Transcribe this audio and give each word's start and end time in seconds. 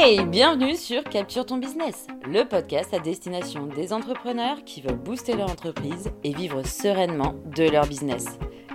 Hey, 0.00 0.24
bienvenue 0.24 0.76
sur 0.76 1.02
Capture 1.02 1.44
ton 1.44 1.56
business, 1.56 2.06
le 2.24 2.44
podcast 2.44 2.94
à 2.94 3.00
destination 3.00 3.66
des 3.66 3.92
entrepreneurs 3.92 4.62
qui 4.64 4.80
veulent 4.80 4.94
booster 4.94 5.34
leur 5.34 5.50
entreprise 5.50 6.12
et 6.22 6.32
vivre 6.32 6.64
sereinement 6.64 7.34
de 7.56 7.64
leur 7.64 7.84
business. 7.88 8.24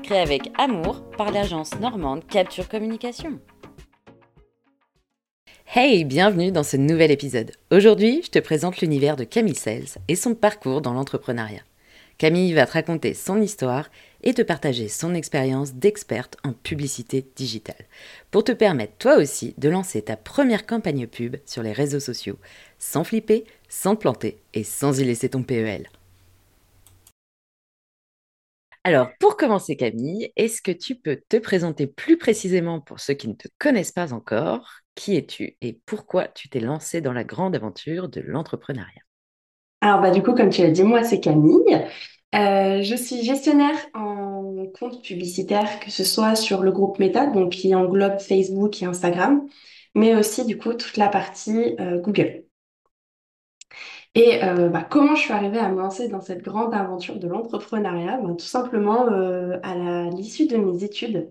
Créé 0.04 0.20
avec 0.20 0.52
amour 0.58 1.02
par 1.18 1.32
l'agence 1.32 1.80
normande 1.80 2.28
Capture 2.28 2.68
Communication. 2.68 3.40
Hey, 5.74 6.04
bienvenue 6.04 6.52
dans 6.52 6.64
ce 6.64 6.76
nouvel 6.76 7.10
épisode. 7.10 7.54
Aujourd'hui, 7.72 8.22
je 8.26 8.30
te 8.30 8.40
présente 8.40 8.82
l'univers 8.82 9.16
de 9.16 9.24
Camille 9.24 9.56
Sales 9.56 9.98
et 10.10 10.18
son 10.18 10.36
parcours 10.36 10.82
dans 10.82 10.92
l'entrepreneuriat. 10.92 11.64
Camille 12.18 12.54
va 12.54 12.66
te 12.66 12.74
raconter 12.74 13.14
son 13.14 13.42
histoire 13.42 13.90
et 14.24 14.34
te 14.34 14.42
partager 14.42 14.88
son 14.88 15.14
expérience 15.14 15.74
d'experte 15.74 16.38
en 16.44 16.54
publicité 16.54 17.26
digitale. 17.36 17.86
Pour 18.32 18.44
te 18.44 18.52
permettre 18.52 18.98
toi 18.98 19.18
aussi 19.18 19.54
de 19.58 19.70
lancer 19.70 20.02
ta 20.02 20.16
première 20.18 20.66
campagne 20.66 21.08
pub 21.08 21.36
sur 21.46 21.64
les 21.64 21.74
réseaux 21.74 22.00
sociaux. 22.00 22.40
Sans 22.80 23.04
flipper, 23.04 23.46
sans 23.70 23.96
te 23.96 24.02
planter 24.02 24.38
et 24.54 24.64
sans 24.64 25.00
y 25.00 25.04
laisser 25.06 25.30
ton 25.30 25.44
PEL. 25.44 25.90
Alors, 28.86 29.10
pour 29.20 29.36
commencer, 29.38 29.76
Camille, 29.78 30.32
est-ce 30.38 30.62
que 30.62 30.72
tu 30.72 30.96
peux 30.96 31.22
te 31.30 31.38
présenter 31.38 31.86
plus 31.88 32.18
précisément 32.18 32.80
pour 32.82 33.00
ceux 33.02 33.14
qui 33.14 33.28
ne 33.30 33.34
te 33.34 33.48
connaissent 33.60 33.92
pas 33.92 34.14
encore? 34.14 34.70
Qui 34.96 35.16
es-tu 35.18 35.58
et 35.62 35.74
pourquoi 35.86 36.28
tu 36.30 36.50
t'es 36.50 36.60
lancée 36.62 37.02
dans 37.02 37.14
la 37.14 37.24
grande 37.26 37.56
aventure 37.56 38.08
de 38.10 38.22
l'entrepreneuriat? 38.22 39.02
Alors, 39.84 40.00
bah, 40.02 40.12
du 40.12 40.24
coup, 40.24 40.34
comme 40.34 40.50
tu 40.50 40.62
l'as 40.62 40.72
dit, 40.72 40.84
moi, 40.84 41.04
c'est 41.04 41.20
Camille. 41.20 41.60
Euh, 42.36 42.82
je 42.84 42.96
suis 42.96 43.22
gestionnaire 43.24 43.76
en 43.94 44.66
compte 44.80 45.04
publicitaire, 45.04 45.80
que 45.82 45.92
ce 45.92 46.06
soit 46.06 46.36
sur 46.36 46.64
le 46.64 46.72
groupe 46.72 47.00
Meta, 47.00 47.26
donc 47.28 47.52
qui 47.52 47.76
englobe 47.76 48.20
Facebook 48.20 48.82
et 48.82 48.86
Instagram, 48.86 49.46
mais 49.94 50.16
aussi, 50.16 50.46
du 50.46 50.58
coup, 50.58 50.74
toute 50.74 50.96
la 50.96 51.10
partie 51.10 51.76
euh, 51.82 52.00
Google. 52.00 52.46
Et 54.16 54.42
euh, 54.44 54.70
bah, 54.70 54.88
comment 54.90 55.16
je 55.16 55.22
suis 55.24 55.34
arrivée 55.34 55.60
à 55.60 55.70
me 55.70 55.78
lancer 55.80 56.08
dans 56.08 56.22
cette 56.22 56.44
grande 56.44 56.74
aventure 56.74 57.20
de 57.20 57.28
l'entrepreneuriat? 57.28 58.18
Bah, 58.22 58.30
Tout 58.38 58.46
simplement, 58.46 59.08
à 59.64 60.10
l'issue 60.12 60.48
de 60.48 60.56
mes 60.58 60.84
études, 60.86 61.30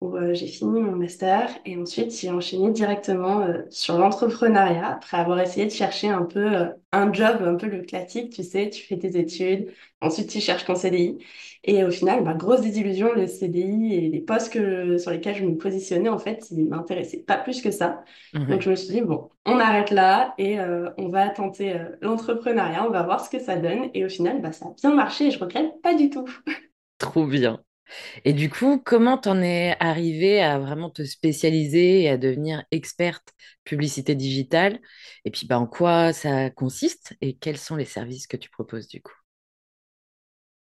où 0.00 0.16
euh, 0.16 0.32
j'ai 0.32 0.46
fini 0.46 0.80
mon 0.80 0.92
master 0.92 1.50
et 1.64 1.76
ensuite 1.76 2.12
j'ai 2.16 2.30
enchaîné 2.30 2.70
directement 2.70 3.40
euh, 3.40 3.62
sur 3.70 3.98
l'entrepreneuriat 3.98 4.86
après 4.86 5.16
avoir 5.16 5.40
essayé 5.40 5.66
de 5.66 5.72
chercher 5.72 6.08
un 6.08 6.22
peu 6.22 6.54
euh, 6.56 6.66
un 6.92 7.12
job, 7.12 7.42
un 7.42 7.56
peu 7.56 7.66
le 7.66 7.82
classique, 7.82 8.32
tu 8.32 8.44
sais, 8.44 8.70
tu 8.70 8.82
fais 8.86 8.96
tes 8.96 9.18
études, 9.18 9.72
ensuite 10.00 10.30
tu 10.30 10.40
cherches 10.40 10.64
ton 10.64 10.76
CDI 10.76 11.18
et 11.64 11.82
au 11.82 11.90
final, 11.90 12.22
bah, 12.22 12.34
grosse 12.34 12.60
désillusion, 12.60 13.12
le 13.12 13.26
CDI 13.26 13.94
et 13.94 14.08
les 14.08 14.20
postes 14.20 14.52
que, 14.52 14.98
sur 14.98 15.10
lesquels 15.10 15.34
je 15.34 15.44
me 15.44 15.56
positionnais, 15.58 16.08
en 16.08 16.18
fait, 16.18 16.46
ils 16.52 16.64
m'intéressaient 16.68 17.18
pas 17.18 17.36
plus 17.36 17.60
que 17.60 17.72
ça. 17.72 18.04
Mhm. 18.32 18.46
Donc 18.50 18.62
je 18.62 18.70
me 18.70 18.76
suis 18.76 18.94
dit, 18.94 19.00
bon, 19.00 19.28
on 19.44 19.58
arrête 19.58 19.90
là 19.90 20.34
et 20.38 20.58
on 20.60 21.08
va 21.08 21.28
tenter 21.28 21.76
l'entrepreneuriat, 22.00 22.86
on 22.86 22.90
va 22.90 23.02
voir 23.02 23.24
ce 23.24 23.28
que 23.28 23.40
ça 23.40 23.56
donne 23.56 23.90
et 23.94 24.04
au 24.04 24.08
final, 24.08 24.40
bah, 24.40 24.52
ça 24.52 24.66
a 24.66 24.74
bien 24.80 24.94
marché 24.94 25.26
et 25.26 25.30
je 25.32 25.38
regrette 25.40 25.82
pas 25.82 25.94
du 25.94 26.08
tout. 26.10 26.26
Trop 26.98 27.26
bien. 27.26 27.64
Et 28.24 28.32
du 28.32 28.50
coup, 28.50 28.80
comment 28.84 29.18
t'en 29.18 29.40
es 29.40 29.76
arrivé 29.80 30.42
à 30.42 30.58
vraiment 30.58 30.90
te 30.90 31.04
spécialiser 31.04 32.02
et 32.02 32.08
à 32.08 32.16
devenir 32.16 32.64
experte 32.70 33.32
publicité 33.64 34.14
digitale? 34.14 34.80
Et 35.24 35.30
puis, 35.30 35.46
bah, 35.46 35.58
en 35.58 35.66
quoi 35.66 36.12
ça 36.12 36.50
consiste 36.50 37.16
et 37.20 37.36
quels 37.36 37.58
sont 37.58 37.76
les 37.76 37.84
services 37.84 38.26
que 38.26 38.36
tu 38.36 38.50
proposes 38.50 38.88
du 38.88 39.02
coup? 39.02 39.14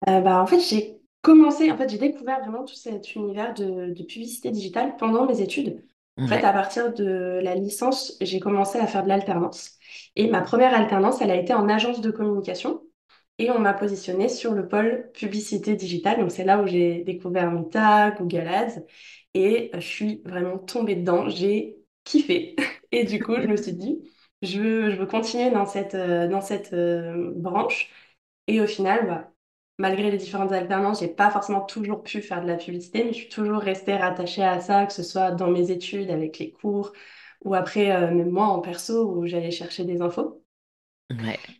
Euh, 0.08 0.22
bah, 0.22 0.42
en 0.42 0.45
fait, 0.45 0.59
j'ai 0.59 1.00
commencé, 1.22 1.72
en 1.72 1.78
fait, 1.78 1.89
j'ai 1.89 1.98
découvert 1.98 2.39
vraiment 2.39 2.64
tout 2.64 2.75
cet 2.75 3.16
univers 3.16 3.53
de, 3.53 3.94
publicité 3.94 4.52
digitale 4.52 4.95
pendant 4.98 5.25
mes 5.25 5.42
études. 5.42 5.83
En 6.20 6.25
fait, 6.25 6.44
à 6.44 6.52
partir 6.52 6.92
de 6.95 7.39
la 7.44 7.53
licence, 7.53 8.17
j'ai 8.22 8.39
commencé 8.39 8.80
à 8.80 8.88
faire 8.88 9.03
de 9.03 9.08
l'alternance. 9.08 9.78
Et 10.16 10.28
ma 10.31 10.42
première 10.42 10.73
alternance, 10.73 11.22
elle 11.22 11.30
a 11.30 11.36
été 11.36 11.53
en 11.53 11.70
agence 11.70 12.02
de 12.02 12.09
communication. 12.09 12.82
Et 13.39 13.52
on 13.52 13.59
m'a 13.59 13.73
positionné 13.73 14.30
sur 14.30 14.53
le 14.53 14.67
pôle 14.67 15.11
publicité 15.14 15.75
digitale. 15.75 16.20
Donc, 16.20 16.31
c'est 16.31 16.43
là 16.43 16.61
où 16.61 16.67
j'ai 16.67 17.03
découvert 17.03 17.52
Meta, 17.52 18.11
Google 18.11 18.48
Ads. 18.48 18.81
Et 19.36 19.70
euh, 19.75 19.80
je 19.80 19.86
suis 19.87 20.21
vraiment 20.25 20.58
tombée 20.58 20.95
dedans. 20.95 21.30
J'ai 21.30 21.77
kiffé. 22.03 22.55
Et 22.92 23.03
du 23.03 23.21
coup, 23.23 23.36
je 23.36 23.47
me 23.47 23.55
suis 23.58 23.73
dit, 23.73 24.02
je 24.42 24.59
veux, 24.59 24.89
je 24.92 24.95
veux 24.95 25.05
continuer 25.05 25.52
dans 25.52 25.65
cette, 25.67 25.93
euh, 25.95 26.27
dans 26.27 26.42
cette 26.42 26.73
euh, 26.73 27.31
branche. 27.36 27.92
Et 28.47 28.59
au 28.61 28.67
final, 28.67 29.05
bah, 29.08 29.31
malgré 29.77 30.09
les 30.11 30.17
différentes 30.17 30.52
alternances, 30.53 30.99
j'ai 31.02 31.08
pas 31.09 31.30
forcément 31.31 31.61
toujours 31.61 32.03
pu 32.03 32.21
faire 32.21 32.42
de 32.42 32.47
la 32.47 32.58
publicité, 32.58 33.03
mais 33.03 33.14
je 33.14 33.20
suis 33.20 33.30
toujours 33.30 33.59
restée 33.61 33.95
rattachée 33.97 34.43
à 34.43 34.59
ça, 34.61 34.86
que 34.87 34.93
ce 34.93 35.03
soit 35.03 35.31
dans 35.31 35.49
mes 35.52 35.70
études, 35.71 36.09
avec 36.11 36.39
les 36.39 36.52
cours, 36.52 36.93
ou 37.45 37.53
après, 37.55 37.87
même 38.11 38.30
moi 38.31 38.47
en 38.47 38.59
perso, 38.61 39.11
où 39.11 39.27
j'allais 39.27 39.52
chercher 39.52 39.83
des 39.86 40.02
infos. 40.02 40.43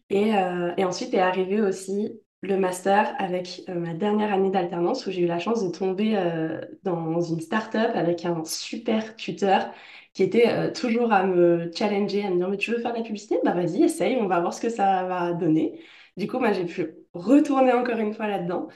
Et, 0.10 0.36
euh, 0.36 0.74
et, 0.78 0.86
ensuite 0.86 1.14
est 1.14 1.20
arrivé 1.20 1.62
aussi 1.62 2.20
le 2.42 2.58
master 2.58 3.16
avec 3.18 3.64
euh, 3.70 3.76
ma 3.76 3.94
dernière 3.94 4.34
année 4.34 4.52
d'alternance 4.52 5.06
où 5.06 5.12
j'ai 5.12 5.22
eu 5.22 5.28
la 5.28 5.40
chance 5.40 5.64
de 5.64 5.72
tomber 5.72 6.16
euh, 6.16 6.62
dans 6.84 7.20
une 7.22 7.42
start-up 7.42 7.92
avec 7.94 8.26
un 8.26 8.44
super 8.46 9.16
tuteur 9.16 9.72
qui 10.14 10.24
était 10.24 10.74
toujours 10.74 11.12
à 11.12 11.24
me 11.26 11.72
challenger, 11.76 12.26
à 12.26 12.32
me 12.32 12.38
dire 12.38 12.50
mais 12.50 12.58
tu 12.58 12.72
veux 12.72 12.80
faire 12.80 12.92
de 12.92 12.98
la 12.98 13.04
publicité? 13.04 13.38
Bah 13.44 13.54
vas-y, 13.54 13.84
essaye, 13.84 14.18
on 14.18 14.28
va 14.28 14.40
voir 14.40 14.52
ce 14.52 14.62
que 14.62 14.70
ça 14.70 15.04
va 15.04 15.34
donner. 15.34 15.80
Du 16.16 16.28
coup, 16.28 16.40
moi 16.40 16.54
j'ai 16.54 16.66
pu 16.66 16.96
retourner 17.14 17.72
encore 17.74 17.98
une 17.98 18.14
fois 18.16 18.28
là-dedans. 18.28 18.68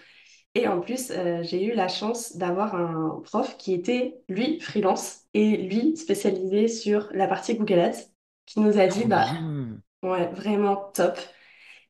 Et 0.53 0.67
en 0.67 0.81
plus, 0.81 1.11
j'ai 1.41 1.65
eu 1.65 1.73
la 1.73 1.87
chance 1.87 2.35
d'avoir 2.35 2.75
un 2.75 3.21
prof 3.23 3.57
qui 3.57 3.73
était, 3.73 4.21
lui, 4.29 4.59
freelance 4.59 5.21
et 5.33 5.57
lui, 5.57 5.97
spécialisé 5.97 6.67
sur 6.67 7.09
la 7.11 7.25
partie 7.27 7.55
Google 7.55 7.79
Ads, 7.79 8.11
qui 8.45 8.59
nous 8.59 8.77
a 8.77 8.85
dit, 8.85 9.05
bah, 9.05 9.25
Ouais, 10.03 10.27
vraiment 10.33 10.75
top. 10.93 11.17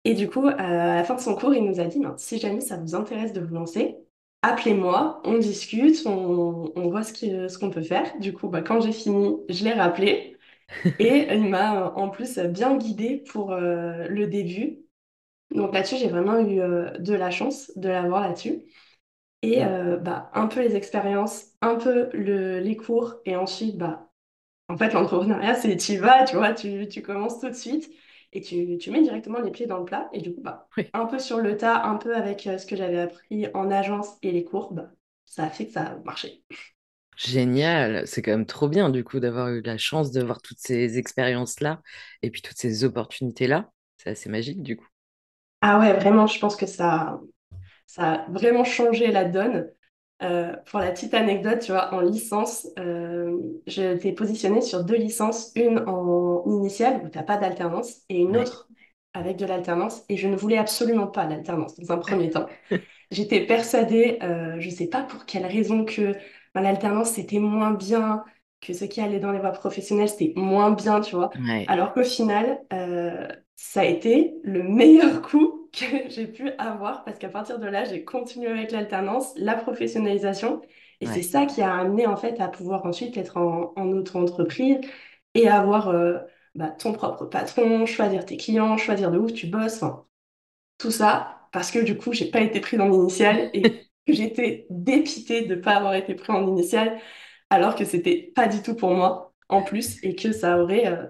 Et 0.05 0.16
du 0.16 0.29
coup, 0.29 0.47
euh, 0.47 0.51
à 0.57 0.95
la 0.97 1.03
fin 1.05 1.16
de 1.16 1.22
son 1.22 1.35
cours, 1.35 1.53
il 1.55 1.66
nous 1.66 1.79
a 1.79 1.85
dit, 1.85 1.99
ben, 1.99 2.16
si 2.17 2.39
jamais 2.39 2.61
ça 2.61 2.77
vous 2.77 2.95
intéresse 2.95 3.33
de 3.33 3.41
vous 3.41 3.53
lancer, 3.55 3.97
appelez-moi, 4.44 5.22
on 5.25 5.38
discute, 5.39 6.05
on, 6.07 6.71
on 6.75 6.89
voit 6.89 7.03
ce 7.03 7.47
ce 7.50 7.59
qu'on 7.59 7.71
peut 7.71 7.83
faire. 7.83 8.17
Du 8.19 8.33
coup, 8.33 8.50
bah, 8.50 8.61
quand 8.63 8.81
j'ai 8.81 8.94
fini, 8.94 9.38
je 9.50 9.63
l'ai 9.66 9.73
rappelé. 9.73 10.38
Et 11.00 11.27
il 11.35 11.50
m'a 11.50 11.94
en 11.95 12.09
plus 12.09 12.39
bien 12.39 12.77
guidée 12.77 13.17
pour 13.31 13.53
euh, 13.53 14.07
le 14.09 14.27
début. 14.27 14.79
Donc 15.55 15.73
là-dessus, 15.73 15.97
j'ai 15.97 16.09
vraiment 16.09 16.39
eu 16.39 16.61
euh, 16.61 16.91
de 17.00 17.13
la 17.16 17.31
chance 17.31 17.71
de 17.77 17.89
l'avoir 17.89 18.21
là-dessus. 18.27 18.63
Et 19.44 19.61
bah, 20.01 20.31
un 20.35 20.47
peu 20.47 20.61
les 20.61 20.75
expériences, 20.77 21.47
un 21.61 21.75
peu 21.77 22.09
le, 22.13 22.59
les 22.59 22.77
cours, 22.77 23.16
et 23.25 23.35
ensuite, 23.38 23.77
bah, 23.77 24.10
en 24.71 24.77
fait, 24.77 24.93
l'entrepreneuriat, 24.93 25.55
c'est 25.55 25.75
tu 25.75 25.97
vas, 25.97 26.23
tu 26.23 26.37
vois, 26.37 26.53
tu, 26.53 26.87
tu 26.87 27.01
commences 27.01 27.39
tout 27.39 27.49
de 27.49 27.53
suite 27.53 27.91
et 28.31 28.39
tu, 28.39 28.77
tu, 28.77 28.89
mets 28.89 29.01
directement 29.01 29.39
les 29.39 29.51
pieds 29.51 29.65
dans 29.67 29.79
le 29.79 29.85
plat. 29.85 30.09
Et 30.13 30.21
du 30.21 30.33
coup, 30.33 30.41
bah, 30.41 30.69
un 30.93 31.05
peu 31.05 31.19
sur 31.19 31.39
le 31.39 31.57
tas, 31.57 31.83
un 31.83 31.97
peu 31.97 32.15
avec 32.15 32.47
euh, 32.47 32.57
ce 32.57 32.65
que 32.65 32.77
j'avais 32.77 32.99
appris 32.99 33.47
en 33.53 33.69
agence 33.69 34.17
et 34.21 34.31
les 34.31 34.45
cours, 34.45 34.73
bah, 34.73 34.91
ça 35.25 35.43
a 35.43 35.49
fait 35.49 35.65
que 35.65 35.73
ça 35.73 35.81
a 35.81 35.95
marché. 36.05 36.43
Génial, 37.17 38.07
c'est 38.07 38.21
quand 38.21 38.31
même 38.31 38.45
trop 38.45 38.69
bien 38.69 38.89
du 38.89 39.03
coup 39.03 39.19
d'avoir 39.19 39.49
eu 39.49 39.61
la 39.61 39.77
chance 39.77 40.11
de 40.11 40.23
voir 40.23 40.41
toutes 40.41 40.59
ces 40.59 40.97
expériences-là 40.97 41.81
et 42.21 42.31
puis 42.31 42.41
toutes 42.41 42.57
ces 42.57 42.85
opportunités-là. 42.85 43.69
C'est 43.97 44.11
assez 44.11 44.29
magique 44.29 44.63
du 44.63 44.77
coup. 44.77 44.88
Ah 45.59 45.79
ouais, 45.79 45.93
vraiment, 45.93 46.25
je 46.25 46.39
pense 46.39 46.55
que 46.55 46.65
ça, 46.65 47.19
ça 47.85 48.13
a 48.13 48.29
vraiment 48.31 48.63
changé 48.63 49.11
la 49.11 49.25
donne. 49.25 49.69
Euh, 50.23 50.55
pour 50.69 50.79
la 50.79 50.91
petite 50.91 51.13
anecdote, 51.13 51.59
tu 51.59 51.71
vois, 51.71 51.93
en 51.93 52.01
licence, 52.01 52.67
euh, 52.77 53.37
je 53.65 53.97
t'ai 53.97 54.11
positionné 54.11 54.61
sur 54.61 54.83
deux 54.83 54.95
licences, 54.95 55.51
une 55.55 55.79
en 55.87 56.43
initiale 56.45 57.01
où 57.03 57.09
tu 57.09 57.17
n'as 57.17 57.23
pas 57.23 57.37
d'alternance 57.37 58.01
et 58.09 58.19
une 58.19 58.37
autre 58.37 58.69
avec 59.13 59.37
de 59.37 59.45
l'alternance. 59.45 60.03
Et 60.09 60.17
je 60.17 60.27
ne 60.27 60.35
voulais 60.35 60.57
absolument 60.57 61.07
pas 61.07 61.25
l'alternance 61.25 61.79
dans 61.79 61.91
un 61.91 61.97
premier 61.97 62.29
temps. 62.29 62.47
J'étais 63.11 63.45
persuadée, 63.45 64.19
euh, 64.21 64.55
je 64.59 64.69
ne 64.69 64.73
sais 64.73 64.87
pas 64.87 65.01
pour 65.01 65.25
quelle 65.25 65.45
raison, 65.45 65.85
que 65.85 66.15
ben, 66.53 66.61
l'alternance 66.61 67.11
c'était 67.11 67.39
moins 67.39 67.71
bien, 67.71 68.24
que 68.62 68.74
ce 68.74 68.85
qui 68.85 69.01
allait 69.01 69.19
dans 69.19 69.31
les 69.31 69.39
voies 69.39 69.51
professionnelles 69.51 70.07
c'était 70.09 70.33
moins 70.35 70.71
bien, 70.71 71.01
tu 71.01 71.15
vois. 71.15 71.31
Alors 71.67 71.94
qu'au 71.94 72.03
final, 72.03 72.62
ça 73.56 73.81
a 73.81 73.85
été 73.85 74.35
le 74.44 74.63
meilleur 74.63 75.21
coup 75.24 75.61
que 75.77 76.09
j'ai 76.09 76.27
pu 76.27 76.51
avoir 76.57 77.03
parce 77.03 77.18
qu'à 77.18 77.29
partir 77.29 77.59
de 77.59 77.68
là, 77.68 77.85
j'ai 77.85 78.03
continué 78.03 78.47
avec 78.50 78.71
l'alternance, 78.71 79.33
la 79.35 79.56
professionnalisation. 79.56 80.62
Et 81.00 81.07
c'est 81.07 81.23
ça 81.23 81.47
qui 81.47 81.63
a 81.63 81.73
amené 81.73 82.06
en 82.06 82.15
fait 82.15 82.39
à 82.39 82.47
pouvoir 82.47 82.85
ensuite 82.85 83.18
être 83.18 83.38
en, 83.38 83.73
auto-entreprise 83.75 84.79
et 85.33 85.50
avoir 85.50 85.89
euh, 85.89 86.19
bah, 86.53 86.69
ton 86.69 86.94
propre 86.94 87.25
patron, 87.25 87.88
choisir 87.88 88.23
tes 88.23 88.38
clients, 88.38 88.77
choisir 88.77 89.09
de 89.09 89.18
où 89.18 89.29
tu 89.31 89.47
bosses, 89.47 89.83
tout 90.77 90.91
ça 90.91 91.41
parce 91.51 91.71
que 91.71 91.79
du 91.79 91.97
coup, 91.97 92.13
j'ai 92.13 92.29
pas 92.29 92.41
été 92.41 92.59
pris 92.59 92.77
dans 92.77 92.88
l'initiale 92.88 93.50
et 93.53 93.62
que 94.07 94.13
j'étais 94.13 94.67
dépitée 94.69 95.45
de 95.45 95.56
ne 95.56 95.62
pas 95.62 95.75
avoir 95.75 95.94
été 95.95 96.15
pris 96.15 96.31
en 96.31 96.47
initiale 96.47 97.00
alors 97.50 97.75
que 97.75 97.85
c'était 97.85 98.31
pas 98.35 98.47
du 98.47 98.62
tout 98.62 98.75
pour 98.75 98.91
moi 98.91 99.33
en 99.50 99.63
plus 99.63 100.03
et 100.03 100.15
que 100.15 100.31
ça 100.31 100.62
aurait 100.62 100.88
euh, 100.88 101.06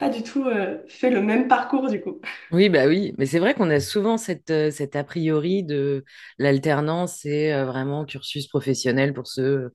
pas 0.00 0.08
du 0.10 0.24
tout 0.24 0.44
euh, 0.46 0.78
fait 0.88 1.10
le 1.10 1.22
même 1.22 1.48
parcours 1.48 1.88
du 1.88 2.00
coup. 2.02 2.20
Oui, 2.50 2.68
bah 2.68 2.88
oui, 2.88 3.14
mais 3.16 3.26
c'est 3.26 3.38
vrai 3.38 3.54
qu'on 3.54 3.70
a 3.70 3.78
souvent 3.78 4.16
cette, 4.18 4.50
euh, 4.50 4.72
cet 4.72 4.96
a 4.96 5.04
priori 5.04 5.62
de 5.62 6.04
l'alternance 6.38 7.24
et 7.24 7.52
euh, 7.54 7.64
vraiment 7.64 8.04
cursus 8.04 8.48
professionnel 8.48 9.14
pour 9.14 9.28
ceux 9.28 9.72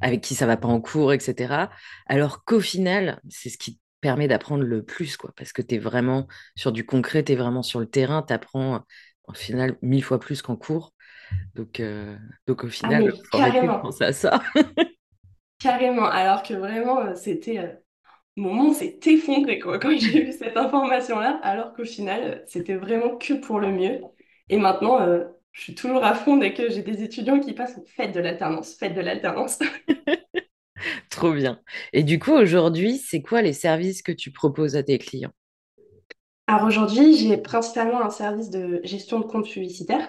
avec 0.00 0.22
qui 0.22 0.34
ça 0.36 0.46
va 0.46 0.56
pas 0.56 0.68
en 0.68 0.80
cours, 0.80 1.12
etc. 1.12 1.70
Alors 2.06 2.44
qu'au 2.44 2.60
final, 2.60 3.20
c'est 3.28 3.50
ce 3.50 3.58
qui 3.58 3.80
permet 4.00 4.28
d'apprendre 4.28 4.64
le 4.64 4.84
plus, 4.84 5.16
quoi, 5.16 5.32
parce 5.36 5.52
que 5.52 5.62
tu 5.62 5.76
es 5.76 5.78
vraiment 5.78 6.28
sur 6.56 6.72
du 6.72 6.86
concret, 6.86 7.24
tu 7.24 7.32
es 7.32 7.36
vraiment 7.36 7.62
sur 7.62 7.80
le 7.80 7.86
terrain, 7.86 8.22
tu 8.22 8.32
apprends 8.34 8.84
au 9.28 9.34
final 9.34 9.76
mille 9.82 10.04
fois 10.04 10.20
plus 10.20 10.42
qu'en 10.42 10.56
cours. 10.56 10.94
Donc, 11.54 11.82
donc 12.46 12.64
au 12.64 12.68
Ah 12.82 12.94
final, 12.94 13.04
de 13.04 13.12
carrément, 13.30 13.82
penser 13.82 14.04
à 14.04 14.12
ça. 14.14 14.42
carrément. 15.58 16.06
Alors 16.06 16.42
que 16.42 16.54
vraiment, 16.54 17.14
c'était 17.14 17.78
mon 18.36 18.52
monde 18.54 18.74
s'est 18.74 18.98
effondré 19.06 19.58
quoi, 19.58 19.78
quand 19.78 19.96
j'ai 19.98 20.28
eu 20.28 20.32
cette 20.32 20.56
information-là, 20.56 21.40
alors 21.42 21.72
qu'au 21.74 21.84
final, 21.84 22.44
c'était 22.46 22.74
vraiment 22.76 23.16
que 23.16 23.34
pour 23.34 23.60
le 23.60 23.72
mieux. 23.72 24.00
Et 24.48 24.58
maintenant, 24.58 25.00
euh, 25.00 25.24
je 25.52 25.62
suis 25.62 25.74
toujours 25.74 26.04
à 26.04 26.14
fond 26.14 26.36
dès 26.36 26.52
que 26.54 26.70
j'ai 26.70 26.82
des 26.82 27.02
étudiants 27.02 27.40
qui 27.40 27.54
passent, 27.54 27.80
faites 27.96 28.12
de 28.14 28.20
l'alternance, 28.20 28.76
faites 28.78 28.94
de 28.94 29.00
l'alternance. 29.00 29.58
Trop 31.10 31.32
bien. 31.32 31.60
Et 31.92 32.02
du 32.02 32.18
coup, 32.18 32.32
aujourd'hui, 32.32 32.98
c'est 32.98 33.22
quoi 33.22 33.42
les 33.42 33.52
services 33.52 34.02
que 34.02 34.12
tu 34.12 34.30
proposes 34.30 34.76
à 34.76 34.82
tes 34.82 34.98
clients? 34.98 35.32
Alors 36.46 36.66
aujourd'hui, 36.66 37.16
j'ai 37.16 37.36
principalement 37.36 38.00
un 38.02 38.10
service 38.10 38.50
de 38.50 38.80
gestion 38.84 39.18
de 39.20 39.24
compte 39.26 39.48
publicitaire. 39.48 40.08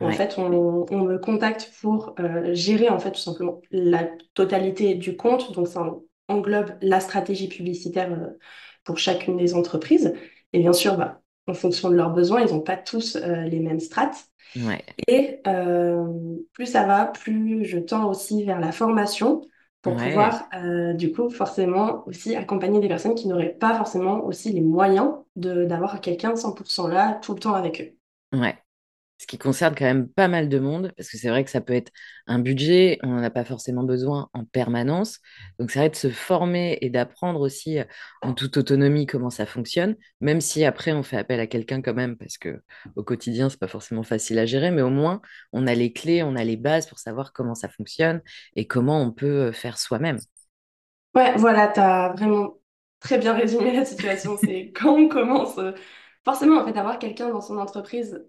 En 0.00 0.10
Ouais, 0.10 0.12
fait, 0.12 0.38
on, 0.38 0.86
on 0.90 1.02
me 1.04 1.18
contacte 1.18 1.70
pour 1.80 2.14
euh, 2.20 2.54
gérer 2.54 2.88
en 2.88 2.98
fait 2.98 3.12
tout 3.12 3.20
simplement 3.20 3.60
la 3.70 4.04
totalité 4.34 4.94
du 4.94 5.16
compte. 5.16 5.52
Donc 5.52 5.68
ça 5.68 5.82
englobe 6.28 6.72
la 6.82 7.00
stratégie 7.00 7.48
publicitaire 7.48 8.12
euh, 8.12 8.38
pour 8.84 8.98
chacune 8.98 9.36
des 9.36 9.54
entreprises. 9.54 10.14
Et 10.52 10.60
bien 10.60 10.72
sûr, 10.72 10.96
bah, 10.96 11.22
en 11.46 11.54
fonction 11.54 11.90
de 11.90 11.94
leurs 11.96 12.10
besoins, 12.12 12.42
ils 12.42 12.52
n'ont 12.52 12.60
pas 12.60 12.76
tous 12.76 13.16
euh, 13.16 13.42
les 13.44 13.60
mêmes 13.60 13.80
strates. 13.80 14.26
ouais, 14.56 14.84
Et 15.08 15.40
euh, 15.46 16.06
plus 16.52 16.66
ça 16.66 16.86
va, 16.86 17.06
plus 17.06 17.64
je 17.64 17.78
tends 17.78 18.08
aussi 18.10 18.44
vers 18.44 18.60
la 18.60 18.72
formation 18.72 19.42
pour 19.82 19.96
ouais, 19.96 19.96
pouvoir, 19.96 20.48
euh, 20.54 20.94
du 20.94 21.12
coup, 21.12 21.28
forcément 21.30 22.06
aussi 22.06 22.36
accompagner 22.36 22.80
des 22.80 22.88
personnes 22.88 23.14
qui 23.14 23.28
n'auraient 23.28 23.54
pas 23.54 23.74
forcément 23.76 24.24
aussi 24.24 24.52
les 24.52 24.62
moyens 24.62 25.14
d'avoir 25.36 26.00
quelqu'un 26.00 26.36
100% 26.36 26.88
là 26.88 27.18
tout 27.22 27.34
le 27.34 27.40
temps 27.40 27.54
avec 27.54 27.80
eux. 27.82 27.96
ouais. 28.32 28.63
Ce 29.24 29.26
qui 29.26 29.38
concerne 29.38 29.74
quand 29.74 29.86
même 29.86 30.06
pas 30.06 30.28
mal 30.28 30.50
de 30.50 30.58
monde, 30.58 30.92
parce 30.98 31.08
que 31.08 31.16
c'est 31.16 31.30
vrai 31.30 31.44
que 31.44 31.50
ça 31.50 31.62
peut 31.62 31.72
être 31.72 31.90
un 32.26 32.38
budget, 32.38 32.98
on 33.02 33.06
n'en 33.06 33.22
a 33.22 33.30
pas 33.30 33.46
forcément 33.46 33.82
besoin 33.82 34.28
en 34.34 34.44
permanence. 34.44 35.18
Donc 35.58 35.70
c'est 35.70 35.78
vrai 35.78 35.88
de 35.88 35.96
se 35.96 36.10
former 36.10 36.76
et 36.82 36.90
d'apprendre 36.90 37.40
aussi 37.40 37.78
euh, 37.78 37.84
en 38.20 38.34
toute 38.34 38.58
autonomie 38.58 39.06
comment 39.06 39.30
ça 39.30 39.46
fonctionne, 39.46 39.96
même 40.20 40.42
si 40.42 40.62
après 40.66 40.92
on 40.92 41.02
fait 41.02 41.16
appel 41.16 41.40
à 41.40 41.46
quelqu'un 41.46 41.80
quand 41.80 41.94
même, 41.94 42.18
parce 42.18 42.36
que 42.36 42.60
au 42.96 43.02
quotidien, 43.02 43.48
c'est 43.48 43.58
pas 43.58 43.66
forcément 43.66 44.02
facile 44.02 44.38
à 44.38 44.44
gérer, 44.44 44.70
mais 44.70 44.82
au 44.82 44.90
moins 44.90 45.22
on 45.54 45.66
a 45.66 45.74
les 45.74 45.94
clés, 45.94 46.22
on 46.22 46.36
a 46.36 46.44
les 46.44 46.58
bases 46.58 46.86
pour 46.86 46.98
savoir 46.98 47.32
comment 47.32 47.54
ça 47.54 47.70
fonctionne 47.70 48.20
et 48.56 48.66
comment 48.66 49.00
on 49.00 49.10
peut 49.10 49.46
euh, 49.46 49.52
faire 49.52 49.78
soi-même. 49.78 50.18
Ouais, 51.14 51.34
voilà, 51.38 51.68
tu 51.68 51.80
as 51.80 52.12
vraiment 52.12 52.58
très 53.00 53.16
bien 53.16 53.32
résumé 53.32 53.72
la 53.74 53.86
situation. 53.86 54.36
C'est 54.36 54.70
quand 54.76 54.94
on 54.94 55.08
commence, 55.08 55.56
euh, 55.56 55.72
forcément, 56.26 56.60
en 56.60 56.66
fait, 56.66 56.78
avoir 56.78 56.98
quelqu'un 56.98 57.30
dans 57.30 57.40
son 57.40 57.56
entreprise 57.56 58.22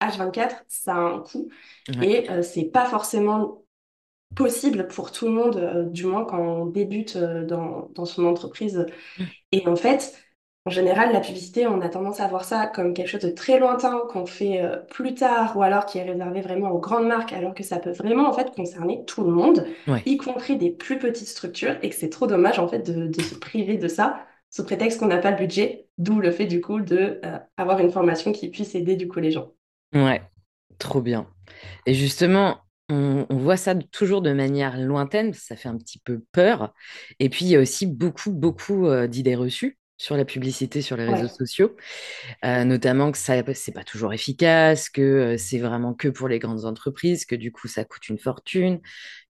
H24, 0.00 0.64
ça 0.68 0.94
a 0.94 0.98
un 0.98 1.20
coût. 1.20 1.48
Ouais, 1.88 2.08
et 2.08 2.30
euh, 2.30 2.42
c'est 2.42 2.66
pas 2.66 2.86
forcément 2.86 3.64
possible 4.34 4.88
pour 4.88 5.12
tout 5.12 5.26
le 5.26 5.32
monde, 5.32 5.56
euh, 5.56 5.84
du 5.84 6.06
moins 6.06 6.24
quand 6.24 6.38
on 6.40 6.66
débute 6.66 7.16
euh, 7.16 7.44
dans, 7.46 7.88
dans 7.94 8.04
son 8.04 8.26
entreprise. 8.26 8.86
Et 9.52 9.66
en 9.68 9.76
fait, 9.76 10.14
en 10.66 10.70
général, 10.70 11.12
la 11.12 11.20
publicité, 11.20 11.66
on 11.66 11.80
a 11.80 11.88
tendance 11.88 12.20
à 12.20 12.28
voir 12.28 12.44
ça 12.44 12.66
comme 12.66 12.92
quelque 12.94 13.08
chose 13.08 13.22
de 13.22 13.30
très 13.30 13.58
lointain 13.58 14.00
qu'on 14.10 14.26
fait 14.26 14.62
euh, 14.62 14.76
plus 14.90 15.14
tard 15.14 15.56
ou 15.56 15.62
alors 15.62 15.86
qui 15.86 15.98
est 15.98 16.02
réservé 16.04 16.40
vraiment 16.42 16.70
aux 16.70 16.78
grandes 16.80 17.06
marques, 17.06 17.32
alors 17.32 17.54
que 17.54 17.62
ça 17.62 17.78
peut 17.78 17.92
vraiment 17.92 18.28
en 18.28 18.32
fait 18.32 18.50
concerner 18.54 19.04
tout 19.06 19.24
le 19.24 19.30
monde, 19.30 19.66
ouais, 19.86 20.06
y 20.06 20.16
compris 20.18 20.56
des 20.58 20.70
plus 20.70 20.98
petites 20.98 21.28
structures, 21.28 21.76
et 21.82 21.88
que 21.90 21.94
c'est 21.96 22.10
trop 22.10 22.26
dommage 22.26 22.58
en 22.58 22.68
fait 22.68 22.80
de, 22.80 23.06
de 23.06 23.22
se 23.22 23.34
priver 23.34 23.78
de 23.78 23.88
ça 23.88 24.20
sous 24.50 24.64
prétexte 24.64 24.98
qu'on 25.00 25.06
n'a 25.06 25.18
pas 25.18 25.30
le 25.30 25.36
budget, 25.38 25.88
d'où 25.98 26.20
le 26.20 26.30
fait 26.30 26.46
du 26.46 26.60
coup 26.60 26.80
de 26.80 27.20
euh, 27.24 27.38
avoir 27.56 27.80
une 27.80 27.90
formation 27.92 28.32
qui 28.32 28.50
puisse 28.50 28.74
aider 28.74 28.96
du 28.96 29.08
coup 29.08 29.20
les 29.20 29.30
gens. 29.30 29.52
Ouais, 29.94 30.22
trop 30.78 31.00
bien. 31.02 31.28
Et 31.86 31.94
justement, 31.94 32.62
on, 32.90 33.26
on 33.30 33.36
voit 33.38 33.56
ça 33.56 33.74
de- 33.74 33.84
toujours 33.86 34.22
de 34.22 34.32
manière 34.32 34.78
lointaine, 34.78 35.34
ça 35.34 35.56
fait 35.56 35.68
un 35.70 35.78
petit 35.78 35.98
peu 36.00 36.22
peur. 36.32 36.74
Et 37.20 37.28
puis, 37.30 37.46
il 37.46 37.48
y 37.50 37.56
a 37.56 37.60
aussi 37.60 37.86
beaucoup, 37.86 38.32
beaucoup 38.32 38.86
euh, 38.88 39.06
d'idées 39.08 39.36
reçues 39.36 39.78
sur 39.98 40.16
la 40.16 40.24
publicité 40.24 40.82
sur 40.82 40.96
les 40.96 41.04
réseaux 41.06 41.28
Ouais. 41.28 41.28
sociaux, 41.28 41.76
euh, 42.44 42.64
notamment 42.64 43.12
que 43.12 43.18
ça, 43.18 43.34
c'est 43.54 43.72
pas 43.72 43.84
toujours 43.84 44.12
efficace, 44.14 44.90
que 44.90 45.02
euh, 45.02 45.38
c'est 45.38 45.58
vraiment 45.58 45.94
que 45.94 46.08
pour 46.08 46.28
les 46.28 46.38
grandes 46.40 46.64
entreprises, 46.66 47.26
que 47.26 47.36
du 47.36 47.52
coup, 47.52 47.68
ça 47.68 47.84
coûte 47.84 48.08
une 48.08 48.18
fortune, 48.18 48.80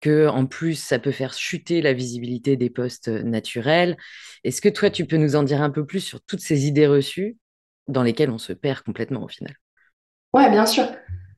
que 0.01 0.29
en 0.29 0.47
plus, 0.47 0.77
ça 0.77 0.99
peut 1.01 1.13
faire 1.13 1.35
chuter 1.35 1.83
la 1.83 1.95
visibilité 1.95 2.57
des 2.57 2.71
postes 2.71 3.09
euh, 3.09 3.23
naturels. 3.25 3.97
Est-ce 4.45 4.61
que 4.63 4.69
toi, 4.71 4.91
tu 4.91 5.07
peux 5.07 5.17
nous 5.19 5.37
en 5.37 5.45
dire 5.45 5.63
un 5.63 5.71
peu 5.71 5.87
plus 5.87 6.01
sur 6.01 6.23
toutes 6.23 6.41
ces 6.41 6.67
idées 6.67 6.87
reçues 6.89 7.39
dans 7.89 8.03
lesquelles 8.05 8.31
on 8.31 8.39
se 8.39 8.53
perd 8.55 8.83
complètement 8.83 9.25
au 9.25 9.29
final? 9.29 9.55
Ouais, 10.33 10.51
bien 10.51 10.67
sûr. 10.67 10.85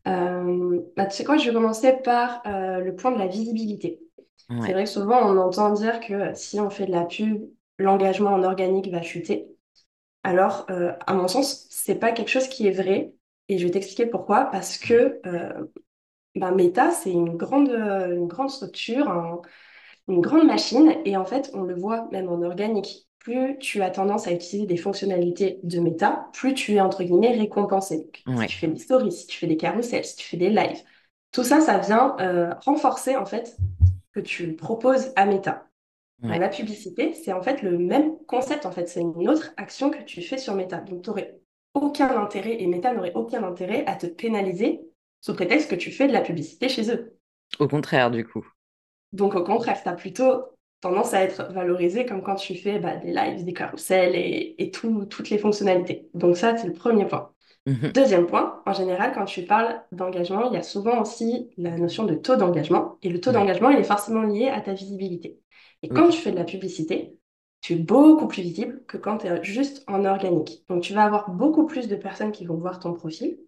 Euh, 0.07 0.81
bah, 0.97 1.07
tu 1.07 1.17
sais 1.17 1.25
quoi, 1.25 1.37
je 1.37 1.47
vais 1.49 1.55
commencer 1.55 1.93
par 2.05 2.43
euh, 2.47 2.79
le 2.81 2.95
point 2.95 3.11
de 3.13 3.19
la 3.19 3.27
visibilité. 3.27 4.01
C'est 4.59 4.73
vrai 4.73 4.85
que 4.85 4.91
souvent, 4.91 5.21
on 5.23 5.39
entend 5.39 5.73
dire 5.73 6.01
que 6.01 6.35
si 6.35 6.61
on 6.61 6.71
fait 6.71 6.87
de 6.87 6.93
la 6.93 7.05
pub, 7.05 7.43
l'engagement 7.79 8.33
en 8.33 8.43
organique 8.45 8.91
va 8.91 9.03
chuter. 9.03 9.49
Alors, 10.25 10.67
euh, 10.71 10.93
à 11.07 11.15
mon 11.15 11.29
sens, 11.29 11.67
c'est 11.71 11.97
pas 11.97 12.13
quelque 12.13 12.31
chose 12.31 12.49
qui 12.49 12.67
est 12.69 12.73
vrai. 12.73 13.15
Et 13.49 13.59
je 13.59 13.65
vais 13.67 13.73
t'expliquer 13.73 14.07
pourquoi. 14.07 14.47
Parce 14.47 14.79
que 14.79 15.21
ben, 16.37 16.53
Meta, 16.55 16.91
c'est 16.91 17.13
une 17.13 17.37
grande, 17.37 17.71
une 17.71 18.27
grande 18.27 18.51
structure, 18.51 19.09
un- 19.09 19.41
une 20.09 20.21
grande 20.21 20.47
machine. 20.47 20.95
Et 21.05 21.17
en 21.17 21.25
fait, 21.25 21.51
on 21.55 21.63
le 21.63 21.75
voit 21.77 22.09
même 22.13 22.29
en 22.29 22.43
organique. 22.43 23.09
Plus 23.25 23.57
tu 23.59 23.81
as 23.81 23.91
tendance 23.91 24.27
à 24.29 24.33
utiliser 24.33 24.67
des 24.67 24.77
fonctionnalités 24.77 25.59
de 25.63 25.81
Meta, 25.81 26.29
plus 26.35 26.53
tu 26.53 26.75
es, 26.75 26.81
entre 26.81 27.03
guillemets, 27.03 27.37
récompensé. 27.37 28.11
Donc, 28.27 28.43
si 28.43 28.47
tu 28.49 28.59
fais 28.59 28.69
des 28.69 28.79
stories, 28.79 29.13
si 29.13 29.27
tu 29.27 29.39
fais 29.39 29.47
des 29.47 29.57
carousels, 29.57 30.05
si 30.05 30.17
tu 30.17 30.27
fais 30.29 30.37
des 30.37 30.51
lives, 30.51 30.83
tout 31.33 31.43
ça, 31.43 31.63
ça 31.63 31.79
vient 31.79 32.17
euh, 32.21 32.53
renforcer, 32.67 33.17
en 33.17 33.25
fait, 33.25 33.57
que 34.13 34.21
tu 34.21 34.55
proposes 34.55 35.11
à 35.17 35.25
Meta. 35.25 35.67
Ouais, 36.23 36.39
la 36.39 36.51
publicité, 36.51 37.15
c'est 37.15 37.33
en 37.33 37.43
fait 37.43 37.63
le 37.63 37.79
même 37.79 38.13
concept, 38.27 38.67
en 38.67 38.71
fait. 38.71 38.89
C'est 38.89 39.01
une 39.01 39.29
autre 39.29 39.53
action 39.57 39.91
que 39.91 40.03
tu 40.03 40.21
fais 40.21 40.39
sur 40.39 40.55
Meta. 40.55 40.79
Donc, 40.79 41.03
tu 41.03 41.09
n'aurais 41.09 41.41
aucun 41.73 42.15
intérêt, 42.21 42.61
et 42.61 42.67
Meta 42.67 42.93
n'aurait 42.93 43.15
aucun 43.15 43.43
intérêt 43.43 43.85
à 43.87 43.97
te 43.97 44.07
pénaliser 44.07 44.83
sous 45.23 45.35
prétexte 45.35 45.71
que 45.71 45.77
tu 45.77 45.91
fais 45.91 46.09
de 46.09 46.13
la 46.13 46.21
publicité 46.21 46.69
chez 46.69 46.91
eux. 46.91 47.17
au 47.59 47.69
contraire, 47.69 48.11
du 48.11 48.27
coup. 48.27 48.47
Donc, 49.13 49.35
au 49.35 49.43
contraire, 49.45 49.83
tu 49.83 49.89
as 49.89 49.95
plutôt 49.95 50.54
tendance 50.85 51.15
à 51.15 51.23
être 51.23 51.53
valorisé 51.53 52.07
comme 52.07 52.23
quand 52.23 52.37
tu 52.37 52.57
fais 52.57 52.79
bah, 52.81 52.97
des 52.97 53.13
lives, 53.13 53.45
des 53.45 53.55
carousels 53.55 54.15
et, 54.17 54.57
et 54.59 54.71
tout- 54.73 55.07
toutes 55.07 55.31
les 55.31 55.39
fonctionnalités. 55.39 56.11
Donc, 56.15 56.37
ça, 56.39 56.57
c'est 56.57 56.69
le 56.69 56.75
premier 56.75 57.07
point. 57.07 57.33
Mhm. 57.67 57.95
Deuxième 57.95 58.27
point, 58.27 58.63
en 58.67 58.73
général, 58.73 59.13
quand 59.15 59.25
tu 59.27 59.45
parles 59.45 59.83
d'engagement, 59.93 60.51
il 60.51 60.55
y 60.55 60.57
a 60.59 60.63
souvent 60.65 61.01
aussi 61.03 61.51
la 61.59 61.77
notion 61.79 62.05
de 62.05 62.15
taux 62.15 62.37
d'engagement. 62.37 62.99
Et 63.03 63.09
le 63.11 63.21
taux 63.21 63.31
Ouais, 63.31 63.35
d'engagement, 63.35 63.71
il 63.71 63.79
est 63.79 63.85
forcément 63.85 64.23
lié 64.23 64.49
à 64.49 64.61
ta 64.61 64.75
visibilité. 64.75 65.41
Et 65.83 65.93
quand 65.93 66.09
tu 66.11 66.19
fais 66.21 66.33
de 66.33 66.37
la 66.37 66.45
publicité, 66.45 67.19
tu 67.61 67.75
es 67.75 67.77
beaucoup 67.77 68.27
plus 68.29 68.43
visible 68.43 68.85
que 68.89 68.97
quand 68.99 69.19
tu 69.19 69.27
es 69.29 69.45
juste 69.45 69.85
en 69.89 70.05
organique. 70.05 70.65
Donc, 70.69 70.83
tu 70.83 70.95
vas 70.95 71.05
avoir 71.05 71.31
beaucoup 71.31 71.67
plus 71.67 71.89
de 71.89 71.97
personnes 71.97 72.33
qui 72.33 72.47
vont 72.47 72.57
voir 72.57 72.81
ton 72.81 72.95
profil, 72.95 73.39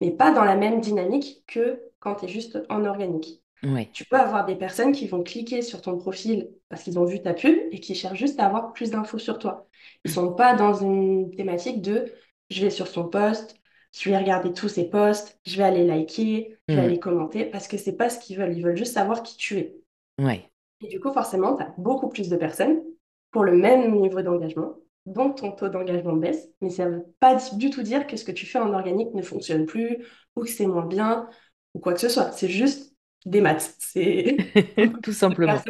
mais 0.00 0.12
pas 0.12 0.32
dans 0.32 0.44
la 0.44 0.56
même 0.56 0.80
dynamique 0.80 1.44
que 1.48 1.82
quand 2.00 2.16
tu 2.16 2.26
es 2.26 2.28
juste 2.28 2.60
en 2.70 2.86
organique. 2.86 3.43
Tu 3.92 4.04
peux 4.04 4.16
avoir 4.16 4.44
des 4.44 4.56
personnes 4.56 4.92
qui 4.92 5.06
vont 5.06 5.22
cliquer 5.22 5.62
sur 5.62 5.80
ton 5.80 5.98
profil 5.98 6.50
parce 6.68 6.82
qu'ils 6.82 6.98
ont 6.98 7.04
vu 7.04 7.22
ta 7.22 7.32
pub 7.34 7.56
et 7.70 7.78
qui 7.80 7.94
cherchent 7.94 8.18
juste 8.18 8.40
à 8.40 8.46
avoir 8.46 8.72
plus 8.72 8.90
d'infos 8.90 9.18
sur 9.18 9.38
toi. 9.38 9.68
Ils 10.04 10.10
sont 10.10 10.34
pas 10.34 10.54
dans 10.54 10.74
une 10.74 11.30
thématique 11.36 11.80
de 11.80 12.12
je 12.50 12.60
vais 12.62 12.70
sur 12.70 12.88
son 12.88 13.08
post, 13.08 13.56
je 13.92 14.10
vais 14.10 14.18
regarder 14.18 14.52
tous 14.52 14.68
ses 14.68 14.88
posts, 14.90 15.38
je 15.46 15.56
vais 15.56 15.62
aller 15.64 15.84
liker, 15.86 16.58
je 16.68 16.74
vais 16.74 16.80
Mhm. 16.80 16.84
aller 16.86 16.98
commenter 16.98 17.44
parce 17.46 17.68
que 17.68 17.76
c'est 17.76 17.96
pas 17.96 18.10
ce 18.10 18.18
qu'ils 18.18 18.36
veulent. 18.38 18.56
Ils 18.56 18.64
veulent 18.64 18.76
juste 18.76 18.94
savoir 18.94 19.22
qui 19.22 19.36
tu 19.36 19.58
es. 19.58 19.76
ouais, 20.18 20.50
Et 20.80 20.88
du 20.88 21.00
coup, 21.00 21.12
forcément, 21.12 21.56
tu 21.56 21.62
as 21.62 21.74
beaucoup 21.78 22.08
plus 22.08 22.28
de 22.28 22.36
personnes 22.36 22.82
pour 23.30 23.44
le 23.44 23.52
même 23.56 23.94
niveau 24.00 24.22
d'engagement, 24.22 24.76
donc 25.06 25.36
ton 25.38 25.52
taux 25.52 25.68
d'engagement 25.68 26.14
baisse, 26.14 26.48
mais 26.60 26.70
ça 26.70 26.86
ne 26.86 26.96
veut 26.98 27.06
pas 27.20 27.36
du 27.56 27.70
tout 27.70 27.82
dire 27.82 28.06
que 28.06 28.16
ce 28.16 28.24
que 28.24 28.32
tu 28.32 28.46
fais 28.46 28.58
en 28.58 28.72
organique 28.74 29.12
ne 29.14 29.22
fonctionne 29.22 29.66
plus 29.66 30.06
ou 30.36 30.42
que 30.42 30.48
c'est 30.48 30.66
moins 30.66 30.86
bien 30.86 31.28
ou 31.74 31.80
quoi 31.80 31.94
que 31.94 32.00
ce 32.00 32.08
soit. 32.08 32.32
C'est 32.32 32.48
juste 32.48 32.93
des 33.24 33.40
maths. 33.40 33.74
C'est 33.78 34.36
tout 35.02 35.12
simplement. 35.12 35.60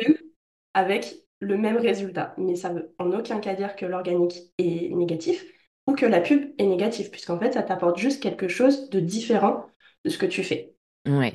avec 0.74 1.14
le 1.40 1.56
même 1.56 1.76
résultat. 1.76 2.34
Mais 2.38 2.56
ça 2.56 2.70
veut 2.70 2.94
en 2.98 3.12
aucun 3.12 3.40
cas 3.40 3.54
dire 3.54 3.76
que 3.76 3.86
l'organique 3.86 4.52
est 4.58 4.94
négatif 4.94 5.44
ou 5.86 5.94
que 5.94 6.06
la 6.06 6.20
pub 6.20 6.54
est 6.58 6.66
négative, 6.66 7.10
puisqu'en 7.10 7.38
fait, 7.38 7.52
ça 7.52 7.62
t'apporte 7.62 7.98
juste 7.98 8.22
quelque 8.22 8.48
chose 8.48 8.88
de 8.90 9.00
différent 9.00 9.66
de 10.04 10.10
ce 10.10 10.18
que 10.18 10.26
tu 10.26 10.42
fais. 10.42 10.74
Ouais. 11.06 11.34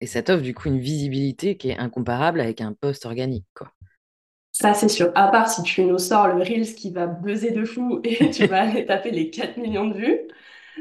Et 0.00 0.06
ça 0.06 0.22
t'offre 0.22 0.42
du 0.42 0.54
coup 0.54 0.68
une 0.68 0.78
visibilité 0.78 1.56
qui 1.56 1.70
est 1.70 1.78
incomparable 1.78 2.40
avec 2.40 2.60
un 2.60 2.72
poste 2.72 3.06
organique, 3.06 3.46
quoi. 3.54 3.72
Ça, 4.52 4.72
c'est 4.72 4.88
sûr. 4.88 5.12
À 5.14 5.28
part 5.28 5.50
si 5.50 5.62
tu 5.62 5.84
nous 5.84 5.98
sors 5.98 6.28
le 6.28 6.42
Reels 6.42 6.74
qui 6.74 6.90
va 6.90 7.06
buzzer 7.06 7.50
de 7.50 7.64
fou 7.64 8.00
et 8.04 8.30
tu 8.30 8.46
vas 8.46 8.62
aller 8.62 8.86
taper 8.86 9.10
les 9.10 9.28
4 9.28 9.58
millions 9.58 9.86
de 9.86 9.94
vues. 9.94 10.20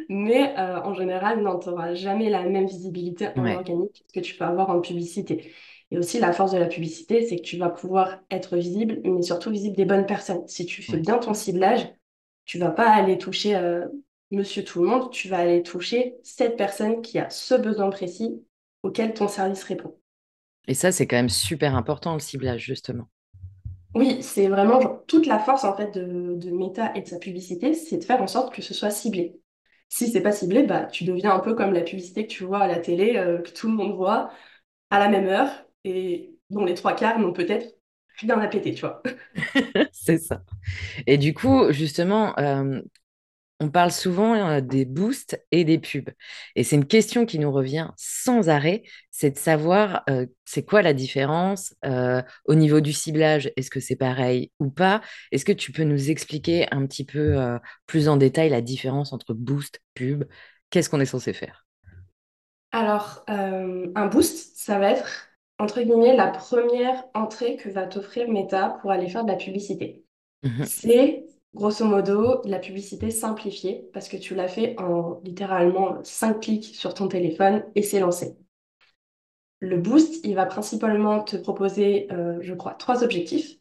Mais 0.09 0.53
euh, 0.57 0.81
en 0.81 0.93
général, 0.93 1.41
non, 1.41 1.59
tu 1.59 1.69
n'auras 1.69 1.93
jamais 1.93 2.29
la 2.29 2.43
même 2.43 2.67
visibilité 2.67 3.29
en 3.37 3.43
Ouais, 3.43 3.53
organique 3.53 4.05
que 4.13 4.19
tu 4.19 4.35
peux 4.35 4.43
avoir 4.45 4.69
en 4.69 4.81
publicité. 4.81 5.53
Et 5.91 5.97
aussi, 5.97 6.19
la 6.19 6.33
force 6.33 6.51
de 6.51 6.57
la 6.57 6.67
publicité, 6.67 7.25
c'est 7.27 7.37
que 7.37 7.41
tu 7.43 7.57
vas 7.57 7.69
pouvoir 7.69 8.19
être 8.31 8.57
visible, 8.57 8.99
mais 9.03 9.21
surtout 9.21 9.51
visible 9.51 9.75
des 9.75 9.85
bonnes 9.85 10.05
personnes. 10.05 10.47
Si 10.47 10.65
tu 10.65 10.81
fais 10.83 10.97
bien 10.97 11.17
ton 11.19 11.33
ciblage, 11.33 11.87
tu 12.45 12.59
vas 12.59 12.71
pas 12.71 12.89
aller 12.91 13.17
toucher 13.17 13.55
euh, 13.55 13.85
monsieur 14.31 14.63
tout 14.63 14.81
le 14.83 14.87
monde, 14.89 15.11
tu 15.11 15.27
vas 15.29 15.39
aller 15.39 15.63
toucher 15.63 16.17
cette 16.23 16.57
personne 16.57 17.01
qui 17.01 17.19
a 17.19 17.29
ce 17.29 17.55
besoin 17.55 17.89
précis 17.89 18.43
auquel 18.83 19.13
ton 19.13 19.27
service 19.27 19.63
répond. 19.63 19.95
Et 20.67 20.75
ça, 20.75 20.91
c'est 20.91 21.07
quand 21.07 21.15
même 21.15 21.29
super 21.29 21.75
important, 21.75 22.13
le 22.13 22.19
ciblage, 22.19 22.61
justement. 22.63 23.09
Oui, 23.95 24.21
c'est 24.21 24.47
vraiment 24.47 24.79
toute 25.07 25.25
la 25.25 25.39
force 25.39 25.63
en 25.63 25.75
fait 25.75 25.89
de, 25.91 26.35
de 26.35 26.51
Meta 26.51 26.93
et 26.95 27.01
de 27.01 27.07
sa 27.07 27.17
publicité, 27.17 27.73
c'est 27.73 27.97
de 27.97 28.03
faire 28.03 28.21
en 28.21 28.27
sorte 28.27 28.53
que 28.53 28.61
ce 28.61 28.73
soit 28.75 28.91
ciblé. 28.91 29.39
Si 29.89 30.11
c'est 30.11 30.21
pas 30.21 30.31
ciblé, 30.31 30.63
bah, 30.63 30.85
tu 30.85 31.03
deviens 31.05 31.33
un 31.35 31.39
peu 31.39 31.55
comme 31.55 31.73
la 31.73 31.81
publicité 31.81 32.27
que 32.27 32.31
tu 32.33 32.43
vois 32.43 32.59
à 32.59 32.67
la 32.67 32.79
télé, 32.79 33.15
euh, 33.17 33.41
que 33.41 33.51
tout 33.51 33.67
le 33.67 33.73
monde 33.75 33.95
voit 33.95 34.31
à 34.89 34.99
la 34.99 35.09
même 35.09 35.27
heure 35.27 35.49
et 35.85 36.35
dont 36.49 36.65
les 36.65 36.73
trois 36.75 36.95
quarts 36.95 37.19
n'ont 37.19 37.33
peut-être 37.33 37.75
rien 38.19 38.39
à 38.39 38.47
péter, 38.47 38.73
tu 38.75 38.81
vois. 38.81 39.01
c'est 39.91 40.17
ça. 40.17 40.43
Et 41.07 41.17
du 41.17 41.33
coup, 41.33 41.71
justement, 41.71 42.37
euh, 42.39 42.81
on 43.65 43.69
parle 43.69 43.91
souvent 43.91 44.35
euh, 44.35 44.61
des 44.61 44.85
boosts 44.85 45.43
et 45.51 45.63
des 45.63 45.79
pubs. 45.79 46.11
Et 46.55 46.63
c'est 46.63 46.75
une 46.75 46.85
question 46.85 47.25
qui 47.25 47.39
nous 47.39 47.51
revient 47.51 47.89
sans 47.97 48.47
arrêt, 48.47 48.83
c'est 49.09 49.31
de 49.31 49.37
savoir 49.39 50.03
euh, 50.07 50.27
c'est 50.45 50.63
quoi 50.63 50.83
la 50.83 50.93
différence 50.93 51.73
euh, 51.83 52.21
au 52.45 52.53
niveau 52.53 52.79
du 52.79 52.93
ciblage? 52.93 53.51
Est-ce 53.57 53.71
que 53.71 53.79
c'est 53.79 53.95
pareil 53.95 54.51
ou 54.59 54.69
pas? 54.69 55.01
Est-ce 55.31 55.45
que 55.45 55.51
tu 55.51 55.71
peux 55.71 55.83
nous 55.83 56.11
expliquer 56.11 56.67
un 56.71 56.85
petit 56.85 57.05
peu 57.05 57.57
plus 57.87 58.07
en 58.07 58.17
détail 58.17 58.49
la 58.49 58.61
différence 58.61 59.13
entre 59.13 59.33
boost, 59.33 59.79
pub? 59.95 60.25
Qu'est-ce 60.69 60.89
qu'on 60.89 60.99
est 60.99 61.05
censé 61.05 61.33
faire? 61.33 61.65
Alors, 62.71 63.23
un 63.27 64.05
boost, 64.07 64.57
ça 64.57 64.77
va 64.77 64.91
être, 64.91 65.29
entre 65.57 65.81
guillemets, 65.81 66.15
la 66.15 66.27
première 66.27 67.03
entrée 67.13 67.55
que 67.55 67.69
va 67.69 67.87
t'offrir 67.87 68.27
Meta 68.29 68.77
pour 68.81 68.91
aller 68.91 69.09
faire 69.09 69.23
de 69.23 69.31
la 69.31 69.37
publicité. 69.37 70.03
Mmh 70.43 70.65
c'est 70.65 71.25
grosso 71.55 71.85
modo, 71.85 72.41
la 72.43 72.59
publicité 72.59 73.09
simplifiée, 73.11 73.89
parce 73.93 74.09
que 74.09 74.17
tu 74.17 74.35
l'as 74.35 74.49
fait 74.49 74.79
en 74.79 75.21
littéralement 75.23 76.03
5 76.03 76.41
clics 76.41 76.75
sur 76.75 76.93
ton 76.93 77.07
téléphone 77.07 77.63
et 77.75 77.81
c'est 77.81 78.01
lancé. 78.01 78.37
Le 79.61 79.77
boost, 79.77 80.19
il 80.25 80.35
va 80.35 80.45
principalement 80.45 81.23
te 81.23 81.37
proposer, 81.37 82.11
euh, 82.11 82.37
je 82.41 82.53
crois, 82.53 82.73
trois 82.73 83.03
objectifs, 83.03 83.57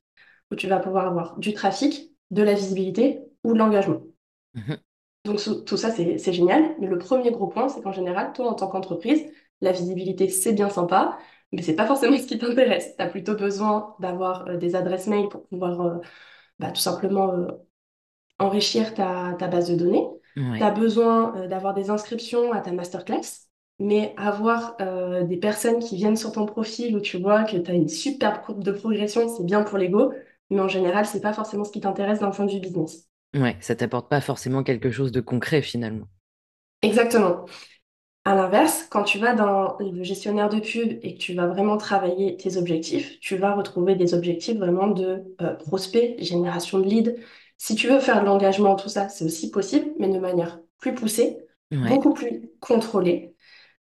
où 0.51 0.57
tu 0.57 0.67
vas 0.67 0.81
pouvoir 0.81 1.07
avoir 1.07 1.39
du 1.39 1.55
trafic, 1.55 2.11
de 2.33 2.43
la 2.43 2.55
visibilité 2.55 3.21
ou 3.45 3.55
de 3.55 3.59
l'engagement. 3.59 4.03
Mhm. 4.55 4.77
Donc 5.25 5.41
tout 5.65 5.77
ça, 5.77 5.91
c'est 5.93 6.33
génial. 6.33 6.75
Mais 6.81 6.89
le 6.89 6.99
premier 6.99 7.31
gros 7.31 7.47
point, 7.47 7.69
c'est 7.69 7.81
qu'en 7.81 7.93
général, 7.93 8.33
toi, 8.33 8.49
en 8.51 8.55
tant 8.55 8.67
qu'entreprise, 8.67 9.25
la 9.61 9.71
visibilité, 9.71 10.29
c'est 10.29 10.53
bien 10.53 10.69
sympa, 10.69 11.17
mais 11.53 11.63
c'est 11.63 11.77
pas 11.77 11.87
forcément 11.87 12.17
ce 12.19 12.27
qui 12.27 12.39
t'intéresse. 12.39 12.97
Tu 12.97 13.03
as 13.03 13.09
plutôt 13.09 13.37
besoin 13.37 13.95
d'avoir 14.01 14.49
euh, 14.49 14.57
des 14.57 14.75
adresses 14.75 15.07
mail 15.07 15.29
pour 15.29 15.47
pouvoir 15.47 15.81
euh, 15.81 15.99
bah, 16.59 16.73
tout 16.73 16.81
simplement 16.81 17.33
enrichir 18.39 18.95
ta, 18.95 19.33
base 19.49 19.71
de 19.71 19.77
données. 19.77 20.07
Tu 20.35 20.63
as 20.63 20.71
besoin 20.73 21.37
euh, 21.37 21.47
d'avoir 21.47 21.75
des 21.75 21.91
inscriptions 21.91 22.53
à 22.53 22.61
ta 22.61 22.73
masterclass, 22.73 23.47
mais 23.79 24.15
avoir 24.17 24.77
euh, 24.81 25.23
des 25.23 25.37
personnes 25.37 25.79
qui 25.79 25.97
viennent 25.97 26.17
sur 26.17 26.33
ton 26.33 26.45
profil 26.45 26.97
où 26.97 27.01
tu 27.01 27.19
vois 27.19 27.45
que 27.45 27.57
tu 27.57 27.71
as 27.71 27.75
une 27.75 27.89
superbe 27.89 28.43
courbe 28.45 28.65
de 28.65 28.73
progression, 28.73 29.29
c'est 29.29 29.45
bien 29.45 29.63
pour 29.63 29.79
l'ego, 29.79 30.13
mais 30.51 30.61
en 30.61 30.69
général, 30.69 31.07
c'est 31.07 31.21
pas 31.21 31.33
forcément 31.33 31.65
ce 31.65 31.71
qui 31.71 31.81
t'intéresse 31.81 32.19
d'un 32.19 32.31
point 32.31 32.47
de 32.47 32.51
vue 32.51 32.61
business. 32.61 33.09
Ouais, 33.35 33.57
ça 33.61 33.77
t'apporte 33.77 34.09
pas 34.09 34.21
forcément 34.21 34.63
quelque 34.63 34.91
chose 34.91 35.13
de 35.13 35.21
concret 35.21 35.63
finalement. 35.63 36.07
Exactement. 36.83 37.47
À 38.27 38.35
l'inverse, 38.35 38.87
quand 38.91 39.05
tu 39.05 39.19
vas 39.19 39.35
dans 39.35 39.77
le 39.79 40.03
gestionnaire 40.03 40.49
de 40.49 40.59
pub 40.59 40.99
et 41.03 41.15
que 41.15 41.19
tu 41.19 41.35
vas 41.35 41.47
vraiment 41.47 41.77
travailler 41.77 42.37
tes 42.37 42.57
objectifs, 42.57 43.21
tu 43.21 43.37
vas 43.37 43.55
retrouver 43.55 43.97
des 43.97 44.15
objectifs 44.15 44.57
vraiment 44.57 44.87
de 44.87 45.23
euh, 45.43 45.55
prospect, 45.55 46.17
génération 46.21 46.79
de 46.79 46.85
leads, 46.85 47.15
si 47.57 47.75
tu 47.75 47.89
veux 47.89 48.01
faire 48.01 48.21
de 48.21 48.27
l'engagement, 48.27 48.77
tout 48.77 48.89
ça, 48.89 49.09
c'est 49.09 49.25
aussi 49.25 49.51
possible, 49.51 49.93
mais 49.99 50.09
de 50.09 50.19
manière 50.19 50.61
plus 50.79 50.95
poussée, 50.95 51.39
beaucoup 51.71 52.13
plus 52.13 52.51
contrôlée. 52.61 53.35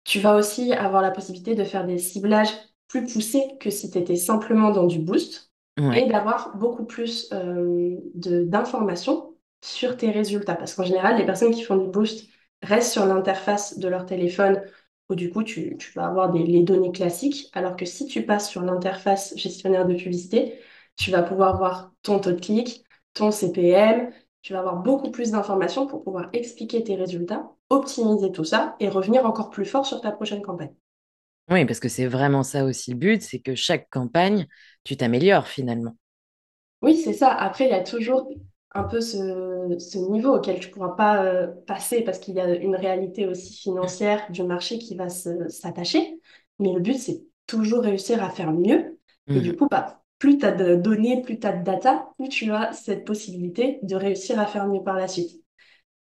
Tu 0.04 0.18
vas 0.18 0.34
aussi 0.34 0.72
avoir 0.72 1.02
la 1.02 1.10
possibilité 1.10 1.54
de 1.54 1.64
faire 1.64 1.86
des 1.86 1.98
ciblages 1.98 2.52
plus 2.88 3.04
poussés 3.04 3.44
que 3.60 3.70
si 3.70 3.90
tu 3.90 3.98
étais 3.98 4.16
simplement 4.16 4.70
dans 4.70 4.86
du 4.86 4.98
boost 4.98 5.52
et 5.94 6.06
d'avoir 6.06 6.56
beaucoup 6.56 6.84
plus 6.84 7.30
euh, 7.32 7.96
d'informations 8.14 9.34
sur 9.62 9.96
tes 9.96 10.10
résultats. 10.10 10.54
Parce 10.54 10.74
qu'en 10.74 10.84
général, 10.84 11.16
les 11.16 11.24
personnes 11.24 11.54
qui 11.54 11.62
font 11.62 11.76
du 11.76 11.88
boost 11.88 12.28
restent 12.62 12.92
sur 12.92 13.06
l'interface 13.06 13.78
de 13.78 13.88
leur 13.88 14.04
téléphone 14.04 14.60
où 15.08 15.14
du 15.14 15.30
coup, 15.30 15.42
tu, 15.42 15.76
vas 15.94 16.06
avoir 16.06 16.30
des, 16.30 16.44
les 16.44 16.62
données 16.62 16.92
classiques, 16.92 17.50
alors 17.52 17.76
que 17.76 17.84
si 17.84 18.06
tu 18.06 18.24
passes 18.24 18.48
sur 18.48 18.62
l'interface 18.62 19.34
gestionnaire 19.36 19.86
de 19.86 19.94
publicité, 19.94 20.60
tu 20.96 21.10
vas 21.10 21.22
pouvoir 21.22 21.58
voir 21.58 21.92
ton 22.02 22.20
taux 22.20 22.32
de 22.32 22.40
clic, 22.40 22.84
ton 23.14 23.30
CPM, 23.30 24.10
tu 24.42 24.52
vas 24.52 24.60
avoir 24.60 24.76
beaucoup 24.76 25.10
plus 25.10 25.32
d'informations 25.32 25.86
pour 25.86 26.02
pouvoir 26.02 26.30
expliquer 26.32 26.82
tes 26.82 26.96
résultats, 26.96 27.50
optimiser 27.68 28.32
tout 28.32 28.44
ça 28.44 28.76
et 28.80 28.88
revenir 28.88 29.26
encore 29.26 29.50
plus 29.50 29.64
fort 29.64 29.86
sur 29.86 30.00
ta 30.00 30.12
prochaine 30.12 30.42
campagne. 30.42 30.74
Oui, 31.50 31.64
parce 31.66 31.80
que 31.80 31.88
c'est 31.88 32.06
vraiment 32.06 32.42
ça 32.42 32.64
aussi 32.64 32.92
le 32.92 32.96
but, 32.96 33.22
c'est 33.22 33.40
que 33.40 33.54
chaque 33.54 33.90
campagne, 33.90 34.46
tu 34.84 34.96
t'améliores 34.96 35.48
finalement. 35.48 35.96
Oui, 36.82 36.96
c'est 36.96 37.12
ça. 37.12 37.32
Après, 37.32 37.64
il 37.64 37.70
y 37.70 37.74
a 37.74 37.82
toujours 37.82 38.30
un 38.72 38.84
peu 38.84 39.00
ce, 39.00 39.98
niveau 40.10 40.36
auquel 40.36 40.60
tu 40.60 40.68
ne 40.68 40.72
pourras 40.72 40.94
pas 40.94 41.24
euh, 41.24 41.48
passer 41.66 42.02
parce 42.02 42.18
qu'il 42.18 42.34
y 42.34 42.40
a 42.40 42.54
une 42.54 42.76
réalité 42.76 43.26
aussi 43.26 43.54
financière 43.54 44.30
du 44.30 44.44
marché 44.44 44.78
qui 44.78 44.94
va 44.94 45.08
s'attacher. 45.08 46.20
Mais 46.60 46.72
le 46.72 46.80
but, 46.80 46.94
c'est 46.94 47.22
toujours 47.46 47.82
réussir 47.82 48.22
à 48.22 48.30
faire 48.30 48.52
mieux. 48.52 48.98
Et 49.26 49.40
du 49.40 49.52
mmh. 49.52 49.56
coup, 49.56 49.68
bah, 49.68 49.99
plus 50.20 50.38
tu 50.38 50.44
as 50.44 50.52
de 50.52 50.76
données, 50.76 51.22
plus 51.22 51.40
tu 51.40 51.46
as 51.46 51.52
de 51.52 51.64
data, 51.64 52.10
plus 52.16 52.28
tu 52.28 52.52
as 52.52 52.72
cette 52.72 53.04
possibilité 53.04 53.80
de 53.82 53.96
réussir 53.96 54.38
à 54.38 54.46
faire 54.46 54.68
mieux 54.68 54.82
par 54.82 54.96
la 54.96 55.08
suite. 55.08 55.42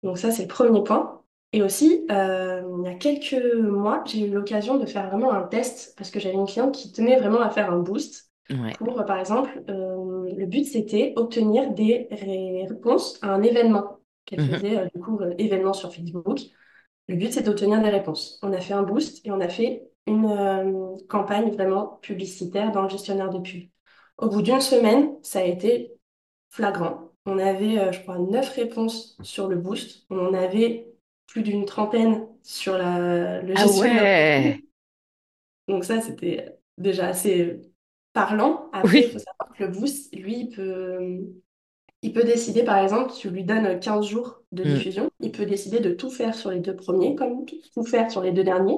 Donc 0.04 0.18
ça, 0.18 0.32
c'est 0.32 0.42
le 0.42 0.48
premier 0.48 0.84
point. 0.84 1.22
Et 1.54 1.62
aussi, 1.62 2.06
euh, 2.12 2.62
il 2.80 2.86
y 2.86 2.94
a 2.94 2.96
quelques 2.96 3.42
mois, 3.62 4.04
j'ai 4.06 4.28
eu 4.28 4.32
l'occasion 4.32 4.78
de 4.78 4.86
faire 4.86 5.08
vraiment 5.10 5.32
un 5.32 5.44
test 5.44 5.94
parce 5.96 6.10
que 6.10 6.20
j'avais 6.20 6.36
une 6.36 6.48
cliente 6.48 6.74
qui 6.74 6.92
tenait 6.92 7.18
vraiment 7.18 7.40
à 7.40 7.50
faire 7.52 7.72
un 7.72 7.78
boost. 7.78 8.32
Pour, 8.80 9.06
par 9.06 9.20
exemple, 9.20 9.62
euh, 9.70 10.34
le 10.36 10.46
but, 10.46 10.66
c'était 10.66 11.14
obtenir 11.16 11.72
des 11.74 12.08
réponses 12.12 13.20
à 13.22 13.34
un 13.34 13.44
événement 13.44 14.00
qu'elle 14.26 14.42
mhm. 14.42 14.50
faisait, 14.50 14.78
euh, 14.78 14.88
du 14.96 15.02
coup, 15.02 15.20
événement 15.38 15.74
sur 15.74 15.94
Facebook. 15.94 16.40
Le 17.08 17.16
but, 17.16 17.34
c'est 17.34 17.44
d'obtenir 17.44 17.82
des 17.82 17.90
réponses. 17.90 18.40
On 18.42 18.52
a 18.52 18.60
fait 18.60 18.74
un 18.74 18.84
boost 18.84 19.26
et 19.26 19.32
on 19.32 19.40
a 19.42 19.50
fait 19.50 19.84
une 20.08 20.98
campagne 21.08 21.52
vraiment 21.52 22.00
publicitaire 22.02 22.72
dans 22.72 22.84
le 22.84 22.90
gestionnaire 22.90 23.30
de 23.30 23.40
pub. 23.40 23.70
Au 24.18 24.30
bout 24.30 24.42
d'une 24.42 24.62
semaine, 24.62 25.12
ça 25.22 25.40
a 25.40 25.44
été 25.44 25.94
flagrant. 26.50 27.12
On 27.26 27.38
avait, 27.38 27.78
euh, 27.78 27.92
je 27.92 28.02
crois, 28.02 28.18
neuf 28.18 28.50
réponses 28.50 29.18
sur 29.22 29.48
le 29.48 29.58
boost. 29.58 30.06
On 30.10 30.18
en 30.28 30.34
avait 30.34 30.88
plus 31.28 31.44
d'une 31.44 31.66
trentaine 31.66 32.28
sur 32.42 32.78
la, 32.78 33.42
le 33.42 33.54
ah 33.58 33.68
ouais. 33.68 34.64
Donc 35.68 35.84
ça, 35.84 36.02
c'était 36.02 36.58
déjà 36.78 37.08
assez 37.08 37.62
parlant. 38.14 38.70
Après, 38.72 39.00
il 39.00 39.12
faut 39.12 39.20
savoir 39.20 39.54
que 39.56 39.64
le 39.66 39.70
boost, 39.70 40.16
lui, 40.16 40.40
il 40.40 40.50
peut, 40.50 41.20
il 42.02 42.14
peut 42.14 42.24
décider, 42.24 42.64
par 42.64 42.78
exemple, 42.78 43.12
tu 43.14 43.30
lui 43.30 43.44
donnes 43.44 43.80
15 43.80 44.06
jours 44.06 44.42
de 44.54 44.64
mm. 44.64 44.74
diffusion, 44.74 45.10
il 45.20 45.32
peut 45.32 45.46
décider 45.46 45.80
de 45.80 45.92
tout 45.92 46.10
faire 46.10 46.34
sur 46.34 46.50
les 46.50 46.60
deux 46.60 46.76
premiers, 46.76 47.16
comme 47.16 47.46
tout 47.46 47.84
faire 47.84 48.10
sur 48.10 48.22
les 48.22 48.32
deux 48.32 48.46
derniers. 48.46 48.78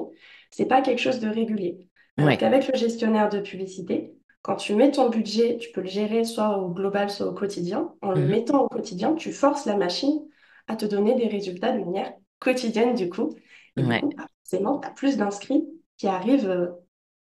C'est 0.50 0.66
pas 0.66 0.82
quelque 0.82 1.00
chose 1.00 1.20
de 1.20 1.28
régulier. 1.28 1.86
Alors 2.16 2.36
qu'avec 2.36 2.70
le 2.70 2.76
gestionnaire 2.76 3.30
de 3.30 3.40
publicité, 3.40 4.14
quand 4.42 4.56
tu 4.56 4.74
mets 4.74 4.90
ton 4.90 5.10
budget, 5.10 5.58
tu 5.58 5.70
peux 5.72 5.82
le 5.82 5.88
gérer 5.88 6.24
soit 6.24 6.58
au 6.58 6.70
global, 6.70 7.10
soit 7.10 7.26
au 7.26 7.34
quotidien. 7.34 7.94
En 8.00 8.12
le 8.12 8.22
mhm. 8.22 8.30
mettant 8.30 8.64
au 8.64 8.68
quotidien, 8.68 9.14
tu 9.14 9.32
forces 9.32 9.66
la 9.66 9.76
machine 9.76 10.26
à 10.66 10.76
te 10.76 10.86
donner 10.86 11.14
des 11.14 11.26
résultats 11.26 11.72
de 11.72 11.84
manière 11.84 12.12
quotidienne, 12.38 12.94
du 12.94 13.10
coup. 13.10 13.34
Et 13.76 13.82
du 13.82 14.00
coup, 14.00 14.10
forcément, 14.44 14.78
tu 14.78 14.88
as 14.88 14.90
plus 14.92 15.16
d'inscrits 15.16 15.64
qui 15.96 16.06
arrivent 16.06 16.48
euh, 16.48 16.68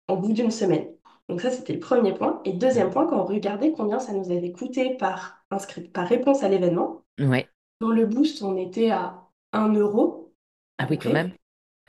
au 0.09 0.17
bout 0.17 0.33
d'une 0.33 0.51
semaine. 0.51 0.89
Donc 1.29 1.41
ça, 1.41 1.51
c'était 1.51 1.73
le 1.73 1.81
premier 1.81 2.13
point. 2.13 2.41
Et 2.45 2.53
deuxième 2.53 2.91
point, 2.91 3.07
quand 3.07 3.21
on 3.21 3.25
regardait 3.25 3.73
combien 3.73 3.99
ça 3.99 4.13
nous 4.13 4.31
avait 4.31 4.53
coûté 4.53 4.97
par, 4.97 5.45
inscrit, 5.51 5.89
par 5.89 6.07
réponse 6.07 6.43
à 6.43 6.49
l'événement, 6.49 7.05
ouais. 7.19 7.49
dans 7.81 7.91
le 7.91 8.07
boost, 8.07 8.43
on 8.43 8.57
était 8.57 8.91
à 8.91 9.23
1 9.53 9.73
euro. 9.75 10.33
Ah 10.79 10.87
oui, 10.89 10.99
quand 10.99 11.13
même. 11.13 11.33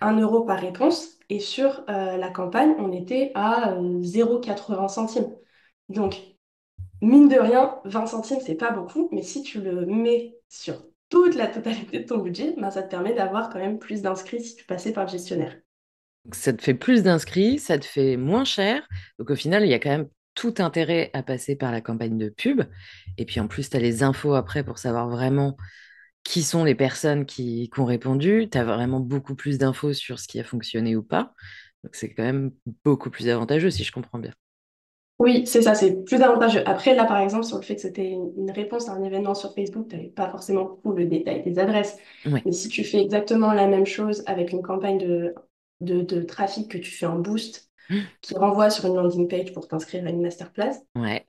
1 0.01 0.19
euro 0.19 0.43
par 0.43 0.59
réponse. 0.59 1.17
Et 1.29 1.39
sur 1.39 1.83
euh, 1.89 2.17
la 2.17 2.29
campagne, 2.29 2.73
on 2.79 2.91
était 2.91 3.31
à 3.35 3.75
0,80 3.75 4.85
euh, 4.85 4.87
centimes. 4.87 5.29
Donc, 5.89 6.17
mine 7.01 7.27
de 7.27 7.37
rien, 7.37 7.79
20 7.85 8.07
centimes, 8.07 8.39
c'est 8.45 8.55
pas 8.55 8.71
beaucoup, 8.71 9.09
mais 9.11 9.23
si 9.23 9.43
tu 9.43 9.61
le 9.61 9.85
mets 9.85 10.35
sur 10.47 10.85
toute 11.09 11.35
la 11.35 11.47
totalité 11.47 11.99
de 11.99 12.05
ton 12.05 12.19
budget, 12.19 12.53
ben, 12.57 12.71
ça 12.71 12.83
te 12.83 12.89
permet 12.89 13.13
d'avoir 13.13 13.49
quand 13.49 13.59
même 13.59 13.79
plus 13.79 14.01
d'inscrits 14.01 14.41
si 14.41 14.55
tu 14.55 14.65
passais 14.65 14.93
par 14.93 15.05
le 15.05 15.11
gestionnaire. 15.11 15.55
Ça 16.33 16.51
te 16.51 16.61
fait 16.61 16.73
plus 16.73 17.03
d'inscrits, 17.03 17.59
ça 17.59 17.77
te 17.77 17.85
fait 17.85 18.17
moins 18.17 18.43
cher. 18.43 18.85
Donc 19.17 19.29
au 19.29 19.35
final, 19.35 19.63
il 19.63 19.69
y 19.69 19.73
a 19.73 19.79
quand 19.79 19.89
même 19.89 20.09
tout 20.35 20.55
intérêt 20.59 21.09
à 21.13 21.23
passer 21.23 21.55
par 21.55 21.71
la 21.71 21.81
campagne 21.81 22.17
de 22.17 22.29
pub. 22.29 22.63
Et 23.17 23.25
puis 23.25 23.39
en 23.39 23.47
plus, 23.47 23.69
tu 23.69 23.77
as 23.77 23.79
les 23.79 24.03
infos 24.03 24.35
après 24.35 24.63
pour 24.63 24.77
savoir 24.77 25.09
vraiment 25.09 25.57
qui 26.27 26.43
sont 26.43 26.65
les 26.65 26.75
personnes 26.75 27.25
qui, 27.25 27.71
ont 27.77 27.85
répondu. 27.85 28.49
Tu 28.51 28.57
as 28.57 28.65
vraiment 28.65 28.99
beaucoup 28.99 29.33
plus 29.33 29.57
d'infos 29.57 29.93
sur 29.93 30.19
ce 30.19 30.27
qui 30.27 30.41
a 30.41 30.43
fonctionné 30.43 30.97
ou 30.97 31.01
pas. 31.01 31.31
Donc 31.85 31.95
c'est 31.95 32.13
quand 32.13 32.23
même 32.23 32.51
beaucoup 32.83 33.09
plus 33.09 33.29
avantageux 33.29 33.71
si 33.71 33.85
je 33.85 33.93
comprends 33.93 34.19
bien. 34.19 34.33
Oui, 35.19 35.47
c'est 35.47 35.61
ça, 35.61 35.73
c'est 35.73 36.03
plus 36.03 36.21
avantageux. 36.21 36.61
Après, 36.65 36.93
là, 36.95 37.05
par 37.05 37.19
exemple, 37.19 37.45
sur 37.45 37.55
le 37.55 37.63
fait 37.63 37.75
que 37.75 37.81
c'était 37.81 38.09
une 38.09 38.51
réponse 38.51 38.89
à 38.89 38.91
un 38.91 39.03
événement 39.03 39.35
sur 39.35 39.55
Facebook, 39.55 39.87
tu 39.87 39.95
n'avais 39.95 40.09
pas 40.09 40.29
forcément 40.29 40.79
tout 40.83 40.91
le 40.91 41.05
détail 41.05 41.43
des 41.43 41.59
adresses. 41.59 41.97
Mais 42.25 42.51
si 42.51 42.67
tu 42.67 42.83
fais 42.83 43.01
exactement 43.01 43.53
la 43.53 43.65
même 43.65 43.85
chose 43.85 44.23
avec 44.25 44.51
une 44.51 44.61
campagne 44.61 44.97
de, 44.97 45.33
de, 45.79 46.01
de 46.01 46.21
trafic 46.23 46.69
que 46.69 46.77
tu 46.77 46.91
fais 46.91 47.05
en 47.05 47.19
boost, 47.19 47.71
qui 48.21 48.35
renvoie 48.35 48.69
sur 48.69 48.85
une 48.85 48.95
landing 48.95 49.29
page 49.29 49.53
pour 49.53 49.69
t'inscrire 49.69 50.05
à 50.05 50.09
une 50.09 50.21
masterclass, 50.21 50.75
ouais, 50.97 51.25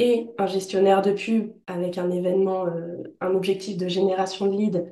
et 0.00 0.30
un 0.38 0.46
gestionnaire 0.46 1.02
de 1.02 1.12
pub 1.12 1.52
avec 1.66 1.98
un 1.98 2.10
événement, 2.10 2.66
euh, 2.66 3.02
un 3.20 3.34
objectif 3.34 3.76
de 3.76 3.86
génération 3.86 4.46
de 4.46 4.56
leads, 4.56 4.82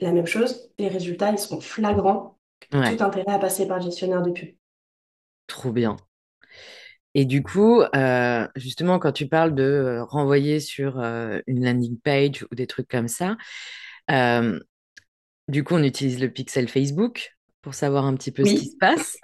la 0.00 0.12
même 0.12 0.26
chose, 0.26 0.70
les 0.78 0.88
résultats, 0.88 1.30
ils 1.30 1.38
seront 1.38 1.60
flagrants. 1.60 2.38
ouais, 2.72 2.96
Tout 2.96 3.04
intérêt 3.04 3.32
à 3.32 3.38
passer 3.38 3.68
par 3.68 3.76
le 3.76 3.84
gestionnaire 3.84 4.22
de 4.22 4.30
pub. 4.30 4.48
trop 5.46 5.72
bien. 5.72 5.96
Et 7.14 7.24
du 7.24 7.42
coup, 7.42 7.82
euh, 7.82 8.46
justement, 8.56 8.98
quand 8.98 9.12
tu 9.12 9.26
parles 9.26 9.54
de 9.54 9.62
euh, 9.62 10.04
renvoyer 10.04 10.60
sur 10.60 11.00
euh, 11.00 11.40
une 11.46 11.64
landing 11.64 11.98
page 11.98 12.46
ou 12.50 12.54
des 12.54 12.66
trucs 12.66 12.88
comme 12.88 13.08
ça, 13.08 13.36
du 15.48 15.64
coup, 15.64 15.74
on 15.74 15.82
utilise 15.82 16.20
le 16.20 16.30
pixel 16.30 16.68
Facebook 16.68 17.36
pour 17.60 17.74
savoir 17.74 18.06
un 18.06 18.14
petit 18.14 18.30
peu 18.30 18.44
ce 18.44 18.54
qui 18.54 18.66
se 18.66 18.76
passe. 18.78 19.18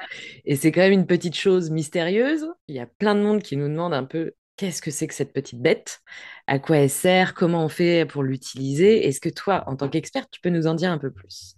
Et 0.44 0.56
c'est 0.56 0.72
quand 0.72 0.80
même 0.80 0.92
une 0.92 1.06
petite 1.06 1.36
chose 1.36 1.70
mystérieuse. 1.70 2.46
Il 2.68 2.74
y 2.74 2.80
a 2.80 2.86
plein 2.86 3.14
de 3.14 3.20
monde 3.20 3.42
qui 3.42 3.56
nous 3.56 3.68
demande 3.68 3.94
un 3.94 4.04
peu 4.04 4.32
qu'est-ce 4.56 4.82
que 4.82 4.90
c'est 4.90 5.06
que 5.06 5.14
cette 5.14 5.32
petite 5.32 5.60
bête, 5.60 6.00
à 6.46 6.58
quoi 6.58 6.78
elle 6.78 6.90
sert, 6.90 7.34
comment 7.34 7.64
on 7.64 7.68
fait 7.68 8.06
pour 8.06 8.22
l'utiliser? 8.22 9.06
Est-ce 9.06 9.20
que 9.20 9.28
toi, 9.28 9.64
en 9.66 9.76
tant 9.76 9.88
qu'expert, 9.88 10.28
tu 10.30 10.40
peux 10.40 10.50
nous 10.50 10.66
en 10.66 10.74
dire 10.74 10.90
un 10.90 10.98
peu 10.98 11.10
plus? 11.10 11.56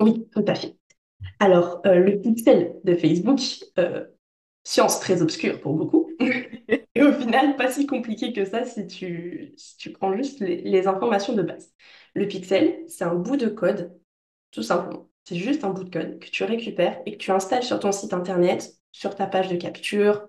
oui, 0.00 0.26
tout 0.32 0.44
à 0.46 0.54
fait. 0.54 0.76
Alors, 1.38 1.80
euh, 1.86 1.96
le 1.96 2.20
pixel 2.20 2.76
de 2.84 2.94
Facebook, 2.94 3.40
euh, 3.78 4.06
science 4.64 5.00
très 5.00 5.22
obscure 5.22 5.60
pour 5.60 5.74
beaucoup, 5.74 6.10
et 6.20 7.02
au 7.02 7.12
final, 7.12 7.56
pas 7.56 7.70
si 7.70 7.86
compliqué 7.86 8.32
que 8.32 8.44
ça 8.44 8.64
si 8.64 8.86
tu, 8.86 9.54
si 9.56 9.90
prends 9.90 10.16
juste 10.16 10.40
les 10.40 10.86
informations 10.86 11.34
de 11.34 11.42
base. 11.42 11.72
Le 12.14 12.26
pixel, 12.28 12.84
c'est 12.88 13.04
un 13.04 13.14
bout 13.14 13.36
de 13.36 13.48
code, 13.48 13.98
tout 14.50 14.62
simplement. 14.62 15.08
C'est 15.24 15.36
juste 15.36 15.64
un 15.64 15.70
bout 15.70 15.84
de 15.84 15.90
code 15.90 16.18
que 16.18 16.28
tu 16.28 16.44
récupères 16.44 17.00
et 17.06 17.12
que 17.12 17.16
tu 17.16 17.30
installes 17.30 17.62
sur 17.62 17.78
ton 17.80 17.92
site 17.92 18.12
internet, 18.12 18.74
sur 18.92 19.14
ta 19.14 19.26
page 19.26 19.48
de 19.48 19.56
capture, 19.56 20.26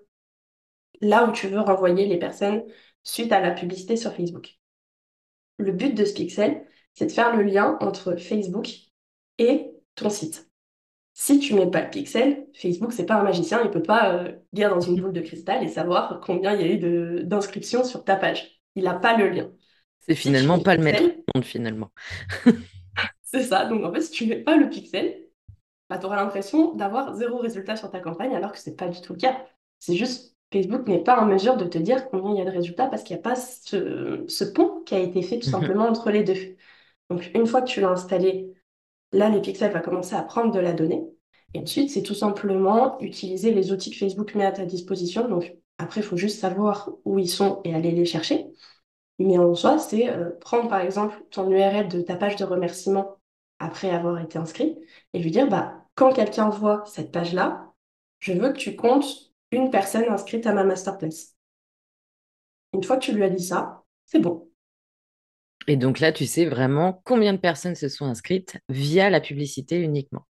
là 1.00 1.26
où 1.26 1.32
tu 1.32 1.48
veux 1.48 1.60
renvoyer 1.60 2.06
les 2.06 2.18
personnes 2.18 2.64
suite 3.02 3.32
à 3.32 3.40
la 3.40 3.52
publicité 3.52 3.96
sur 3.96 4.12
Facebook. 4.12 4.58
Le 5.58 5.72
but 5.72 5.94
de 5.94 6.04
ce 6.04 6.14
pixel, 6.14 6.66
c'est 6.94 7.06
de 7.06 7.12
faire 7.12 7.36
le 7.36 7.42
lien 7.42 7.78
entre 7.80 8.16
Facebook 8.16 8.68
et 9.38 9.70
ton 9.94 10.10
site. 10.10 10.50
Si 11.14 11.38
tu 11.38 11.54
mets 11.54 11.70
pas 11.70 11.82
le 11.82 11.90
pixel, 11.90 12.46
Facebook, 12.54 12.92
c'est 12.92 13.06
pas 13.06 13.14
un 13.14 13.22
magicien, 13.22 13.62
il 13.64 13.70
peut 13.70 13.82
pas 13.82 14.12
euh, 14.14 14.32
lire 14.52 14.68
dans 14.68 14.80
une 14.80 15.00
boule 15.00 15.14
de 15.14 15.22
cristal 15.22 15.64
et 15.64 15.68
savoir 15.68 16.20
combien 16.20 16.54
il 16.54 16.60
y 16.60 16.64
a 16.64 16.74
eu 16.74 17.24
d'inscriptions 17.24 17.84
sur 17.84 18.04
ta 18.04 18.16
page. 18.16 18.60
Il 18.74 18.84
n'a 18.84 18.94
pas 18.94 19.16
le 19.16 19.30
lien. 19.30 19.50
C'est 20.00 20.14
Si 20.14 20.22
finalement 20.22 20.58
pas 20.58 20.76
le 20.76 20.82
maître 20.82 21.02
monde, 21.34 21.44
finalement. 21.44 21.90
c'est 23.22 23.44
ça. 23.44 23.64
Donc 23.64 23.82
en 23.82 23.92
fait, 23.92 24.02
si 24.02 24.10
tu 24.10 24.26
mets 24.26 24.42
pas 24.42 24.56
le 24.56 24.68
pixel, 24.68 25.16
bah, 25.88 25.98
tu 25.98 26.04
auras 26.04 26.16
l'impression 26.16 26.74
d'avoir 26.74 27.14
zéro 27.14 27.38
résultat 27.38 27.76
sur 27.76 27.90
ta 27.90 28.00
campagne 28.00 28.34
alors 28.34 28.52
que 28.52 28.58
c'est 28.58 28.76
pas 28.76 28.88
du 28.88 29.00
tout 29.00 29.14
le 29.14 29.18
cas. 29.18 29.46
C'est 29.78 29.96
juste 29.96 30.35
Facebook 30.52 30.86
n'est 30.88 31.02
pas 31.02 31.20
en 31.20 31.26
mesure 31.26 31.56
de 31.56 31.64
te 31.66 31.78
dire 31.78 32.08
combien 32.08 32.32
il 32.34 32.38
y 32.38 32.42
a 32.42 32.44
de 32.50 32.56
résultats 32.56 32.86
parce 32.88 33.02
qu'il 33.02 33.16
n'y 33.16 33.20
a 33.20 33.22
pas 33.22 33.36
ce, 33.36 34.24
ce 34.28 34.44
pont 34.44 34.82
qui 34.84 34.94
a 34.94 34.98
été 35.00 35.22
fait 35.22 35.38
tout 35.38 35.46
Mhm. 35.46 35.48
simplement 35.48 35.86
entre 35.88 36.10
les 36.10 36.24
deux. 36.24 36.56
Donc 37.10 37.30
une 37.34 37.46
fois 37.46 37.62
que 37.62 37.68
tu 37.68 37.80
l'as 37.80 37.90
installé, 37.90 38.54
là, 39.12 39.28
les 39.30 39.40
pixels 39.40 39.72
va 39.72 39.80
commencer 39.80 40.14
à 40.16 40.22
prendre 40.22 40.52
de 40.52 40.60
la 40.60 40.72
donnée. 40.72 41.04
Et 41.54 41.60
ensuite, 41.60 41.90
c'est 41.90 42.02
tout 42.02 42.14
simplement 42.14 43.00
utiliser 43.00 43.52
les 43.52 43.72
outils 43.72 43.90
que 43.90 43.96
Facebook 43.98 44.34
met 44.34 44.46
à 44.46 44.52
ta 44.52 44.66
disposition. 44.66 45.28
Donc 45.28 45.54
après, 45.78 46.00
il 46.02 46.04
faut 46.04 46.16
juste 46.16 46.40
savoir 46.40 46.90
où 47.04 47.18
ils 47.18 47.30
sont 47.30 47.60
et 47.64 47.74
aller 47.74 47.92
les 47.92 48.04
chercher. 48.06 48.46
Mais 49.18 49.38
en 49.38 49.54
soi, 49.54 49.78
c'est 49.78 50.10
euh, 50.10 50.30
prendre 50.40 50.68
par 50.68 50.80
exemple 50.80 51.16
ton 51.30 51.50
URL 51.50 51.88
de 51.88 52.02
ta 52.02 52.16
page 52.16 52.36
de 52.36 52.44
remerciement 52.44 53.16
après 53.58 53.90
avoir 53.90 54.18
été 54.20 54.38
inscrit 54.38 54.76
et 55.14 55.18
lui 55.20 55.30
dire, 55.30 55.48
bah, 55.48 55.84
quand 55.94 56.12
quelqu'un 56.12 56.50
voit 56.50 56.84
cette 56.86 57.12
page-là, 57.12 57.72
je 58.20 58.32
veux 58.32 58.52
que 58.52 58.58
tu 58.58 58.76
comptes 58.76 59.32
une 59.50 59.70
personne 59.70 60.08
inscrite 60.08 60.46
à 60.46 60.52
ma 60.52 60.64
masterclass. 60.64 61.34
Une 62.72 62.84
fois 62.84 62.96
que 62.96 63.04
tu 63.04 63.12
lui 63.12 63.24
as 63.24 63.30
dit 63.30 63.42
ça, 63.42 63.84
c'est 64.04 64.18
bon. 64.18 64.48
Et 65.68 65.76
donc 65.76 65.98
là, 66.00 66.12
tu 66.12 66.26
sais 66.26 66.46
vraiment 66.46 67.00
combien 67.04 67.32
de 67.32 67.38
personnes 67.38 67.74
se 67.74 67.88
sont 67.88 68.06
inscrites 68.06 68.58
via 68.68 69.10
la 69.10 69.20
publicité 69.20 69.80
uniquement. 69.80 70.26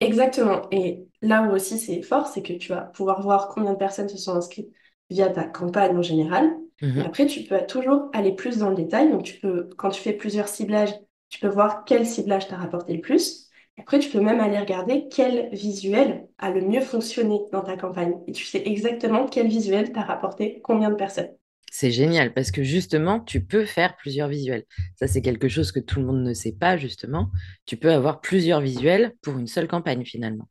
Exactement. 0.00 0.62
Et 0.70 1.04
là 1.20 1.42
où 1.42 1.52
aussi 1.52 1.78
c'est 1.78 2.02
fort, 2.02 2.26
c'est 2.26 2.42
que 2.42 2.52
tu 2.52 2.68
vas 2.68 2.82
pouvoir 2.82 3.22
voir 3.22 3.48
combien 3.48 3.72
de 3.72 3.78
personnes 3.78 4.08
se 4.08 4.18
sont 4.18 4.34
inscrites 4.34 4.72
via 5.10 5.28
ta 5.28 5.44
campagne 5.44 5.96
en 5.96 6.02
général. 6.02 6.50
Mhm. 6.80 7.00
après, 7.02 7.26
tu 7.26 7.44
peux 7.44 7.60
toujours 7.68 8.10
aller 8.12 8.34
plus 8.34 8.58
dans 8.58 8.68
le 8.68 8.74
détail. 8.74 9.10
Donc, 9.10 9.22
tu 9.22 9.38
peux, 9.38 9.68
quand 9.78 9.90
tu 9.90 10.00
fais 10.00 10.12
plusieurs 10.12 10.48
ciblages, 10.48 10.92
tu 11.28 11.38
peux 11.38 11.48
voir 11.48 11.84
quel 11.84 12.06
ciblage 12.06 12.48
t'a 12.48 12.56
rapporté 12.56 12.94
le 12.94 13.00
plus. 13.00 13.48
Après, 13.78 13.98
tu 13.98 14.08
peux 14.10 14.20
même 14.20 14.40
aller 14.40 14.58
regarder 14.58 15.08
quel 15.10 15.50
visuel 15.54 16.26
a 16.38 16.50
le 16.50 16.62
mieux 16.62 16.80
fonctionné 16.80 17.40
dans 17.52 17.62
ta 17.62 17.76
campagne. 17.76 18.14
Et 18.26 18.32
tu 18.32 18.44
sais 18.44 18.62
exactement 18.66 19.26
quel 19.26 19.48
visuel 19.48 19.92
t'a 19.92 20.02
rapporté 20.02 20.60
combien 20.62 20.90
de 20.90 20.94
personnes. 20.96 21.32
C'est 21.72 21.90
génial 21.90 22.32
parce 22.34 22.50
que 22.52 22.62
justement, 22.62 23.18
tu 23.18 23.44
peux 23.44 23.64
faire 23.64 23.96
plusieurs 23.96 24.28
visuels. 24.28 24.64
Ça, 24.96 25.08
c'est 25.08 25.22
quelque 25.22 25.48
chose 25.48 25.72
que 25.72 25.80
tout 25.80 25.98
le 26.00 26.06
monde 26.06 26.22
ne 26.22 26.34
sait 26.34 26.52
pas, 26.52 26.76
justement. 26.76 27.30
Tu 27.66 27.76
peux 27.76 27.90
avoir 27.92 28.20
plusieurs 28.20 28.60
visuels 28.60 29.14
pour 29.22 29.36
une 29.38 29.46
seule 29.48 29.66
campagne, 29.68 30.04
finalement. 30.04 30.48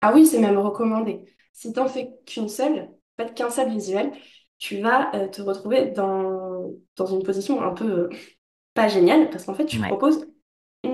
Ah 0.00 0.12
oui, 0.14 0.26
c'est 0.26 0.40
même 0.40 0.58
recommandé. 0.58 1.24
Si 1.52 1.72
tu 1.72 1.78
n'en 1.78 1.86
fais 1.88 2.10
qu'une 2.26 2.48
seule, 2.48 2.90
pas 3.16 3.26
qu'un 3.28 3.50
seul 3.50 3.70
visuel, 3.70 4.12
tu 4.58 4.80
vas 4.80 5.14
euh, 5.14 5.28
te 5.28 5.42
retrouver 5.42 5.90
dans, 5.92 6.72
dans 6.96 7.06
une 7.06 7.22
position 7.22 7.62
un 7.62 7.72
peu 7.72 7.84
euh, 7.84 8.08
pas 8.74 8.88
géniale 8.88 9.30
parce 9.30 9.44
qu'en 9.46 9.54
fait, 9.54 9.66
tu 9.66 9.80
Ouais. 9.80 9.88
proposes 9.88 10.26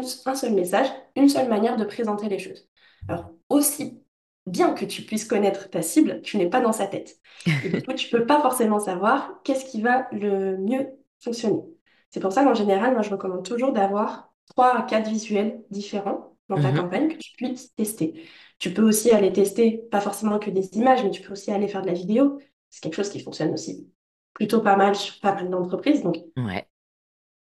une- 0.02 0.08
un 0.26 0.34
seul 0.34 0.52
message, 0.54 0.88
une 1.16 1.28
seule 1.28 1.48
manière 1.48 1.76
de 1.76 1.84
présenter 1.84 2.28
les 2.28 2.38
choses. 2.38 2.68
Alors, 3.08 3.30
aussi 3.48 4.02
bien 4.46 4.72
que 4.74 4.84
tu 4.84 5.02
puisses 5.02 5.24
connaître 5.26 5.68
ta 5.70 5.82
cible, 5.82 6.22
tu 6.22 6.36
n'es 6.38 6.48
pas 6.48 6.60
dans 6.60 6.72
sa 6.72 6.86
tête. 6.86 7.18
Et 7.62 7.68
du 7.70 7.76
coup, 7.84 7.92
tu 7.94 8.08
peux 8.08 8.26
pas 8.26 8.40
forcément 8.40 8.78
savoir 8.80 9.40
qu'est-ce 9.44 9.64
qui 9.66 9.82
va 9.82 10.08
le 10.12 10.56
mieux 10.58 10.88
fonctionner. 11.20 11.62
C'est 12.10 12.20
pour 12.20 12.32
ça 12.32 12.44
qu'en 12.44 12.54
général, 12.54 12.92
moi, 12.92 13.02
je 13.02 13.10
recommande 13.10 13.44
toujours 13.44 13.72
d'avoir 13.72 14.32
trois 14.46 14.76
à 14.78 14.82
quatre 14.82 15.08
visuels 15.10 15.62
différents 15.70 16.36
dans 16.48 16.58
ta 16.58 16.72
Mhm. 16.72 16.72
campagne 16.72 17.08
que 17.08 17.16
tu 17.18 17.32
puisses 17.36 17.74
tester. 17.74 18.26
Tu 18.58 18.72
peux 18.72 18.82
aussi 18.82 19.10
aller 19.10 19.32
tester, 19.32 19.78
pas 19.90 20.00
forcément 20.00 20.38
que 20.38 20.50
des 20.50 20.68
images, 20.76 21.04
mais 21.04 21.10
tu 21.10 21.22
peux 21.22 21.32
aussi 21.32 21.50
aller 21.50 21.68
faire 21.68 21.82
de 21.82 21.86
la 21.88 21.92
vidéo. 21.92 22.38
C'est 22.70 22.82
quelque 22.82 22.94
chose 22.96 23.10
qui 23.10 23.20
fonctionne 23.20 23.52
aussi 23.52 23.90
plutôt 24.34 24.60
pas 24.62 24.76
mal 24.76 24.94
sur 24.94 25.18
pas 25.20 25.34
mal 25.34 25.50
d'entreprises. 25.50 26.02
Donc, 26.02 26.16
Ouais. 26.36 26.68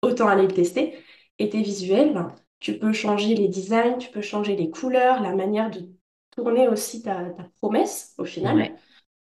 autant 0.01 0.27
aller 0.27 0.43
le 0.47 0.53
tester. 0.53 0.97
Et 1.39 1.49
tes 1.49 1.61
visuels, 1.61 2.13
ben, 2.13 2.33
tu 2.65 2.79
peux 2.79 2.93
changer 2.93 3.35
les 3.35 3.47
designs, 3.47 3.97
tu 3.99 4.09
peux 4.11 4.21
changer 4.21 4.55
les 4.55 4.69
couleurs, 4.69 5.21
la 5.21 5.35
manière 5.35 5.69
de 5.71 5.89
tourner 6.35 6.67
aussi 6.67 7.01
ta, 7.03 7.25
ta 7.31 7.43
promesse 7.61 8.13
au 8.17 8.25
final 8.25 8.57
Ouais. 8.57 8.75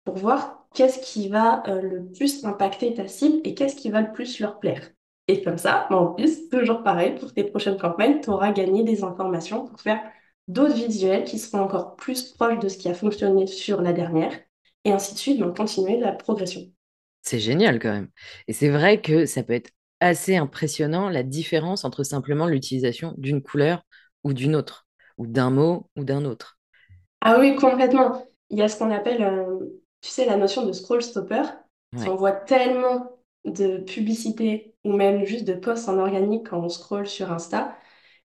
pour 0.05 0.17
voir 0.17 0.67
qu'est-ce 0.75 0.99
qui 1.01 1.29
va 1.29 1.63
euh, 1.69 1.81
le 1.83 2.07
plus 2.13 2.45
impacter 2.45 2.95
ta 2.95 3.09
cible 3.09 3.41
et 3.45 3.55
qu'est-ce 3.55 3.77
qui 3.77 3.91
va 3.91 4.03
le 4.03 4.13
plus 4.13 4.41
leur 4.41 4.59
plaire. 4.61 4.91
Et 5.29 5.43
comme 5.43 5.59
ça, 5.59 5.87
ben, 5.91 5.97
en 5.97 6.07
plus, 6.15 6.49
toujours 6.49 6.83
pareil, 6.83 7.15
pour 7.19 7.33
tes 7.35 7.45
prochaines 7.45 7.79
campagnes, 7.79 8.21
tu 8.21 8.31
auras 8.31 8.53
gagné 8.53 8.83
des 8.85 9.05
informations 9.05 9.67
pour 9.67 9.81
faire 9.81 10.01
d'autres 10.49 10.75
visuels 10.75 11.25
qui 11.25 11.39
seront 11.39 11.61
encore 11.63 11.97
plus 11.97 12.33
proches 12.33 12.59
de 12.59 12.69
ce 12.69 12.79
qui 12.79 12.89
a 12.89 12.95
fonctionné 12.95 13.47
sur 13.47 13.83
la 13.83 13.93
dernière. 13.93 14.33
Et 14.85 14.93
ainsi 14.93 15.15
de 15.15 15.19
suite, 15.19 15.41
ben, 15.41 15.53
continuer 15.55 15.99
la 15.99 16.13
progression. 16.13 16.63
C'est 17.23 17.41
génial 17.41 17.79
quand 17.79 17.93
même. 17.93 18.09
Et 18.49 18.53
c'est 18.53 18.69
vrai 18.71 19.01
que 19.01 19.27
ça 19.27 19.43
peut 19.43 19.53
être 19.53 19.71
assez 20.01 20.37
impressionnant 20.37 21.09
la 21.09 21.23
différence 21.23 21.85
entre 21.85 22.05
simplement 22.05 22.47
l'utilisation 22.47 23.15
d'une 23.19 23.43
couleur 23.43 23.83
ou 24.25 24.33
d'une 24.33 24.57
autre, 24.57 24.87
ou 25.19 25.27
d'un 25.27 25.51
mot 25.51 25.89
ou 25.97 26.05
d'un 26.05 26.25
autre. 26.25 26.59
Ah 27.21 27.39
oui, 27.39 27.57
complètement. 27.57 28.27
Il 28.51 28.59
y 28.59 28.63
a 28.63 28.69
ce 28.69 28.79
qu'on 28.79 28.91
appelle, 28.91 29.23
euh, 29.23 29.59
tu 30.01 30.11
sais, 30.11 30.25
la 30.27 30.37
notion 30.37 30.67
de 30.67 30.73
scroll 30.73 31.03
stopper. 31.03 31.43
Ouais. 31.93 32.11
on 32.11 32.17
voit 32.17 32.33
tellement 32.33 33.11
de 33.45 33.79
publicités 33.79 34.75
ou 34.85 34.93
même 34.93 35.25
juste 35.25 35.45
de 35.47 35.55
posts 35.55 35.89
en 35.89 35.99
organique 35.99 36.49
quand 36.49 36.61
on 36.61 36.69
scrolle 36.69 37.07
sur 37.09 37.31
Insta, 37.33 37.77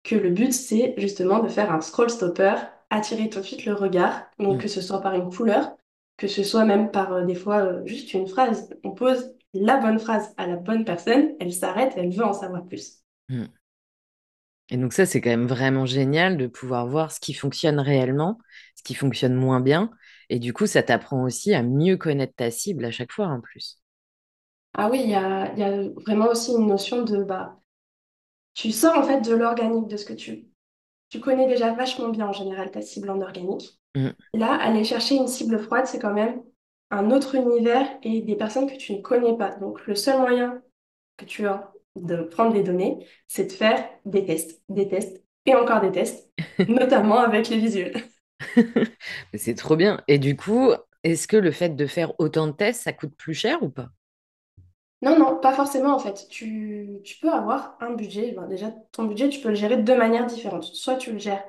que 0.03 0.15
le 0.15 0.29
but, 0.31 0.53
c'est 0.53 0.95
justement 0.97 1.39
de 1.39 1.47
faire 1.49 1.71
un 1.73 1.81
scroll 1.81 2.09
stopper, 2.09 2.55
attirer 2.89 3.29
tout 3.29 3.39
de 3.39 3.45
suite 3.45 3.65
le 3.65 3.73
regard, 3.73 4.23
donc 4.39 4.59
Mm. 4.59 4.61
que 4.61 4.67
ce 4.67 4.81
soit 4.81 5.01
par 5.01 5.15
une 5.15 5.29
couleur, 5.35 5.75
que 6.17 6.27
ce 6.27 6.43
soit 6.43 6.65
même 6.65 6.91
par 6.91 7.13
euh, 7.13 7.25
des 7.25 7.35
fois 7.35 7.57
euh, 7.63 7.85
juste 7.85 8.13
une 8.13 8.27
phrase. 8.27 8.69
On 8.83 8.91
pose 8.91 9.33
la 9.53 9.77
bonne 9.77 9.99
phrase 9.99 10.33
à 10.37 10.47
la 10.47 10.55
bonne 10.55 10.85
personne, 10.85 11.33
elle 11.39 11.53
s'arrête, 11.53 11.93
elle 11.95 12.11
veut 12.11 12.25
en 12.25 12.33
savoir 12.33 12.65
plus. 12.65 13.03
Mm. 13.29 13.45
Et 14.69 14.77
donc 14.77 14.93
ça, 14.93 15.05
c'est 15.05 15.21
quand 15.21 15.29
même 15.29 15.47
vraiment 15.47 15.85
génial 15.85 16.37
de 16.37 16.47
pouvoir 16.47 16.87
voir 16.87 17.11
ce 17.11 17.19
qui 17.19 17.33
fonctionne 17.33 17.79
réellement, 17.79 18.39
ce 18.75 18.83
qui 18.83 18.95
fonctionne 18.95 19.35
moins 19.35 19.59
bien. 19.59 19.91
Et 20.29 20.39
du 20.39 20.53
coup, 20.53 20.65
ça 20.65 20.81
t'apprend 20.81 21.23
aussi 21.23 21.53
à 21.53 21.63
mieux 21.63 21.97
connaître 21.97 22.33
ta 22.35 22.49
cible 22.49 22.85
à 22.85 22.91
chaque 22.91 23.11
fois 23.11 23.27
en 23.27 23.41
plus. 23.41 23.79
Ah 24.73 24.89
oui, 24.89 25.01
il 25.03 25.09
y 25.09 25.15
a, 25.15 25.51
il 25.53 25.59
y 25.59 25.63
a 25.63 25.89
vraiment 26.05 26.27
aussi 26.27 26.51
une 26.51 26.67
notion 26.67 27.03
de, 27.03 27.23
bah, 27.23 27.59
tu 28.53 28.71
sors 28.71 28.97
en 28.97 29.03
fait 29.03 29.21
de 29.21 29.33
l'organique, 29.35 29.87
de 29.87 29.97
ce 29.97 30.05
que 30.05 30.13
tu 30.13 30.47
Tu 31.09 31.19
connais 31.19 31.47
déjà 31.47 31.73
vachement 31.73 32.09
bien 32.09 32.27
en 32.27 32.33
général 32.33 32.71
ta 32.71 32.81
cible 32.81 33.09
en 33.11 33.21
organique. 33.21 33.79
Mm. 33.95 34.09
Là, 34.35 34.53
aller 34.55 34.83
chercher 34.83 35.15
une 35.15 35.27
cible 35.27 35.59
froide, 35.59 35.87
c'est 35.87 35.99
quand 35.99 36.13
même 36.13 36.41
un 36.93 37.11
autre 37.11 37.35
univers 37.35 37.87
et 38.03 38.21
des 38.21 38.35
personnes 38.35 38.69
que 38.69 38.77
tu 38.77 38.93
ne 38.93 39.01
connais 39.01 39.37
pas. 39.37 39.55
Donc, 39.57 39.85
le 39.87 39.95
seul 39.95 40.19
moyen 40.19 40.61
que 41.17 41.25
tu 41.25 41.47
as 41.47 41.73
de 41.97 42.23
prendre 42.23 42.53
des 42.53 42.63
données, 42.63 43.07
c'est 43.27 43.45
de 43.47 43.51
faire 43.53 43.89
des 44.05 44.25
tests, 44.25 44.61
des 44.69 44.87
tests 44.87 45.23
et 45.45 45.55
encore 45.55 45.81
des 45.81 45.91
tests, 45.91 46.31
notamment 46.67 47.19
avec 47.19 47.49
les 47.49 47.57
visuels. 47.59 48.03
C'est 49.33 49.55
trop 49.55 49.75
bien. 49.75 50.01
Et 50.07 50.19
du 50.19 50.35
coup, 50.35 50.71
est-ce 51.03 51.27
que 51.27 51.37
le 51.37 51.51
fait 51.51 51.75
de 51.75 51.87
faire 51.87 52.13
autant 52.19 52.47
de 52.47 52.51
tests, 52.53 52.83
ça 52.83 52.93
coûte 52.93 53.15
plus 53.15 53.33
cher 53.33 53.61
ou 53.63 53.69
pas? 53.69 53.89
Non, 55.01 55.19
non, 55.19 55.39
pas 55.39 55.53
forcément 55.53 55.93
en 55.95 55.99
fait. 55.99 56.27
Tu, 56.29 56.99
tu 57.03 57.19
peux 57.19 57.29
avoir 57.31 57.77
un 57.81 57.91
budget. 57.93 58.31
Ben, 58.31 58.47
déjà, 58.47 58.71
ton 58.93 59.03
budget, 59.05 59.29
tu 59.29 59.41
peux 59.41 59.49
le 59.49 59.55
gérer 59.55 59.75
de 59.77 59.81
deux 59.81 59.97
manières 59.97 60.25
différentes. 60.27 60.63
Soit 60.63 60.95
tu 60.95 61.11
le 61.11 61.19
gères 61.19 61.43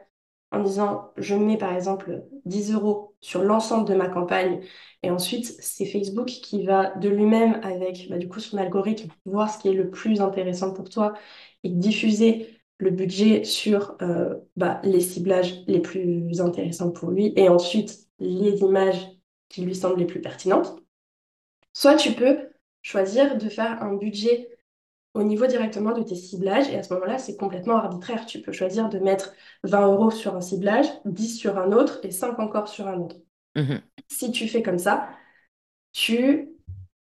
en 0.55 0.63
disant, 0.63 1.13
je 1.17 1.35
mets 1.35 1.59
par 1.59 1.75
exemple 1.75 2.25
10 2.45 2.73
euros 2.73 3.15
sur 3.21 3.43
l'ensemble 3.43 3.89
de 3.89 3.95
ma 3.95 4.09
campagne 4.09 4.61
et 5.03 5.11
ensuite 5.11 5.47
c'est 5.61 5.87
Facebook 5.87 6.27
qui 6.27 6.65
va 6.65 6.95
de 6.97 7.09
lui-même 7.09 7.61
avec 7.63 8.09
bah, 8.09 8.19
du 8.19 8.29
coup 8.29 8.41
son 8.41 8.59
algorithme 8.59 9.11
voir 9.25 9.51
ce 9.53 9.59
qui 9.59 9.69
est 9.69 9.73
le 9.73 9.91
plus 9.91 10.21
intéressant 10.21 10.73
pour 10.73 10.89
toi 10.89 11.15
et 11.63 11.71
diffuser 11.71 12.61
le 12.79 12.91
budget 12.91 13.45
sur 13.45 13.97
euh, 14.03 14.35
bah, 14.57 14.81
les 14.85 15.01
ciblages 15.01 15.63
les 15.67 15.81
plus 15.81 16.41
intéressants 16.41 16.91
pour 16.91 17.11
lui 17.11 17.33
et 17.37 17.49
ensuite 17.49 18.09
les 18.19 18.61
images 18.61 19.09
qui 19.49 19.63
lui 19.63 19.75
semblent 19.75 19.99
les 19.99 20.07
plus 20.07 20.21
pertinentes. 20.21 20.77
Soit 21.73 21.97
tu 21.97 22.13
peux 22.13 22.49
choisir 22.83 23.39
de 23.39 23.49
faire 23.49 23.83
un 23.83 23.95
budget 23.95 24.54
au 25.15 25.23
niveau 25.23 25.47
directement 25.47 25.93
de 25.93 26.03
tes 26.03 26.17
ciblages. 26.17 26.69
Et 26.71 26.77
à 26.77 26.83
ce 26.83 26.93
moment-là, 26.95 27.19
c'est 27.19 27.37
complètement 27.37 27.77
arbitraire. 27.77 28.27
Tu 28.27 28.41
peux 28.43 28.53
choisir 28.53 28.89
de 28.89 28.99
mettre 28.99 29.35
20 29.65 29.87
euros 29.87 30.11
sur 30.11 30.37
un 30.37 30.41
ciblage, 30.41 30.87
10 31.05 31.37
sur 31.39 31.59
un 31.59 31.73
autre 31.73 32.01
et 32.05 32.11
5 32.11 32.39
encore 32.39 32.69
sur 32.69 32.89
un 32.89 32.99
autre. 33.01 33.17
Mhm. 33.55 33.83
Si 34.09 34.31
tu 34.33 34.49
fais 34.49 34.63
comme 34.63 34.79
ça, 34.79 35.09
tu 35.93 36.51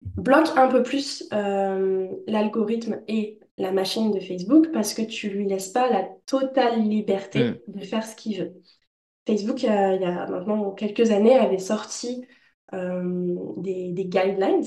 bloques 0.02 0.50
un 0.58 0.68
peu 0.68 0.84
plus 0.84 1.28
euh, 1.34 2.08
l'algorithme 2.28 3.02
et 3.08 3.40
la 3.58 3.72
machine 3.72 4.12
de 4.12 4.20
Facebook 4.20 4.72
parce 4.72 4.94
que 4.94 5.02
tu 5.02 5.30
lui 5.30 5.48
laisses 5.48 5.70
pas 5.70 5.90
la 5.90 6.08
totale 6.26 6.82
liberté 6.82 7.44
Mm. 7.44 7.60
de 7.68 7.80
faire 7.86 8.06
ce 8.06 8.16
qu'il 8.16 8.40
veut. 8.40 8.54
Facebook, 9.28 9.64
euh, 9.64 9.96
il 9.96 10.02
y 10.02 10.06
a 10.06 10.28
maintenant 10.28 10.72
quelques 10.72 11.12
années, 11.12 11.36
avait 11.36 11.60
sorti 11.60 12.26
euh, 12.74 13.36
des, 13.58 13.92
des 13.92 14.06
guidelines 14.06 14.64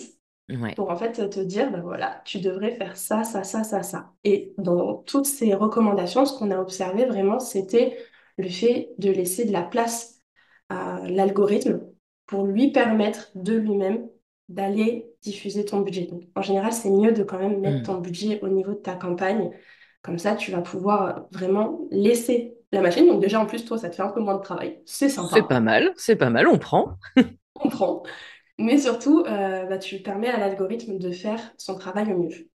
Ouais. 0.56 0.76
pour 0.76 0.90
en 0.90 0.96
fait 0.96 1.28
te 1.30 1.40
dire, 1.40 1.70
ben 1.70 1.80
voilà, 1.82 2.22
tu 2.24 2.40
devrais 2.40 2.76
faire 2.76 2.96
ça, 2.96 3.24
ça, 3.24 3.44
ça, 3.44 3.64
ça, 3.64 3.82
ça. 3.82 4.12
Et 4.24 4.54
dans 4.58 4.96
toutes 5.04 5.26
ces 5.26 5.54
recommandations, 5.54 6.24
ce 6.26 6.36
qu'on 6.38 6.50
a 6.50 6.58
observé 6.58 7.04
vraiment, 7.06 7.38
c'était 7.40 7.98
le 8.38 8.48
fait 8.48 8.90
de 8.98 9.10
laisser 9.10 9.44
de 9.44 9.52
la 9.52 9.62
place 9.62 10.20
à 10.68 11.00
l'algorithme 11.08 11.82
pour 12.26 12.46
lui 12.46 12.72
permettre 12.72 13.30
de 13.34 13.54
lui-même 13.54 14.08
d'aller 14.48 15.12
diffuser 15.22 15.64
ton 15.64 15.80
budget. 15.80 16.06
Donc, 16.06 16.22
en 16.34 16.42
général, 16.42 16.72
c'est 16.72 16.90
mieux 16.90 17.12
de 17.12 17.22
quand 17.22 17.38
même 17.38 17.60
mettre 17.60 17.82
Mm. 17.82 17.82
ton 17.82 17.98
budget 18.00 18.40
au 18.42 18.48
niveau 18.48 18.72
de 18.72 18.78
ta 18.80 18.94
campagne. 18.94 19.50
Comme 20.02 20.18
ça, 20.18 20.34
tu 20.36 20.50
vas 20.50 20.62
pouvoir 20.62 21.26
vraiment 21.30 21.86
laisser 21.90 22.56
la 22.72 22.80
machine. 22.80 23.06
Donc 23.06 23.20
déjà, 23.20 23.40
en 23.40 23.46
plus, 23.46 23.64
toi, 23.64 23.78
ça 23.78 23.90
te 23.90 23.94
fait 23.96 24.02
un 24.02 24.08
peu 24.10 24.20
moins 24.20 24.36
de 24.36 24.42
travail. 24.42 24.82
C'est 24.86 25.08
C'est 25.20 25.42
pas 25.48 25.60
sympa, 25.60 25.60
mal, 25.60 25.92
c'est 25.96 26.16
pas 26.16 26.30
mal, 26.30 26.46
on 26.48 26.58
prend. 26.58 26.98
on 27.56 27.68
prend. 27.68 28.02
Mais 28.58 28.78
surtout, 28.78 29.20
euh, 29.26 29.66
bah, 29.66 29.76
tu 29.78 30.00
permets 30.02 30.28
à 30.30 30.38
l'algorithme 30.38 30.98
de 30.98 31.10
faire 31.12 31.52
son 31.58 31.76
travail 31.78 32.12
au 32.14 32.18
mieux. 32.22 32.50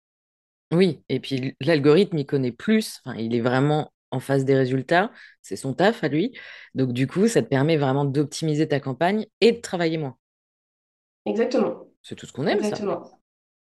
Oui, 0.73 1.03
et 1.09 1.21
puis 1.21 1.55
l'algorithme, 1.61 2.19
il 2.19 2.27
connaît 2.27 2.51
plus, 2.53 3.01
enfin, 3.05 3.17
il 3.19 3.35
est 3.35 3.41
vraiment 3.41 3.93
en 4.11 4.21
face 4.21 4.45
des 4.45 4.55
résultats, 4.55 5.11
c'est 5.43 5.57
son 5.57 5.73
taf 5.75 6.03
à 6.05 6.09
lui. 6.09 6.37
Donc 6.75 6.93
du 6.93 7.07
coup, 7.07 7.29
ça 7.29 7.43
te 7.43 7.49
permet 7.49 7.77
vraiment 7.77 8.05
d'optimiser 8.05 8.67
ta 8.69 8.81
campagne 8.81 9.27
et 9.41 9.53
de 9.53 9.61
travailler 9.61 9.99
moins. 9.99 10.17
Exactement, 11.27 11.87
C'est 12.03 12.15
tout 12.15 12.27
ce 12.27 12.33
qu'on 12.33 12.47
aime, 12.47 12.63
ça. 12.63 12.85
exactement. 12.85 13.21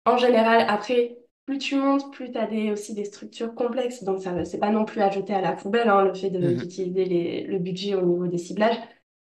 En 0.05 0.17
général, 0.17 0.65
après, 0.69 1.17
plus 1.45 1.59
tu 1.59 1.75
montes, 1.77 2.13
plus 2.13 2.31
tu 2.31 2.37
as 2.37 2.47
des, 2.47 2.71
aussi 2.71 2.93
des 2.95 3.05
structures 3.05 3.55
complexes. 3.55 4.03
Donc, 4.03 4.21
ça, 4.21 4.45
c'est 4.45 4.59
pas 4.59 4.71
non 4.71 4.85
plus 4.85 5.01
à 5.01 5.11
jeter 5.11 5.33
à 5.35 5.41
la 5.41 5.53
poubelle, 5.53 5.89
hein, 5.89 6.05
le 6.05 6.13
fait 6.15 6.31
Mhm. 6.39 6.67
d'utiliser 6.69 7.43
le 7.45 7.59
budget 7.59 7.95
au 7.95 8.03
niveau 8.03 8.27
des 8.27 8.37
ciblages. 8.39 8.77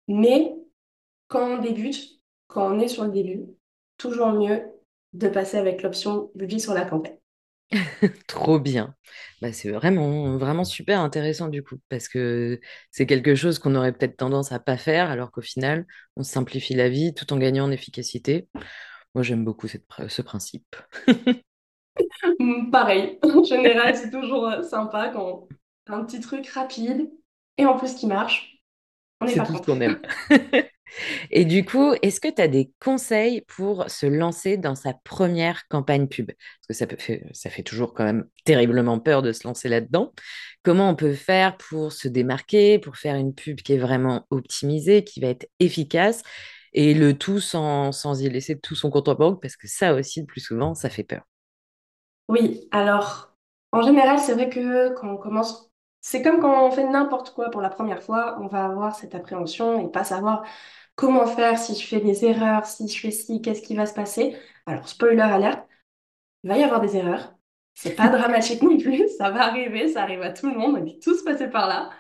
Mais 0.09 0.55
quand 1.29 1.59
on 1.59 1.63
débute, 1.63 2.22
quand 2.53 2.75
on 2.75 2.79
est 2.81 2.89
sur 2.89 3.05
le 3.05 3.11
début, 3.13 3.47
toujours 3.99 4.33
mieux 4.33 4.63
de 5.15 5.29
passer 5.29 5.59
avec 5.59 5.83
l'option 5.83 6.31
budget 6.35 6.59
sur 6.59 6.75
la 6.75 6.85
campagne. 6.85 7.19
Trop 8.27 8.59
bien. 8.61 8.95
Bah, 9.41 9.53
c'est 9.53 9.71
vraiment, 9.71 10.37
vraiment 10.37 10.65
super 10.65 11.01
intéressant 11.01 11.49
du 11.49 11.63
coup, 11.63 11.77
parce 11.89 12.09
que 12.09 12.61
c'est 12.91 13.07
quelque 13.07 13.35
chose 13.35 13.59
qu'on 13.59 13.75
aurait 13.75 13.93
peut-être 13.93 14.17
tendance 14.17 14.53
à 14.53 14.59
pas 14.61 14.77
faire, 14.77 15.11
alors 15.11 15.31
qu'au 15.33 15.41
final, 15.43 15.87
on 16.17 16.23
simplifie 16.23 16.75
la 16.75 16.89
vie 16.89 17.15
tout 17.15 17.33
en 17.33 17.39
gagnant 17.39 17.65
en 17.67 17.71
efficacité. 17.71 18.49
Moi, 19.15 19.23
j'aime 19.25 19.45
beaucoup 19.45 19.69
cette 19.69 19.85
ce 20.09 20.23
principe. 20.23 20.77
Hum, 22.39 22.71
Pareil, 22.71 23.19
en 23.23 23.43
général, 23.45 23.97
c'est 23.97 24.11
toujours 24.11 24.47
euh, 24.49 24.63
sympa 24.63 25.09
quand 25.11 25.49
un 25.87 26.05
petit 26.05 26.21
truc 26.21 26.47
rapide 26.49 27.11
et 27.59 27.67
en 27.67 27.77
plus 27.79 27.95
qui 27.95 28.07
marche, 28.07 28.57
on 29.21 29.27
pas 29.35 29.47
tout 29.47 29.57
ce 29.57 29.63
contre. 29.63 29.63
qu'on 29.63 29.81
aime. 29.81 30.01
Et 31.31 31.45
du 31.45 31.65
coup, 31.65 31.95
est-ce 32.03 32.21
que 32.21 32.29
tu 32.29 32.43
as 32.43 32.49
des 32.49 32.73
conseils 32.81 33.43
pour 33.43 33.89
se 33.91 34.07
lancer 34.07 34.57
dans 34.57 34.75
sa 34.75 34.95
première 34.95 35.67
campagne 35.69 36.07
pub? 36.09 36.31
Parce 36.69 36.81
que 36.81 36.97
ça 37.33 37.51
fait 37.51 37.63
toujours 37.63 37.95
quand 37.95 38.05
même 38.05 38.27
terriblement 38.45 38.99
peur 38.99 39.23
de 39.23 39.33
se 39.33 39.47
lancer 39.47 39.69
là-dedans. 39.69 40.13
Comment 40.63 40.91
on 40.91 40.95
peut 40.95 41.15
faire 41.15 41.57
pour 41.57 41.93
se 41.93 42.09
démarquer, 42.09 42.79
pour 42.79 42.97
faire 42.97 43.17
une 43.17 43.35
pub 43.35 43.59
qui 43.59 43.75
est 43.75 43.79
vraiment 43.79 44.27
optimisée, 44.31 45.05
qui 45.05 45.21
va 45.21 45.29
être 45.29 45.49
efficace, 45.61 46.23
et 46.73 46.95
le 46.95 47.17
tout 47.19 47.41
sans, 47.41 47.93
sans 47.93 48.23
y 48.23 48.29
laisser 48.31 48.59
tout 48.59 48.75
son 48.75 48.91
compte 48.91 49.09
en 49.09 49.15
banque, 49.15 49.43
parce 49.43 49.57
que 49.57 49.69
ça 49.69 49.95
aussi, 49.95 50.21
le 50.21 50.27
plus 50.27 50.41
souvent, 50.41 50.75
ça 50.75 50.89
fait 50.89 51.05
peur. 51.05 51.23
Oui, 52.29 52.69
alors, 52.71 53.35
en 53.73 53.83
général, 53.83 54.19
c'est 54.19 54.35
vrai 54.35 54.49
que 54.49 54.95
quand 54.95 55.09
on 55.09 55.17
commence, 55.17 55.71
c'est 56.01 56.23
comme 56.23 56.41
quand 56.41 56.67
on 56.67 56.71
fait 56.71 56.89
n'importe 56.89 57.31
quoi 57.35 57.51
pour 57.51 57.61
la 57.61 57.69
première 57.69 58.03
fois, 58.03 58.39
on 58.41 58.47
va 58.47 58.65
avoir 58.65 58.95
cette 58.95 59.15
appréhension 59.15 59.87
et 59.87 59.91
pas 59.91 60.05
savoir 60.05 60.45
comment 60.97 61.27
faire, 61.27 61.59
si 61.59 61.75
je 61.75 61.87
fais 61.87 62.01
des 62.01 62.25
erreurs, 62.25 62.67
si 62.67 62.89
je 62.89 63.01
fais 63.01 63.11
ci, 63.11 63.41
qu'est-ce 63.43 63.63
qui 63.63 63.75
va 63.75 63.87
se 63.87 63.95
passer? 63.95 64.37
Alors, 64.67 64.89
spoiler 64.89 65.21
alert, 65.21 65.67
il 66.45 66.51
va 66.51 66.59
y 66.59 66.63
avoir 66.63 66.81
des 66.81 66.97
erreurs. 66.97 67.35
C'est 67.75 67.95
pas 67.97 68.09
dramatique 68.17 68.63
non 68.63 68.77
plus, 68.79 69.09
ça 69.19 69.31
va 69.31 69.45
arriver, 69.47 69.89
ça 69.89 70.03
arrive 70.03 70.23
à 70.23 70.33
tout 70.33 70.49
le 70.49 70.57
monde, 70.57 70.79
on 70.81 70.87
est 70.87 71.03
tous 71.03 71.23
passés 71.25 71.49
par 71.49 71.69
là. 71.69 71.91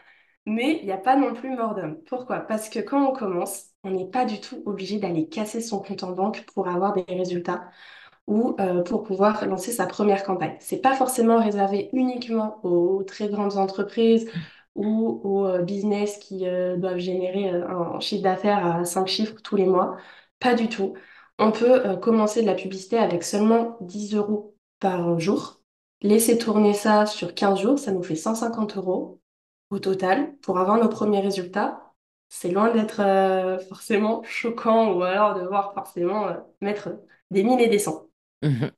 Mais 0.46 0.78
il 0.80 0.86
n'y 0.86 0.92
a 0.92 0.98
pas 0.98 1.16
non 1.16 1.34
plus 1.34 1.50
mort 1.54 1.74
d'homme. 1.74 2.02
Pourquoi? 2.04 2.40
Parce 2.40 2.68
que 2.68 2.80
quand 2.80 3.08
on 3.08 3.12
commence, 3.12 3.66
on 3.84 3.90
n'est 3.90 4.10
pas 4.10 4.24
du 4.24 4.40
tout 4.40 4.62
obligé 4.66 4.98
d'aller 4.98 5.28
casser 5.28 5.60
son 5.60 5.80
compte 5.80 6.02
en 6.02 6.12
banque 6.12 6.44
pour 6.54 6.68
avoir 6.68 6.92
des 6.94 7.04
résultats 7.08 7.70
ou 8.26 8.56
euh, 8.60 8.82
pour 8.82 9.02
pouvoir 9.04 9.46
lancer 9.46 9.72
sa 9.72 9.86
première 9.86 10.24
campagne. 10.24 10.56
C'est 10.60 10.80
pas 10.80 10.94
forcément 10.94 11.38
réservé 11.42 11.90
uniquement 11.92 12.60
aux 12.64 13.02
très 13.04 13.28
grandes 13.28 13.56
entreprises 13.56 14.30
ou 14.74 15.20
aux 15.24 15.46
euh, 15.46 15.62
business 15.62 16.18
qui 16.18 16.46
euh, 16.46 16.76
doivent 16.76 16.98
générer 16.98 17.50
euh, 17.52 17.66
un 17.68 18.00
chiffre 18.00 18.22
d'affaires 18.22 18.64
à 18.66 18.84
5 18.84 19.06
chiffres 19.06 19.36
tous 19.42 19.56
les 19.56 19.66
mois. 19.66 19.96
Pas 20.38 20.54
du 20.54 20.68
tout. 20.68 20.94
On 21.38 21.52
peut 21.52 21.86
euh, 21.86 21.96
commencer 21.96 22.42
de 22.42 22.46
la 22.46 22.54
publicité 22.54 22.98
avec 22.98 23.22
seulement 23.22 23.76
10 23.80 24.14
euros 24.14 24.56
par 24.80 25.18
jour. 25.18 25.60
Laisser 26.02 26.38
tourner 26.38 26.74
ça 26.74 27.06
sur 27.06 27.34
15 27.34 27.60
jours, 27.60 27.78
ça 27.78 27.92
nous 27.92 28.02
fait 28.02 28.16
150 28.16 28.76
euros 28.76 29.20
au 29.70 29.78
total 29.78 30.36
pour 30.38 30.58
avoir 30.58 30.78
nos 30.78 30.88
premiers 30.88 31.20
résultats. 31.20 31.92
C'est 32.28 32.50
loin 32.50 32.72
d'être 32.72 33.00
euh, 33.00 33.58
forcément 33.58 34.22
choquant 34.24 34.92
ou 34.94 35.02
alors 35.02 35.34
de 35.34 35.46
voir 35.46 35.74
forcément 35.74 36.28
mettre 36.60 36.90
des 37.30 37.42
mille 37.42 37.60
et 37.60 37.68
des 37.68 37.78
cents. 37.78 38.06
Mhm. 38.42 38.72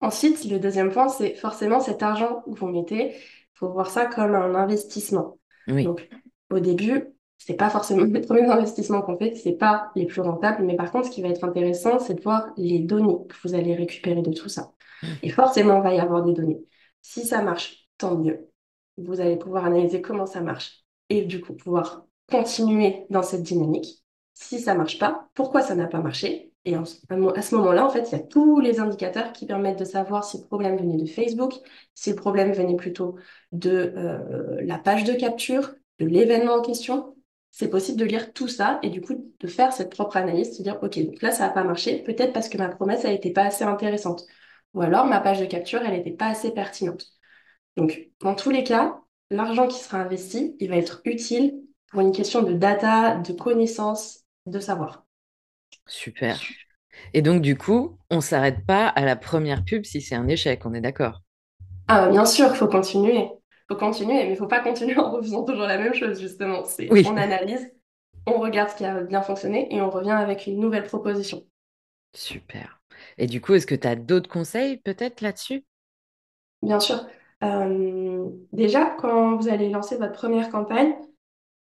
Ensuite, 0.00 0.44
le 0.44 0.58
deuxième 0.58 0.92
point, 0.92 1.08
c'est 1.08 1.34
forcément 1.34 1.80
cet 1.80 2.02
argent 2.02 2.42
que 2.42 2.50
vous 2.58 2.68
mettez. 2.68 3.16
Il 3.56 3.58
faut 3.58 3.72
voir 3.72 3.90
ça 3.90 4.06
comme 4.06 4.34
un 4.34 4.54
investissement. 4.54 5.38
Oui. 5.66 5.84
Donc, 5.84 6.08
au 6.50 6.60
début, 6.60 7.06
c'est 7.38 7.54
pas 7.54 7.70
forcément 7.70 8.04
les 8.12 8.20
premiers 8.20 8.50
investissements 8.50 9.00
qu'on 9.00 9.16
fait, 9.16 9.34
c'est 9.34 9.56
pas 9.56 9.90
les 9.96 10.06
plus 10.06 10.20
rentables. 10.20 10.62
Mais 10.64 10.76
par 10.76 10.92
contre, 10.92 11.06
ce 11.06 11.10
qui 11.10 11.22
va 11.22 11.28
être 11.28 11.42
intéressant, 11.42 11.98
c'est 11.98 12.14
de 12.14 12.20
voir 12.22 12.48
les 12.56 12.80
données 12.80 13.16
que 13.28 13.34
vous 13.48 13.54
allez 13.54 13.74
récupérer 13.74 14.22
de 14.22 14.32
tout 14.32 14.48
ça. 14.50 14.72
Et 15.22 15.30
forcément, 15.30 15.78
il 15.78 15.82
va 15.82 15.94
y 15.94 16.00
avoir 16.00 16.22
des 16.22 16.32
données. 16.32 16.62
Si 17.00 17.26
ça 17.26 17.42
marche, 17.42 17.88
tant 17.98 18.16
mieux. 18.16 18.50
Vous 18.98 19.20
allez 19.20 19.36
pouvoir 19.36 19.64
analyser 19.64 20.00
comment 20.00 20.26
ça 20.26 20.40
marche 20.40 20.84
et 21.08 21.22
du 21.22 21.40
coup 21.40 21.52
pouvoir 21.52 22.06
continuer 22.30 23.04
dans 23.10 23.22
cette 23.22 23.42
dynamique. 23.42 24.02
Si 24.34 24.58
ça 24.58 24.74
marche 24.74 24.98
pas, 24.98 25.28
pourquoi 25.34 25.62
ça 25.62 25.74
n'a 25.74 25.86
pas 25.86 26.00
marché? 26.00 26.52
Et 26.66 26.74
à 26.74 26.84
ce 26.84 27.54
moment-là, 27.54 27.86
en 27.86 27.90
fait, 27.90 28.10
il 28.10 28.12
y 28.12 28.20
a 28.20 28.24
tous 28.24 28.58
les 28.58 28.80
indicateurs 28.80 29.32
qui 29.32 29.46
permettent 29.46 29.78
de 29.78 29.84
savoir 29.84 30.24
si 30.24 30.38
le 30.38 30.44
problème 30.44 30.76
venait 30.76 30.96
de 30.96 31.06
Facebook, 31.06 31.54
si 31.94 32.10
le 32.10 32.16
problème 32.16 32.52
venait 32.52 32.74
plutôt 32.74 33.16
de 33.52 33.94
euh, 33.96 34.60
la 34.62 34.76
page 34.76 35.04
de 35.04 35.12
capture, 35.12 35.74
de 36.00 36.06
l'événement 36.06 36.54
en 36.54 36.62
question. 36.62 37.16
C'est 37.52 37.70
possible 37.70 37.98
de 38.00 38.04
lire 38.04 38.32
tout 38.32 38.48
ça 38.48 38.80
et 38.82 38.90
du 38.90 39.00
coup 39.00 39.32
de 39.38 39.46
faire 39.46 39.72
cette 39.72 39.90
propre 39.90 40.16
analyse, 40.16 40.58
de 40.58 40.64
dire, 40.64 40.78
OK, 40.82 40.98
donc 41.06 41.22
là, 41.22 41.30
ça 41.30 41.46
n'a 41.46 41.50
pas 41.52 41.62
marché, 41.62 42.02
peut-être 42.02 42.32
parce 42.32 42.48
que 42.48 42.58
ma 42.58 42.68
promesse, 42.68 43.04
n'était 43.04 43.30
pas 43.30 43.44
assez 43.44 43.64
intéressante. 43.64 44.26
Ou 44.74 44.82
alors 44.82 45.06
ma 45.06 45.20
page 45.20 45.40
de 45.40 45.46
capture, 45.46 45.82
elle 45.82 45.92
n'était 45.92 46.10
pas 46.10 46.26
assez 46.26 46.50
pertinente. 46.50 47.06
Donc, 47.76 48.10
dans 48.20 48.34
tous 48.34 48.50
les 48.50 48.64
cas, 48.64 49.00
l'argent 49.30 49.68
qui 49.68 49.78
sera 49.78 49.98
investi, 49.98 50.56
il 50.58 50.68
va 50.68 50.76
être 50.76 51.00
utile 51.04 51.62
pour 51.92 52.00
une 52.00 52.12
question 52.12 52.42
de 52.42 52.52
data, 52.54 53.16
de 53.16 53.32
connaissance, 53.32 54.24
de 54.46 54.58
savoir. 54.60 55.05
Super. 55.88 56.38
Et 57.14 57.22
donc, 57.22 57.42
du 57.42 57.56
coup, 57.58 57.98
on 58.10 58.20
s'arrête 58.20 58.66
pas 58.66 58.88
à 58.88 59.04
la 59.04 59.16
première 59.16 59.64
pub 59.64 59.84
si 59.84 60.00
c'est 60.02 60.14
un 60.16 60.28
échec, 60.28 60.66
on 60.66 60.74
est 60.74 60.80
d'accord? 60.82 61.22
Ah, 61.88 62.08
bien 62.08 62.24
sûr, 62.26 62.48
il 62.50 62.56
faut 62.56 62.68
continuer. 62.68 63.28
faut 63.68 63.76
continuer, 63.76 64.14
mais 64.24 64.32
il 64.32 64.36
faut 64.36 64.46
pas 64.48 64.60
continuer 64.60 64.96
en 64.98 65.10
refaisant 65.12 65.44
toujours 65.44 65.66
la 65.66 65.78
même 65.78 65.94
chose, 65.94 66.20
justement. 66.20 66.64
C'est 66.64 66.90
Oui, 66.90 67.04
on 67.04 67.16
analyse, 67.16 67.68
on 68.26 68.38
regarde 68.40 68.70
ce 68.70 68.76
qui 68.76 68.84
a 68.84 69.02
bien 69.02 69.22
fonctionné 69.22 69.74
et 69.74 69.80
on 69.82 69.90
revient 69.90 70.10
avec 70.12 70.46
une 70.46 70.60
nouvelle 70.60 70.84
proposition. 70.84 71.44
super. 72.14 72.80
Et 73.18 73.26
du 73.28 73.40
coup, 73.40 73.54
est-ce 73.54 73.66
que 73.66 73.74
tu 73.76 73.86
as 73.86 73.94
d'autres 73.96 74.28
conseils 74.28 74.78
peut-être 74.78 75.20
là-dessus? 75.20 75.64
Bien 76.62 76.80
sûr. 76.80 77.06
Euh, 77.44 78.28
déjà, 78.52 78.90
quand 78.98 79.36
vous 79.36 79.48
allez 79.48 79.68
lancer 79.70 79.96
votre 79.96 80.12
première 80.14 80.50
campagne, 80.50 80.94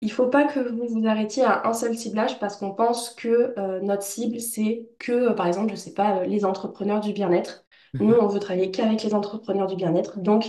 il 0.01 0.11
faut 0.11 0.27
pas 0.27 0.45
que 0.45 0.59
vous 0.59 0.87
vous 0.87 1.07
arrêtiez 1.07 1.43
à 1.43 1.67
un 1.67 1.73
seul 1.73 1.97
ciblage 1.97 2.39
parce 2.39 2.55
qu'on 2.57 2.73
pense 2.73 3.11
que 3.11 3.53
euh, 3.59 3.81
notre 3.81 4.03
cible, 4.03 4.39
c'est 4.39 4.89
que, 4.99 5.11
euh, 5.31 5.33
par 5.33 5.47
exemple, 5.47 5.71
je 5.71 5.75
sais 5.75 5.93
pas, 5.93 6.19
euh, 6.21 6.25
les 6.25 6.45
entrepreneurs 6.45 7.01
du 7.01 7.13
bien-être. 7.13 7.65
Nous, 7.99 8.13
Mhm, 8.13 8.15
on 8.15 8.27
veut 8.27 8.39
travailler 8.39 8.71
qu'avec 8.71 9.03
les 9.03 9.13
entrepreneurs 9.13 9.67
du 9.67 9.75
bien-être. 9.75 10.19
Donc, 10.19 10.45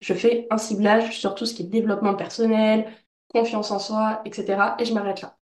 je 0.00 0.12
fais 0.14 0.46
un 0.50 0.58
ciblage 0.58 1.18
sur 1.18 1.34
tout 1.34 1.46
ce 1.46 1.54
qui 1.54 1.62
est 1.62 1.66
développement 1.66 2.14
personnel, 2.14 2.90
confiance 3.28 3.70
en 3.70 3.78
soi, 3.78 4.20
etc. 4.26 4.76
Et 4.78 4.84
je 4.84 4.92
m'arrête 4.94 5.22
là. 5.22 5.38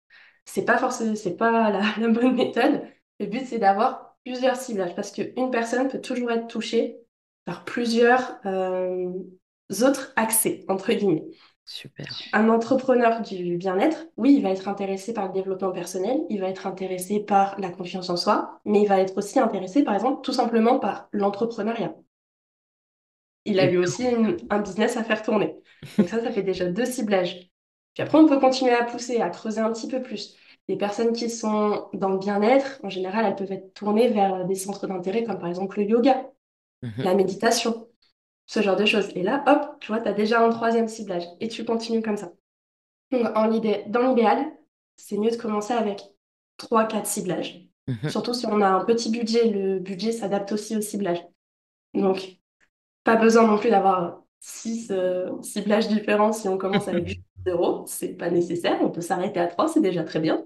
C'est 0.45 0.65
pas 0.65 0.77
forcément, 0.77 1.15
c'est 1.15 1.35
pas 1.37 1.71
la, 1.71 1.81
la 1.99 2.07
bonne 2.09 2.35
méthode. 2.35 2.83
Le 3.19 3.25
but, 3.27 3.45
c'est 3.45 3.59
d'avoir 3.59 4.17
plusieurs 4.25 4.55
ciblages 4.55 4.95
parce 4.95 5.11
qu'une 5.11 5.49
personne 5.51 5.87
peut 5.89 6.01
toujours 6.01 6.31
être 6.31 6.47
touchée 6.47 6.99
par 7.45 7.65
plusieurs 7.65 8.39
autres 9.81 10.13
accès, 10.15 10.65
entre 10.67 10.93
guillemets. 10.93 11.25
Super. 11.67 12.07
Un 12.31 12.47
entrepreneur 12.47 13.19
du 13.21 13.57
bien-être, 13.57 14.07
oui, 14.15 14.33
il 14.35 14.41
va 14.41 14.51
être 14.51 14.69
intéressé 14.69 15.13
par 15.13 15.27
le 15.27 15.33
développement 15.33 15.71
personnel, 15.73 16.21
il 16.29 16.39
va 16.39 16.47
être 16.47 16.65
intéressé 16.65 17.19
par 17.19 17.59
la 17.59 17.69
confiance 17.69 18.09
en 18.09 18.15
soi, 18.17 18.61
mais 18.65 18.81
il 18.81 18.87
va 18.87 18.99
être 19.01 19.17
aussi 19.17 19.39
intéressé, 19.39 19.83
par 19.83 19.93
exemple, 19.95 20.21
tout 20.21 20.31
simplement 20.33 20.79
par 20.79 21.09
l'entrepreneuriat. 21.11 21.93
Il 23.45 23.59
a 23.59 23.65
lui 23.65 23.77
aussi 23.77 24.03
une- 24.03 24.37
un 24.49 24.59
business 24.59 24.97
à 24.97 25.03
faire 25.03 25.23
tourner. 25.23 25.55
Donc 25.97 26.09
ça, 26.09 26.21
ça 26.21 26.31
fait 26.31 26.43
déjà 26.43 26.65
deux 26.65 26.85
ciblages. 26.85 27.49
Puis 27.93 28.03
après, 28.03 28.17
on 28.17 28.27
peut 28.27 28.39
continuer 28.39 28.73
à 28.73 28.83
pousser, 28.83 29.21
à 29.21 29.29
creuser 29.29 29.61
un 29.61 29.71
petit 29.71 29.87
peu 29.87 30.01
plus. 30.01 30.35
Les 30.67 30.77
personnes 30.77 31.13
qui 31.13 31.29
sont 31.29 31.87
dans 31.93 32.09
le 32.09 32.17
bien-être, 32.19 32.79
en 32.83 32.89
général, 32.89 33.25
elles 33.25 33.35
peuvent 33.35 33.51
être 33.51 33.73
tournées 33.73 34.09
vers 34.09 34.45
des 34.45 34.55
centres 34.55 34.85
d'intérêt 34.87 35.23
comme 35.23 35.39
par 35.39 35.47
exemple 35.49 35.79
le 35.79 35.85
yoga, 35.87 36.29
Mhm, 36.81 37.03
la 37.03 37.15
méditation, 37.15 37.87
ce 38.47 38.61
genre 38.61 38.75
de 38.77 38.85
choses. 38.85 39.09
Et 39.15 39.23
là, 39.23 39.43
hop, 39.47 39.79
tu 39.79 39.89
vois, 39.89 40.01
tu 40.01 40.09
as 40.09 40.13
déjà 40.13 40.43
un 40.43 40.49
troisième 40.49 40.87
ciblage 40.87 41.25
et 41.39 41.49
tu 41.49 41.65
continues 41.65 42.01
comme 42.01 42.17
ça. 42.17 42.31
Donc, 43.11 43.25
en 43.35 43.47
l'idée, 43.47 43.83
dans 43.87 44.09
l'idéal, 44.09 44.51
c'est 44.95 45.17
mieux 45.17 45.31
de 45.31 45.35
commencer 45.37 45.73
avec 45.73 46.01
trois, 46.57 46.85
quatre 46.85 47.05
ciblages. 47.07 47.67
mhm. 47.87 48.09
Surtout 48.09 48.33
si 48.33 48.45
on 48.47 48.61
a 48.61 48.67
un 48.67 48.85
petit 48.85 49.11
budget, 49.11 49.49
le 49.49 49.79
budget 49.79 50.11
s'adapte 50.11 50.51
aussi 50.51 50.75
au 50.75 50.81
ciblage. 50.81 51.23
Donc, 51.93 52.39
pas 53.03 53.15
besoin 53.15 53.47
non 53.47 53.57
plus 53.57 53.69
d'avoir 53.69 54.23
six 54.39 54.89
euh, 54.91 55.31
ciblages 55.41 55.87
différents 55.87 56.33
si 56.33 56.47
on 56.49 56.57
commence 56.57 56.87
avec 56.87 57.07
juste 57.07 57.21
zéro. 57.45 57.85
C'est 57.87 58.15
pas 58.15 58.29
nécessaire. 58.29 58.79
On 58.81 58.89
peut 58.91 59.01
s'arrêter 59.01 59.39
à 59.39 59.47
trois, 59.47 59.67
c'est 59.67 59.81
déjà 59.81 60.03
très 60.03 60.19
bien. 60.19 60.45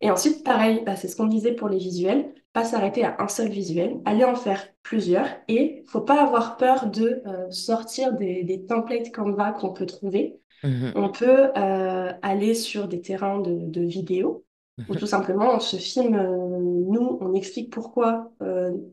Et 0.00 0.10
ensuite, 0.10 0.44
pareil, 0.44 0.82
bah, 0.84 0.96
c'est 0.96 1.08
ce 1.08 1.16
qu'on 1.16 1.26
disait 1.26 1.54
pour 1.54 1.68
les 1.68 1.78
visuels, 1.78 2.34
pas 2.56 2.64
s'arrêter 2.64 3.04
à 3.04 3.16
un 3.18 3.28
seul 3.28 3.50
visuel, 3.50 4.00
aller 4.06 4.24
en 4.24 4.34
faire 4.34 4.66
plusieurs. 4.82 5.26
Et 5.46 5.84
faut 5.88 6.00
pas 6.00 6.22
avoir 6.22 6.56
peur 6.56 6.86
de 6.86 7.22
euh, 7.26 7.50
sortir 7.50 8.14
des, 8.14 8.44
des 8.44 8.64
templates 8.64 9.12
Canva 9.12 9.52
qu'on 9.52 9.74
peut 9.74 9.84
trouver 9.84 10.40
Mhm, 10.62 10.92
on 10.96 11.10
peut 11.10 11.50
euh, 11.54 12.12
aller 12.22 12.54
sur 12.54 12.88
des 12.88 13.02
terrains 13.02 13.40
de, 13.40 13.58
de 13.58 13.82
vidéos 13.82 14.46
où 14.88 14.94
mhm, 14.94 14.98
tout 14.98 15.06
simplement 15.06 15.54
on 15.54 15.60
se 15.60 15.76
filme, 15.76 16.14
euh, 16.14 16.58
nous, 16.58 17.18
on 17.20 17.34
explique 17.34 17.70
pourquoi, 17.70 18.32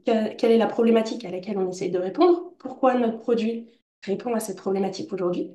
quelle, 0.04 0.36
quelle 0.36 0.52
est 0.52 0.58
la 0.58 0.68
problématique 0.68 1.24
à 1.24 1.32
laquelle 1.32 1.58
on 1.58 1.70
essaye 1.70 1.90
de 1.90 2.00
répondre, 2.00 2.52
pourquoi 2.60 2.96
notre 2.96 3.20
produit 3.20 3.70
répond 4.04 4.34
à 4.34 4.42
cette 4.42 4.58
problématique 4.58 5.14
aujourd'hui. 5.14 5.52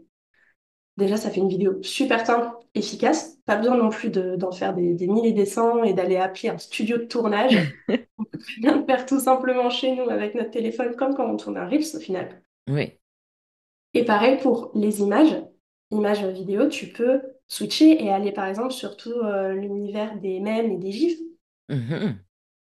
Déjà, 0.99 1.17
ça 1.17 1.31
fait 1.31 1.41
une 1.41 1.49
vidéo 1.49 1.83
super 1.83 2.27
simple, 2.27 2.49
efficace. 2.75 3.39
Pas 3.47 3.57
besoin 3.57 3.79
non 3.79 3.91
plus 3.91 4.11
de- 4.11 4.37
d'en 4.37 4.53
faire 4.53 4.75
des, 4.75 4.95
des 4.95 5.09
milliers 5.09 5.33
des 5.33 5.47
cents 5.47 5.85
et 5.85 5.95
d'aller 5.95 6.19
appeler 6.19 6.51
un 6.51 6.59
studio 6.59 6.99
de 6.99 7.05
tournage. 7.05 7.57
On 8.19 8.25
peut 8.25 8.39
bien 8.61 8.77
le 8.79 8.85
faire 8.87 9.07
tout 9.07 9.21
simplement 9.21 9.71
chez 9.71 9.97
nous 9.97 10.11
avec 10.11 10.35
notre 10.37 10.51
téléphone, 10.53 10.97
comme 10.97 11.15
quand 11.17 11.27
on 11.31 11.37
tourne 11.39 11.57
un 11.59 11.69
Reels 11.69 11.97
au 11.97 12.01
final. 12.01 12.43
Oui. 12.69 12.99
Et 13.95 14.05
pareil 14.05 14.39
pour 14.39 14.71
les 14.75 15.01
images, 15.03 15.37
images 15.91 16.25
vidéo, 16.25 16.69
tu 16.69 16.87
peux 16.89 17.21
switcher 17.49 18.03
et 18.03 18.11
aller 18.11 18.33
par 18.33 18.47
exemple 18.47 18.73
sur 18.73 18.97
tout 18.97 19.13
euh, 19.13 19.53
l'univers 19.55 20.19
des 20.21 20.41
mèmes 20.41 20.71
et 20.73 20.77
des 20.79 20.93
gifs. 20.93 21.19
Mhm. 21.69 22.25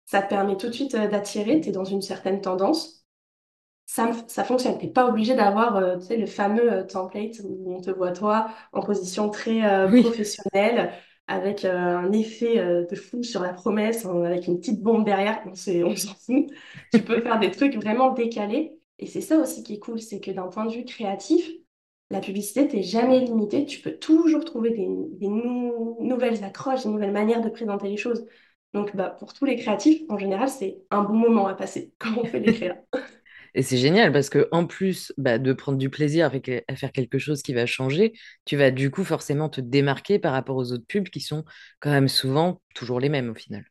Ça 0.06 0.22
te 0.22 0.30
permet 0.30 0.56
tout 0.56 0.68
de 0.68 0.72
suite 0.74 0.96
euh, 0.96 1.10
d'attirer, 1.10 1.60
tu 1.60 1.68
es 1.70 1.72
dans 1.74 1.84
une 1.84 2.02
certaine 2.02 2.40
tendance. 2.40 3.03
Ça, 3.96 4.12
ça 4.28 4.44
fonctionne. 4.44 4.78
Tu 4.80 4.88
n'es 4.88 4.92
pas 4.92 5.08
obligé 5.08 5.36
d'avoir 5.36 5.76
euh, 5.78 5.98
tu 6.00 6.06
sais, 6.08 6.18
le 6.18 6.26
fameux 6.26 6.72
euh, 6.74 6.84
template 6.84 7.40
où 7.44 7.72
on 7.76 7.80
te 7.82 7.92
voit 7.92 8.12
toi 8.12 8.48
en 8.72 8.82
position 8.82 9.30
très 9.30 9.64
euh, 9.72 9.92
Oui. 9.92 10.02
professionnelle, 10.02 10.92
avec 11.28 11.64
un 11.64 12.12
effet 12.12 12.58
de 12.86 12.96
fou 12.96 13.24
sur 13.24 13.42
la 13.42 13.54
promesse, 13.54 14.06
avec 14.06 14.48
une 14.48 14.60
petite 14.60 14.82
bombe 14.82 15.06
derrière, 15.06 15.42
on 15.46 15.56
s'en 15.96 16.16
fout. 16.16 16.48
Tu 16.92 17.02
peux 17.04 17.22
faire 17.22 17.40
des 17.40 17.50
trucs 17.52 17.76
vraiment 17.76 18.12
décalés. 18.12 18.78
Et 19.00 19.06
c'est 19.08 19.22
ça 19.22 19.38
aussi 19.38 19.64
qui 19.64 19.76
est 19.76 19.80
cool, 19.80 20.02
c'est 20.02 20.20
que 20.20 20.32
d'un 20.32 20.48
point 20.48 20.66
de 20.66 20.74
vue 20.74 20.84
créatif, 20.86 21.50
la 22.10 22.20
publicité, 22.20 22.68
t'es 22.68 22.84
jamais 22.84 23.22
limité. 23.22 23.66
Tu 23.66 23.80
peux 23.82 23.94
toujours 23.98 24.44
trouver 24.44 24.72
des, 24.72 24.88
des 25.18 25.28
nou- 25.30 25.96
nouvelles 26.02 26.44
accroches, 26.44 26.84
des 26.84 26.90
nouvelles 26.90 27.12
manières 27.14 27.42
de 27.42 27.50
présenter 27.50 27.88
les 27.90 27.98
choses. 27.98 28.26
Donc, 28.74 28.96
bah, 28.96 29.10
pour 29.12 29.34
tous 29.34 29.46
les 29.46 29.56
créatifs, 29.56 30.02
en 30.10 30.18
général, 30.18 30.50
c'est 30.50 30.82
un 30.92 31.04
bon 31.04 31.14
moment 31.16 31.48
à 31.48 31.54
passer 31.56 31.94
quand 32.00 32.18
on 32.18 32.26
fait 32.26 32.40
les 32.42 32.52
créas. 32.52 32.76
Et 33.56 33.62
c'est 33.62 33.78
génial 33.78 34.12
parce 34.12 34.30
que 34.30 34.48
en 34.52 34.66
plus 34.66 35.14
bah, 35.18 35.38
de 35.38 35.54
prendre 35.54 35.78
du 35.78 35.90
plaisir 35.90 36.26
avec, 36.26 36.50
à 36.68 36.76
faire 36.76 36.92
quelque 36.92 37.20
chose 37.20 37.42
qui 37.44 37.54
va 37.54 37.66
changer, 37.66 38.14
tu 38.46 38.58
vas 38.58 38.72
du 38.72 38.90
coup 38.92 39.04
forcément 39.04 39.50
te 39.50 39.62
démarquer 39.62 40.20
par 40.20 40.34
rapport 40.34 40.56
aux 40.58 40.72
autres 40.72 40.86
pubs 40.88 41.10
qui 41.10 41.20
sont 41.20 41.46
quand 41.80 41.92
même 41.92 42.08
souvent 42.10 42.62
toujours 42.76 43.00
les 43.00 43.10
mêmes 43.10 43.30
au 43.30 43.36
final. 43.36 43.66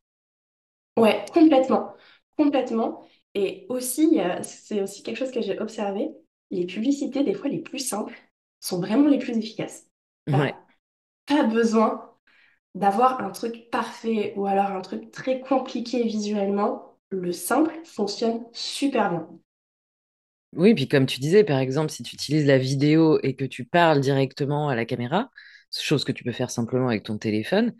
Ouais, 0.96 1.24
complètement. 1.32 1.94
Complètement. 2.36 3.06
Et 3.34 3.66
aussi, 3.68 4.18
c'est 4.42 4.82
aussi 4.82 5.02
quelque 5.02 5.16
chose 5.16 5.30
que 5.32 5.40
j'ai 5.40 5.58
observé, 5.58 6.10
les 6.50 6.66
publicités, 6.66 7.24
des 7.24 7.34
fois 7.34 7.48
les 7.48 7.60
plus 7.60 7.78
simples, 7.78 8.18
sont 8.60 8.80
vraiment 8.80 9.08
les 9.08 9.18
plus 9.18 9.36
efficaces. 9.36 9.86
Ouais. 10.28 10.54
Pas 11.26 11.42
besoin 11.44 12.12
d'avoir 12.74 13.20
un 13.22 13.30
truc 13.30 13.70
parfait 13.70 14.34
ou 14.36 14.46
alors 14.46 14.66
un 14.72 14.82
truc 14.82 15.10
très 15.12 15.40
compliqué 15.40 16.04
visuellement. 16.04 16.98
Le 17.10 17.32
simple 17.32 17.74
fonctionne 17.84 18.44
super 18.52 19.10
bien. 19.10 19.28
Oui, 20.54 20.74
puis 20.74 20.86
comme 20.88 21.06
tu 21.06 21.20
disais, 21.20 21.44
par 21.44 21.58
exemple, 21.58 21.90
si 21.90 22.02
tu 22.02 22.14
utilises 22.14 22.46
la 22.46 22.58
vidéo 22.58 23.18
et 23.22 23.34
que 23.36 23.44
tu 23.44 23.64
parles 23.64 24.00
directement 24.00 24.68
à 24.68 24.74
la 24.74 24.84
caméra, 24.84 25.30
chose 25.74 26.04
que 26.04 26.12
tu 26.12 26.24
peux 26.24 26.32
faire 26.32 26.50
simplement 26.50 26.88
avec 26.88 27.04
ton 27.04 27.16
téléphone, 27.16 27.74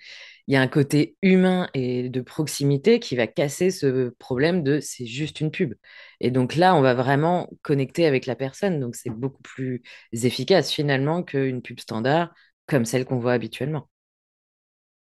il 0.47 0.55
y 0.55 0.57
a 0.57 0.63
un 0.63 0.69
côté 0.69 1.17
humain 1.23 1.69
et 1.75 2.09
de 2.09 2.21
proximité 2.23 2.99
qui 3.01 3.17
va 3.17 3.27
casser 3.27 3.71
ce 3.71 4.09
problème 4.19 4.63
de 4.63 4.81
c'est 4.81 5.05
juste 5.07 5.41
une 5.41 5.51
pub. 5.51 5.75
Et 6.21 6.31
donc 6.31 6.57
là, 6.57 6.75
on 6.75 6.81
va 6.81 6.95
vraiment 6.95 7.51
connecter 7.61 8.07
avec 8.07 8.25
la 8.27 8.35
personne. 8.37 8.81
Donc 8.81 8.97
c'est 8.97 9.11
beaucoup 9.11 9.43
plus 9.43 9.83
efficace 10.13 10.73
finalement 10.73 11.23
qu'une 11.23 11.61
pub 11.63 11.79
standard 11.81 12.33
comme 12.67 12.87
celle 12.87 13.05
qu'on 13.05 13.19
voit 13.19 13.35
habituellement. 13.35 13.89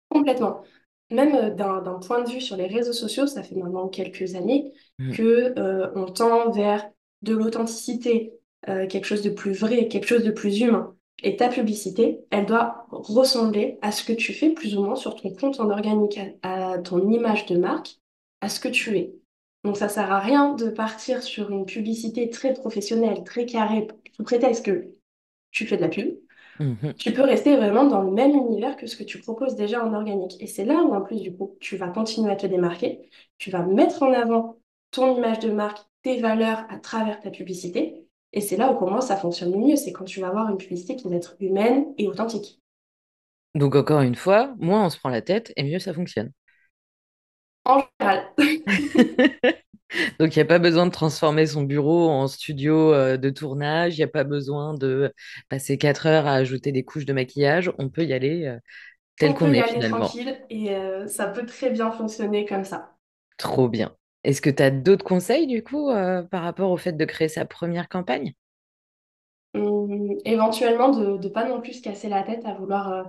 Complètement. 0.08 0.62
Même 1.10 1.34
euh, 1.34 1.50
d'un 1.50 1.98
point 2.06 2.22
de 2.22 2.30
vue 2.30 2.40
sur 2.40 2.56
les 2.56 2.66
réseaux 2.66 2.92
sociaux, 2.92 3.26
ça 3.26 3.42
fait 3.42 3.54
maintenant 3.56 3.88
quelques 3.88 4.34
années 4.34 4.72
Mm. 4.98 5.12
que 5.12 5.58
euh, 5.58 5.90
on 5.94 6.06
tend 6.06 6.50
vers 6.50 6.88
de 7.22 7.34
l'authenticité, 7.34 8.32
euh, 8.68 8.86
quelque 8.86 9.04
chose 9.06 9.22
de 9.22 9.30
plus 9.30 9.52
vrai, 9.52 9.88
quelque 9.88 10.06
chose 10.06 10.24
de 10.24 10.30
plus 10.30 10.60
humain. 10.60 10.96
Et 11.22 11.36
ta 11.36 11.48
publicité, 11.48 12.20
elle 12.30 12.46
doit 12.46 12.86
ressembler 12.90 13.78
à 13.82 13.92
ce 13.92 14.04
que 14.04 14.12
tu 14.12 14.32
fais 14.32 14.50
plus 14.50 14.76
ou 14.76 14.84
moins 14.84 14.96
sur 14.96 15.14
ton 15.16 15.30
compte 15.34 15.60
en 15.60 15.70
organique, 15.70 16.18
à, 16.42 16.72
à 16.72 16.78
ton 16.78 17.10
image 17.10 17.46
de 17.46 17.58
marque, 17.58 17.98
à 18.40 18.48
ce 18.48 18.60
que 18.60 18.68
tu 18.68 18.96
es. 18.96 19.14
Donc 19.64 19.76
ça 19.76 19.88
sert 19.88 20.10
à 20.10 20.20
rien 20.20 20.54
de 20.54 20.70
partir 20.70 21.22
sur 21.22 21.50
une 21.50 21.66
publicité 21.66 22.30
très 22.30 22.54
professionnelle, 22.54 23.22
très 23.24 23.44
carrée, 23.44 23.88
sous 24.16 24.24
prétexte 24.24 24.64
que 24.64 24.94
tu 25.52 25.66
fais 25.66 25.76
de 25.76 25.82
la 25.82 25.88
pub. 25.88 26.16
Mhm. 26.58 26.94
Tu 26.98 27.12
peux 27.12 27.22
rester 27.22 27.56
vraiment 27.56 27.84
dans 27.84 28.02
le 28.02 28.10
même 28.12 28.32
univers 28.32 28.76
que 28.76 28.86
ce 28.86 28.96
que 28.96 29.04
tu 29.04 29.20
proposes 29.20 29.56
déjà 29.56 29.84
en 29.84 29.94
organique. 29.94 30.36
Et 30.40 30.46
c'est 30.46 30.64
là 30.66 30.82
où, 30.82 30.94
en 30.94 31.00
plus, 31.02 31.22
du 31.22 31.34
coup, 31.34 31.56
tu 31.60 31.76
vas 31.78 31.88
continuer 31.88 32.30
à 32.32 32.36
te 32.36 32.46
démarquer. 32.46 33.10
Tu 33.38 33.50
vas 33.50 33.64
mettre 33.64 34.02
en 34.02 34.12
avant 34.12 34.59
ton 34.90 35.16
image 35.16 35.40
de 35.40 35.50
marque, 35.50 35.80
tes 36.02 36.20
valeurs 36.20 36.64
à 36.70 36.78
travers 36.78 37.20
ta 37.20 37.30
publicité. 37.30 38.06
Et 38.32 38.40
c'est 38.40 38.56
là 38.56 38.72
où, 38.72 38.86
moi, 38.88 39.00
ça 39.00 39.16
fonctionne 39.16 39.52
le 39.52 39.58
mieux. 39.58 39.76
C'est 39.76 39.92
quand 39.92 40.04
tu 40.04 40.20
vas 40.20 40.28
avoir 40.28 40.50
une 40.50 40.58
publicité 40.58 40.96
qui 40.96 41.08
va 41.08 41.16
être 41.16 41.36
humaine 41.40 41.86
et 41.98 42.08
authentique. 42.08 42.60
Donc 43.54 43.76
encore 43.76 44.00
une 44.02 44.16
fois, 44.16 44.56
moins 44.58 44.86
on 44.86 44.90
se 44.90 44.98
prend 44.98 45.08
la 45.08 45.22
tête 45.22 45.52
et 45.56 45.62
mieux 45.62 45.78
ça 45.78 45.94
fonctionne. 45.94 46.32
En 47.64 47.80
général. 48.00 48.34
Donc, 50.20 50.36
il 50.36 50.38
n'y 50.38 50.42
a 50.42 50.44
pas 50.44 50.58
besoin 50.60 50.86
de 50.86 50.92
transformer 50.92 51.46
son 51.46 51.62
bureau 51.62 52.08
en 52.08 52.28
studio 52.28 52.92
euh, 52.94 53.16
de 53.16 53.30
tournage. 53.30 53.94
Il 53.96 54.00
n'y 54.00 54.04
a 54.04 54.08
pas 54.08 54.24
besoin 54.24 54.74
de 54.74 55.12
passer 55.48 55.78
quatre 55.78 56.06
heures 56.06 56.26
à 56.26 56.34
ajouter 56.34 56.70
des 56.72 56.84
couches 56.84 57.06
de 57.06 57.12
maquillage. 57.12 57.72
On 57.78 57.88
peut 57.88 58.04
y 58.04 58.12
aller 58.12 58.46
euh, 58.46 58.58
tel 59.18 59.32
On 59.32 59.34
qu'on 59.34 59.52
peut 59.52 59.54
y 59.54 59.58
est 59.58 59.62
aller 59.62 59.72
finalement. 59.72 59.88
tranquille 59.88 60.38
et 60.50 60.74
euh, 60.76 61.06
ça 61.06 61.26
peut 61.28 61.46
très 61.46 61.70
bien 61.70 61.90
fonctionner 61.90 62.44
comme 62.44 62.64
ça. 62.64 62.98
Trop 63.38 63.68
bien. 63.68 63.96
Est-ce 64.24 64.40
que 64.40 64.48
tu 64.50 64.62
as 64.62 64.70
d'autres 64.70 65.04
conseils 65.04 65.46
du 65.46 65.62
coup 65.62 65.90
euh, 65.90 66.22
par 66.22 66.42
rapport 66.42 66.70
au 66.70 66.78
fait 66.78 66.92
de 66.92 67.04
créer 67.04 67.28
sa 67.28 67.44
première 67.44 67.88
campagne? 67.90 68.32
Hum, 69.54 70.16
éventuellement, 70.24 70.90
de 70.90 71.18
ne 71.18 71.28
pas 71.28 71.44
non 71.48 71.60
plus 71.60 71.74
se 71.74 71.82
casser 71.82 72.08
la 72.08 72.22
tête 72.22 72.44
à 72.46 72.54
vouloir 72.54 72.92
euh, 72.92 73.02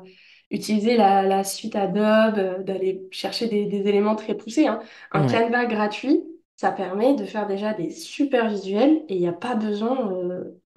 utiliser 0.50 0.97
la, 0.97 1.21
la 1.24 1.43
suite 1.43 1.76
Adobe, 1.76 2.38
euh, 2.39 2.63
d'aller 2.63 3.08
chercher 3.12 3.47
des, 3.47 3.65
des 3.67 3.88
éléments 3.88 4.15
très 4.15 4.36
poussés, 4.36 4.65
hein. 4.67 4.80
Un 5.12 5.21
Ouais. 5.21 5.28
Canva 5.28 5.65
gratuit, 5.67 6.24
ça 6.56 6.71
permet 6.71 7.13
de 7.15 7.26
faire 7.26 7.45
déjà 7.47 7.74
des 7.76 7.91
super 7.91 8.50
visuels 8.50 9.04
et 9.08 9.15
il 9.15 9.19
n'y 9.19 9.28
a 9.28 9.34
pas 9.34 9.54
besoin, 9.56 10.12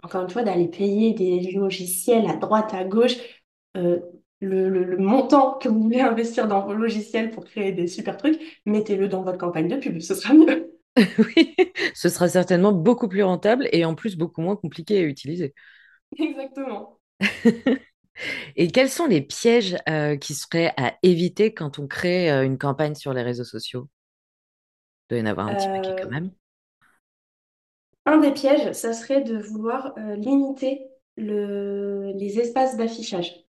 encore 0.02 0.22
une 0.22 0.30
fois, 0.30 0.42
d'aller 0.42 0.68
payer 0.68 1.14
des 1.14 1.52
logiciels 1.52 2.26
à 2.28 2.36
droite, 2.36 2.74
à 2.74 2.84
gauche. 2.84 3.16
Le, 4.44 4.68
le- 4.68 4.84
le 4.84 4.96
montant 4.98 5.54
que 5.58 5.68
vous 5.68 5.82
voulez 5.82 6.00
investir 6.00 6.48
dans 6.48 6.64
vos 6.66 6.74
logiciels 6.74 7.30
pour 7.30 7.44
créer 7.44 7.72
des 7.72 7.86
super 7.88 8.16
trucs, 8.16 8.60
mettez-le 8.66 9.08
dans 9.08 9.22
votre 9.22 9.38
campagne 9.38 9.68
de 9.68 9.76
pub, 9.76 10.00
ce 10.00 10.14
sera 10.14 10.34
mieux. 10.34 10.72
Oui, 11.18 11.56
ce 11.94 12.08
sera 12.08 12.28
certainement 12.28 12.72
beaucoup 12.72 13.08
plus 13.08 13.22
rentable 13.22 13.68
et 13.72 13.84
en 13.84 13.94
plus 13.94 14.16
beaucoup 14.16 14.40
moins 14.42 14.56
compliqué 14.56 14.98
à 14.98 15.02
utiliser. 15.02 15.54
Exactement. 16.18 16.98
Et 18.56 18.68
quels 18.70 18.90
sont 18.90 19.06
les 19.06 19.20
pièges 19.22 19.76
euh, 19.88 20.16
qui 20.16 20.34
seraient 20.34 20.72
à 20.76 20.94
éviter 21.02 21.54
quand 21.54 21.78
on 21.78 21.86
crée 21.86 22.30
euh, 22.30 22.44
une 22.44 22.58
campagne 22.58 22.94
sur 22.94 23.12
les 23.14 23.22
réseaux 23.22 23.44
sociaux? 23.44 23.88
Il 25.08 25.14
doit 25.14 25.18
y 25.18 25.22
en 25.22 25.26
avoir 25.30 25.46
un 25.46 25.54
petit 25.54 25.68
paquet 25.70 25.94
Euh, 25.94 25.98
quand 25.98 26.08
même. 26.10 26.30
Un 28.06 28.16
des 28.18 28.32
pièges, 28.32 28.72
ça 28.72 28.94
serait 28.94 29.20
de 29.22 29.36
vouloir 29.36 29.94
limiter 30.16 30.88
le- 31.18 32.12
les 32.16 32.40
espaces 32.40 32.76
d'affichage. 32.78 33.43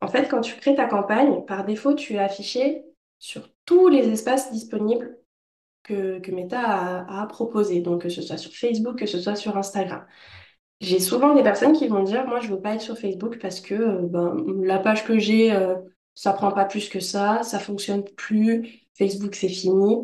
En 0.00 0.08
fait, 0.08 0.28
quand 0.28 0.40
tu 0.40 0.56
crées 0.56 0.74
ta 0.76 0.86
campagne, 0.86 1.44
par 1.46 1.64
défaut, 1.64 1.94
tu 1.94 2.14
es 2.14 2.18
affiché 2.18 2.84
sur 3.18 3.48
tous 3.64 3.88
les 3.88 4.08
espaces 4.10 4.52
disponibles 4.52 5.18
que, 5.84 6.18
que 6.20 6.30
Meta 6.32 6.60
a, 6.60 7.22
a 7.22 7.26
proposé, 7.26 7.80
donc 7.80 8.02
que 8.02 8.08
ce 8.08 8.22
soit 8.22 8.38
sur 8.38 8.52
Facebook, 8.54 8.98
que 8.98 9.06
ce 9.06 9.20
soit 9.20 9.36
sur 9.36 9.56
Instagram. 9.56 10.06
J'ai 10.80 11.00
souvent 11.00 11.34
des 11.34 11.42
personnes 11.42 11.72
qui 11.72 11.88
vont 11.88 12.04
dire, 12.04 12.26
moi, 12.26 12.40
je 12.40 12.48
veux 12.48 12.60
pas 12.60 12.74
être 12.74 12.80
sur 12.82 12.96
Facebook 12.98 13.38
parce 13.40 13.60
que 13.60 13.74
euh, 13.74 14.02
ben, 14.02 14.36
la 14.62 14.78
page 14.78 15.04
que 15.04 15.18
j'ai, 15.18 15.52
euh, 15.52 15.74
ça 16.14 16.32
prend 16.32 16.52
pas 16.52 16.64
plus 16.66 16.88
que 16.88 17.00
ça, 17.00 17.42
ça 17.42 17.58
fonctionne 17.58 18.04
plus, 18.04 18.86
Facebook, 18.96 19.34
c'est 19.34 19.48
fini. 19.48 19.96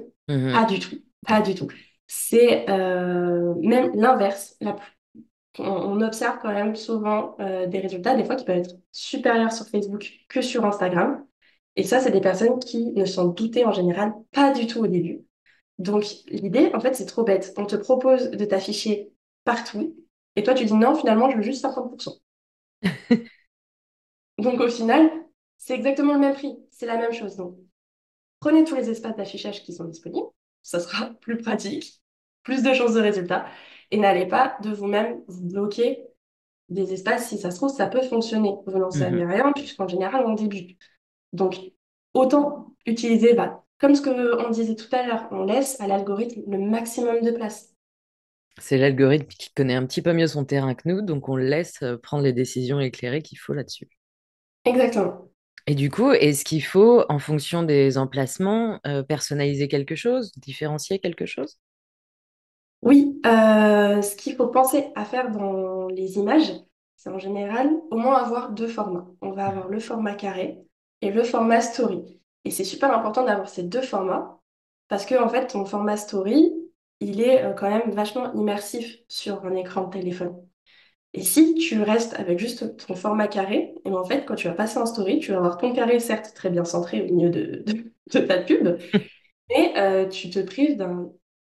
Pas 0.50 0.64
Mhm. 0.64 0.66
du 0.66 0.78
tout, 0.80 0.96
pas 1.26 1.40
du 1.42 1.54
tout. 1.54 1.68
C'est 2.06 2.68
euh, 2.70 3.54
même 3.62 3.92
l'inverse. 3.94 4.56
La 4.60 4.76
On, 5.58 5.64
on 5.64 6.00
observe 6.00 6.38
quand 6.42 6.52
même 6.52 6.74
souvent 6.76 7.36
euh, 7.40 7.66
des 7.66 7.78
résultats, 7.80 8.16
des 8.16 8.24
fois 8.24 8.36
qui 8.36 8.44
peuvent 8.44 8.58
être 8.58 8.74
supérieurs 8.92 9.52
sur 9.52 9.66
Facebook 9.68 10.10
que 10.28 10.42
sur 10.42 10.64
Instagram. 10.64 11.24
Et 11.76 11.84
ça, 11.84 12.00
c'est 12.00 12.10
des 12.10 12.20
personnes 12.20 12.58
qui 12.60 12.92
ne 12.92 13.04
s'en 13.04 13.26
doutaient 13.26 13.64
en 13.64 13.72
général 13.72 14.12
pas 14.32 14.52
du 14.52 14.66
tout 14.66 14.80
au 14.80 14.86
début. 14.86 15.24
Donc, 15.78 16.04
l'idée, 16.28 16.70
en 16.74 16.80
fait, 16.80 16.94
c'est 16.94 17.06
trop 17.06 17.24
bête. 17.24 17.52
On 17.56 17.66
te 17.66 17.76
propose 17.76 18.30
de 18.30 18.44
t'afficher 18.44 19.12
partout, 19.44 19.96
et 20.36 20.42
toi, 20.42 20.54
tu 20.54 20.64
dis 20.64 20.74
non, 20.74 20.94
finalement, 20.94 21.30
je 21.30 21.36
veux 21.36 21.42
juste 21.42 21.62
50%. 21.62 22.14
Donc, 24.38 24.60
au 24.60 24.68
final, 24.68 25.10
c'est 25.58 25.74
exactement 25.74 26.14
le 26.14 26.20
même 26.20 26.34
prix. 26.34 26.56
C'est 26.70 26.86
la 26.86 26.96
même 26.96 27.12
chose. 27.12 27.36
Donc, 27.36 27.56
prenez 28.40 28.64
tous 28.64 28.76
les 28.76 28.90
espaces 28.90 29.16
d'affichage 29.16 29.62
qui 29.64 29.72
sont 29.74 29.84
disponibles. 29.84 30.28
Ça 30.62 30.80
sera 30.80 31.10
plus 31.22 31.38
pratique, 31.38 32.02
plus 32.42 32.62
de 32.62 32.74
chances 32.74 32.94
de 32.94 33.00
résultats. 33.00 33.46
Et 33.90 33.98
n'allez 33.98 34.26
pas 34.26 34.56
de 34.62 34.70
vous-même 34.70 35.22
vous 35.28 35.42
bloquer 35.48 36.04
des 36.68 36.92
espaces. 36.92 37.28
Si 37.28 37.38
ça 37.38 37.50
se 37.50 37.56
trouve, 37.56 37.70
ça 37.74 37.86
peut 37.88 38.02
fonctionner. 38.02 38.54
Vous 38.66 38.78
n'en 38.78 38.90
savez 38.90 39.24
Mhm. 39.24 39.30
rien, 39.30 39.52
puisqu'en 39.52 39.88
général, 39.88 40.24
on 40.26 40.34
débute. 40.34 40.78
Donc, 41.32 41.58
autant 42.14 42.74
utiliser, 42.86 43.34
bah, 43.34 43.64
comme 43.78 43.94
ce 43.94 44.02
qu'on 44.02 44.50
disait 44.50 44.76
tout 44.76 44.94
à 44.94 45.06
l'heure, 45.06 45.28
on 45.32 45.44
laisse 45.44 45.80
à 45.80 45.86
l'algorithme 45.88 46.42
le 46.50 46.58
maximum 46.58 47.22
de 47.22 47.32
place. 47.32 47.74
C'est 48.58 48.78
l'algorithme 48.78 49.28
qui 49.28 49.52
connaît 49.54 49.74
un 49.76 49.86
petit 49.86 50.02
peu 50.02 50.12
mieux 50.12 50.26
son 50.26 50.44
terrain 50.44 50.74
que 50.74 50.88
nous, 50.88 51.02
donc 51.02 51.28
on 51.28 51.36
le 51.36 51.46
laisse 51.46 51.82
euh, 51.84 51.96
prendre 51.96 52.24
les 52.24 52.32
décisions 52.32 52.80
éclairées 52.80 53.22
qu'il 53.22 53.38
faut 53.38 53.52
là-dessus. 53.54 53.88
Exactement. 54.64 55.30
Et 55.66 55.74
du 55.74 55.90
coup, 55.90 56.12
est-ce 56.12 56.44
qu'il 56.44 56.62
faut, 56.64 57.04
en 57.08 57.18
fonction 57.18 57.62
des 57.62 57.96
emplacements, 57.98 58.80
euh, 58.86 59.02
personnaliser 59.02 59.68
quelque 59.68 59.94
chose, 59.94 60.32
différencier 60.36 60.98
quelque 60.98 61.26
chose? 61.26 61.58
Oui, 62.84 63.20
euh, 63.26 64.02
ce 64.02 64.16
qu'il 64.16 64.36
faut 64.36 64.48
penser 64.48 64.92
à 64.94 65.04
faire 65.06 65.30
dans 65.30 65.88
les 65.88 66.18
images, 66.18 66.52
c'est 66.96 67.10
en 67.10 67.18
général 67.18 67.70
au 67.90 67.96
moins 67.98 68.16
avoir 68.22 68.52
deux 68.52 68.68
formats. 68.68 69.06
On 69.22 69.32
va 69.32 69.46
avoir 69.46 69.68
le 69.68 69.80
format 69.80 70.14
carré 70.14 70.58
et 71.02 71.10
le 71.10 71.24
format 71.24 71.60
story. 71.62 72.20
Et 72.44 72.50
c'est 72.52 72.64
super 72.64 72.92
important 72.92 73.24
d'avoir 73.24 73.48
ces 73.48 73.62
deux 73.64 73.82
formats 73.82 74.40
parce 74.88 75.06
que 75.06 75.14
en 75.22 75.28
fait, 75.30 75.48
ton 75.48 75.64
format 75.66 75.96
story, 75.96 76.52
il 77.00 77.20
est 77.22 77.42
euh, 77.44 77.54
quand 77.54 77.70
même 77.70 77.90
vachement 77.92 78.32
immersif 78.34 78.98
sur 79.08 79.44
un 79.46 79.56
écran 79.56 79.84
de 79.86 79.90
téléphone. 79.98 80.36
Et 81.14 81.22
si 81.22 81.54
tu 81.56 81.82
restes 81.82 82.14
avec 82.14 82.38
juste 82.38 82.76
ton 82.86 82.94
format 82.96 83.28
carré, 83.28 83.74
et 83.84 83.90
ben, 83.90 83.96
en 83.96 84.04
fait, 84.04 84.24
quand 84.26 84.36
tu 84.36 84.48
vas 84.48 84.54
passer 84.54 84.78
en 84.78 84.86
story, 84.86 85.20
tu 85.20 85.32
vas 85.32 85.38
avoir 85.38 85.58
ton 85.58 85.72
carré, 85.74 86.00
certes 86.00 86.34
très 86.34 86.50
bien 86.50 86.64
centré 86.64 87.02
au 87.02 87.14
milieu 87.14 87.30
de, 87.30 87.62
de, 87.66 87.92
de 88.12 88.20
ta 88.26 88.38
pub, 88.40 88.78
mais 89.50 89.74
euh, 89.78 90.08
tu 90.08 90.30
te 90.30 90.40
prives 90.40 90.76
d'un 90.76 91.10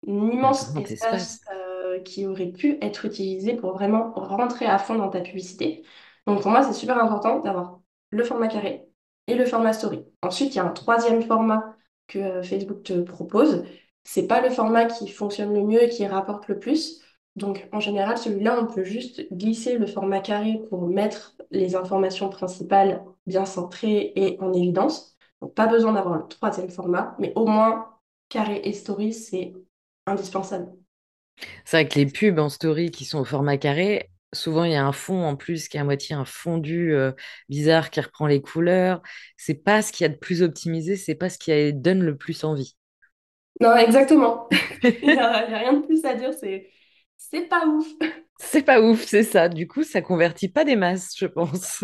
Un 0.08 0.32
immense 0.32 0.76
espace. 0.78 1.42
euh, 1.52 2.00
qui 2.02 2.26
aurait 2.26 2.52
pu 2.52 2.78
être 2.82 3.06
utilisé 3.06 3.56
pour 3.56 3.74
vraiment 3.74 4.12
rentrer 4.14 4.66
à 4.66 4.78
fond 4.80 4.96
dans 4.96 5.10
ta 5.10 5.22
publicité. 5.22 5.84
Donc 6.26 6.42
pour 6.42 6.52
moi, 6.52 6.64
c'est 6.64 6.74
super 6.74 6.98
important 7.04 7.40
d'avoir 7.40 7.80
le 8.12 8.24
format 8.24 8.48
carré 8.48 8.88
et 9.28 9.36
le 9.36 9.46
format 9.46 9.74
story. 9.74 10.06
Ensuite, 10.22 10.54
il 10.54 10.58
y 10.58 10.60
a 10.60 10.66
un 10.66 10.70
troisième 10.72 11.22
format 11.24 11.76
que 12.08 12.20
euh, 12.20 12.44
Facebook 12.44 12.84
te 12.84 13.02
propose. 13.02 13.66
C'est 14.04 14.28
pas 14.28 14.42
le 14.42 14.50
format 14.50 14.86
qui 14.86 15.08
fonctionne 15.10 15.54
le 15.54 15.64
mieux 15.64 15.84
et 15.84 15.90
qui 15.90 16.06
rapporte 16.08 16.48
le 16.48 16.60
plus. 16.60 17.02
Donc 17.36 17.68
en 17.72 17.80
général, 17.80 18.18
celui-là, 18.18 18.60
on 18.62 18.66
peut 18.68 18.84
juste 18.84 19.28
glisser 19.34 19.78
le 19.78 19.86
format 19.88 20.22
carré 20.22 20.62
pour 20.70 20.88
mettre 20.88 21.36
les 21.52 21.76
informations 21.76 22.30
principales 22.30 23.04
bien 23.28 23.46
centrées 23.46 24.14
et 24.16 24.40
en 24.42 24.54
évidence. 24.54 25.18
Donc, 25.42 25.54
pas 25.54 25.68
besoin 25.68 25.94
d'avoir 25.94 26.18
le 26.18 26.28
troisième 26.28 26.70
format, 26.70 27.16
mais 27.20 27.32
au 27.36 27.46
moins 27.46 27.90
carré 28.30 28.62
et 28.64 28.74
story, 28.74 29.14
c'est 29.14 29.54
indispensable. 30.08 30.72
C'est 31.66 31.78
vrai 31.78 31.88
que 31.88 31.96
les 32.00 32.06
pubs 32.08 32.40
en 32.40 32.50
story 32.50 32.90
qui 32.92 33.06
sont 33.06 33.20
au 33.20 33.26
format 33.26 33.58
carré, 33.58 34.10
souvent 34.34 34.64
il 34.64 34.72
y 34.72 34.76
a 34.76 34.86
un 34.86 34.92
fond 34.92 35.24
en 35.24 35.36
plus 35.36 35.68
qui 35.68 35.78
est 35.78 35.80
à 35.80 35.84
moitié 35.84 36.16
un 36.16 36.26
fondu 36.26 36.94
euh, 36.94 37.12
bizarre 37.50 37.90
qui 37.92 38.02
reprend 38.02 38.28
les 38.28 38.42
couleurs. 38.42 39.02
C'est 39.38 39.54
pas 39.64 39.82
ce 39.82 39.92
qu'il 39.92 40.04
y 40.04 40.10
a 40.10 40.14
de 40.14 40.18
plus 40.18 40.42
optimisé, 40.42 40.96
c'est 40.96 41.16
pas 41.16 41.30
ce 41.30 41.38
qui 41.38 41.52
a- 41.52 41.72
donne 41.72 42.02
le 42.04 42.18
plus 42.18 42.44
envie. 42.44 42.76
Non, 43.62 43.76
exactement. 43.76 44.48
Il 44.84 45.10
n'y 45.12 45.18
a, 45.18 45.30
a 45.32 45.46
rien 45.60 45.74
de 45.74 45.86
plus 45.86 46.04
à 46.06 46.14
dire, 46.16 46.34
c'est 46.34 46.70
c'est 47.18 47.48
pas 47.48 47.66
ouf. 47.66 47.88
C'est 48.40 48.64
pas 48.64 48.82
ouf, 48.82 49.06
c'est 49.06 49.24
ça. 49.24 49.50
Du 49.50 49.68
coup, 49.68 49.84
ça 49.84 50.02
convertit 50.02 50.50
pas 50.50 50.66
des 50.66 50.76
masses, 50.76 51.14
je 51.18 51.26
pense. 51.28 51.84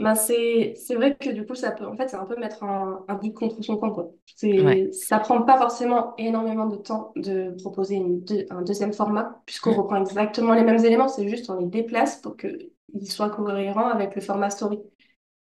Ben, 0.00 0.14
c'est 0.14 0.74
vrai 0.94 1.16
que 1.16 1.28
du 1.30 1.44
coup, 1.46 1.54
ça 1.54 1.72
peut, 1.72 1.86
en 1.86 1.96
fait, 1.96 2.08
c'est 2.08 2.16
un 2.16 2.24
peu 2.24 2.36
mettre 2.36 2.62
un, 2.64 3.04
un 3.08 3.14
but 3.16 3.34
contre 3.34 3.62
son 3.62 3.76
camp, 3.76 3.90
quoi. 3.90 4.10
Ouais. 4.56 4.88
Ça 4.92 5.18
prend 5.20 5.42
pas 5.42 5.58
forcément 5.58 6.14
énormément 6.16 6.66
de 6.66 6.76
temps 6.76 7.12
de 7.16 7.50
proposer 7.60 7.96
une 7.96 8.24
deux- 8.24 8.46
un 8.50 8.62
deuxième 8.62 8.92
format, 8.94 9.42
puisqu'on 9.46 9.72
Mm. 9.72 9.74
reprend 9.74 9.96
exactement 10.04 10.54
les 10.54 10.62
mêmes 10.64 10.84
éléments, 10.84 11.08
c'est 11.08 11.28
juste 11.28 11.50
on 11.50 11.56
les 11.60 11.66
déplace 11.66 12.16
pour 12.22 12.36
qu'ils 12.36 12.70
soient 13.10 13.30
cohérents 13.30 13.88
avec 13.88 14.14
le 14.14 14.22
format 14.22 14.50
story. 14.50 14.80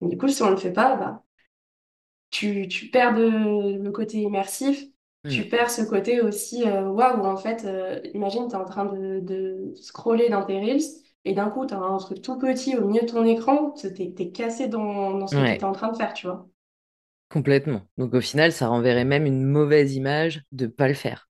Et 0.01 0.07
du 0.07 0.17
coup, 0.17 0.27
si 0.29 0.43
on 0.43 0.51
le 0.51 0.57
fait 0.57 0.73
pas, 0.73 0.95
bah, 0.97 1.23
tu, 2.29 2.67
tu 2.67 2.89
perds 2.89 3.13
de- 3.15 3.77
le 3.81 3.91
côté 3.91 4.17
immersif, 4.21 4.83
tu 5.27 5.43
Mm. 5.43 5.49
perds 5.49 5.71
ce 5.71 5.81
côté 5.83 6.21
aussi, 6.21 6.63
euh, 6.67 6.87
waouh, 6.89 7.23
en 7.25 7.37
fait, 7.37 7.65
euh, 7.65 7.99
imagine, 8.13 8.47
tu 8.47 8.53
es 8.53 8.57
en 8.57 8.65
train 8.65 8.85
de, 8.85 9.19
de 9.21 9.73
scroller 9.75 10.29
dans 10.29 10.45
tes 10.45 10.59
Reels 10.59 10.81
et 11.25 11.33
d'un 11.33 11.49
coup, 11.49 11.65
tu 11.65 11.73
as 11.73 11.77
un 11.79 11.97
truc 11.97 12.21
tout 12.21 12.37
petit 12.39 12.77
au 12.77 12.87
milieu 12.87 13.01
de 13.01 13.07
ton 13.11 13.25
écran, 13.25 13.71
tu 13.71 13.93
t'es, 13.93 14.13
t'es 14.15 14.31
cassé 14.31 14.67
dans, 14.67 15.17
dans 15.17 15.27
ce 15.27 15.35
que 15.35 15.41
tu 15.43 15.53
étais 15.53 15.63
Ouais, 15.63 15.65
en 15.65 15.73
train 15.73 15.91
de 15.91 15.97
faire, 15.97 16.13
tu 16.13 16.27
vois. 16.27 16.47
complètement. 17.29 17.87
Donc 17.99 18.13
au 18.15 18.21
final, 18.21 18.51
ça 18.51 18.67
renverrait 18.67 19.05
même 19.05 19.25
une 19.27 19.43
mauvaise 19.43 19.93
image 19.95 20.41
de 20.51 20.65
pas 20.67 20.87
le 20.87 20.93
faire. 20.95 21.29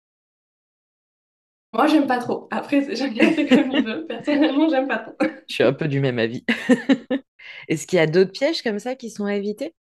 Moi, 1.74 1.86
j'aime 1.88 2.08
pas 2.08 2.18
trop. 2.20 2.48
Après, 2.52 2.82
c'est 2.84 2.96
chacun 2.96 3.32
fait 3.32 3.48
comme 3.50 3.70
il 3.72 3.84
veut. 3.84 4.06
Personnellement, 4.08 4.68
j'aime 4.70 4.88
pas 4.88 4.98
trop. 5.00 5.16
Je 5.48 5.54
suis 5.56 5.64
un 5.64 5.74
peu 5.74 5.88
du 5.88 6.00
même 6.00 6.20
avis. 6.20 6.44
Est-ce 7.68 7.88
qu'il 7.88 7.98
y 7.98 8.00
a 8.02 8.08
d'autres 8.08 8.32
pièges 8.32 8.62
comme 8.64 8.80
ça 8.80 8.96
qui 8.96 9.10
sont 9.10 9.26
à 9.26 9.36
éviter? 9.36 9.74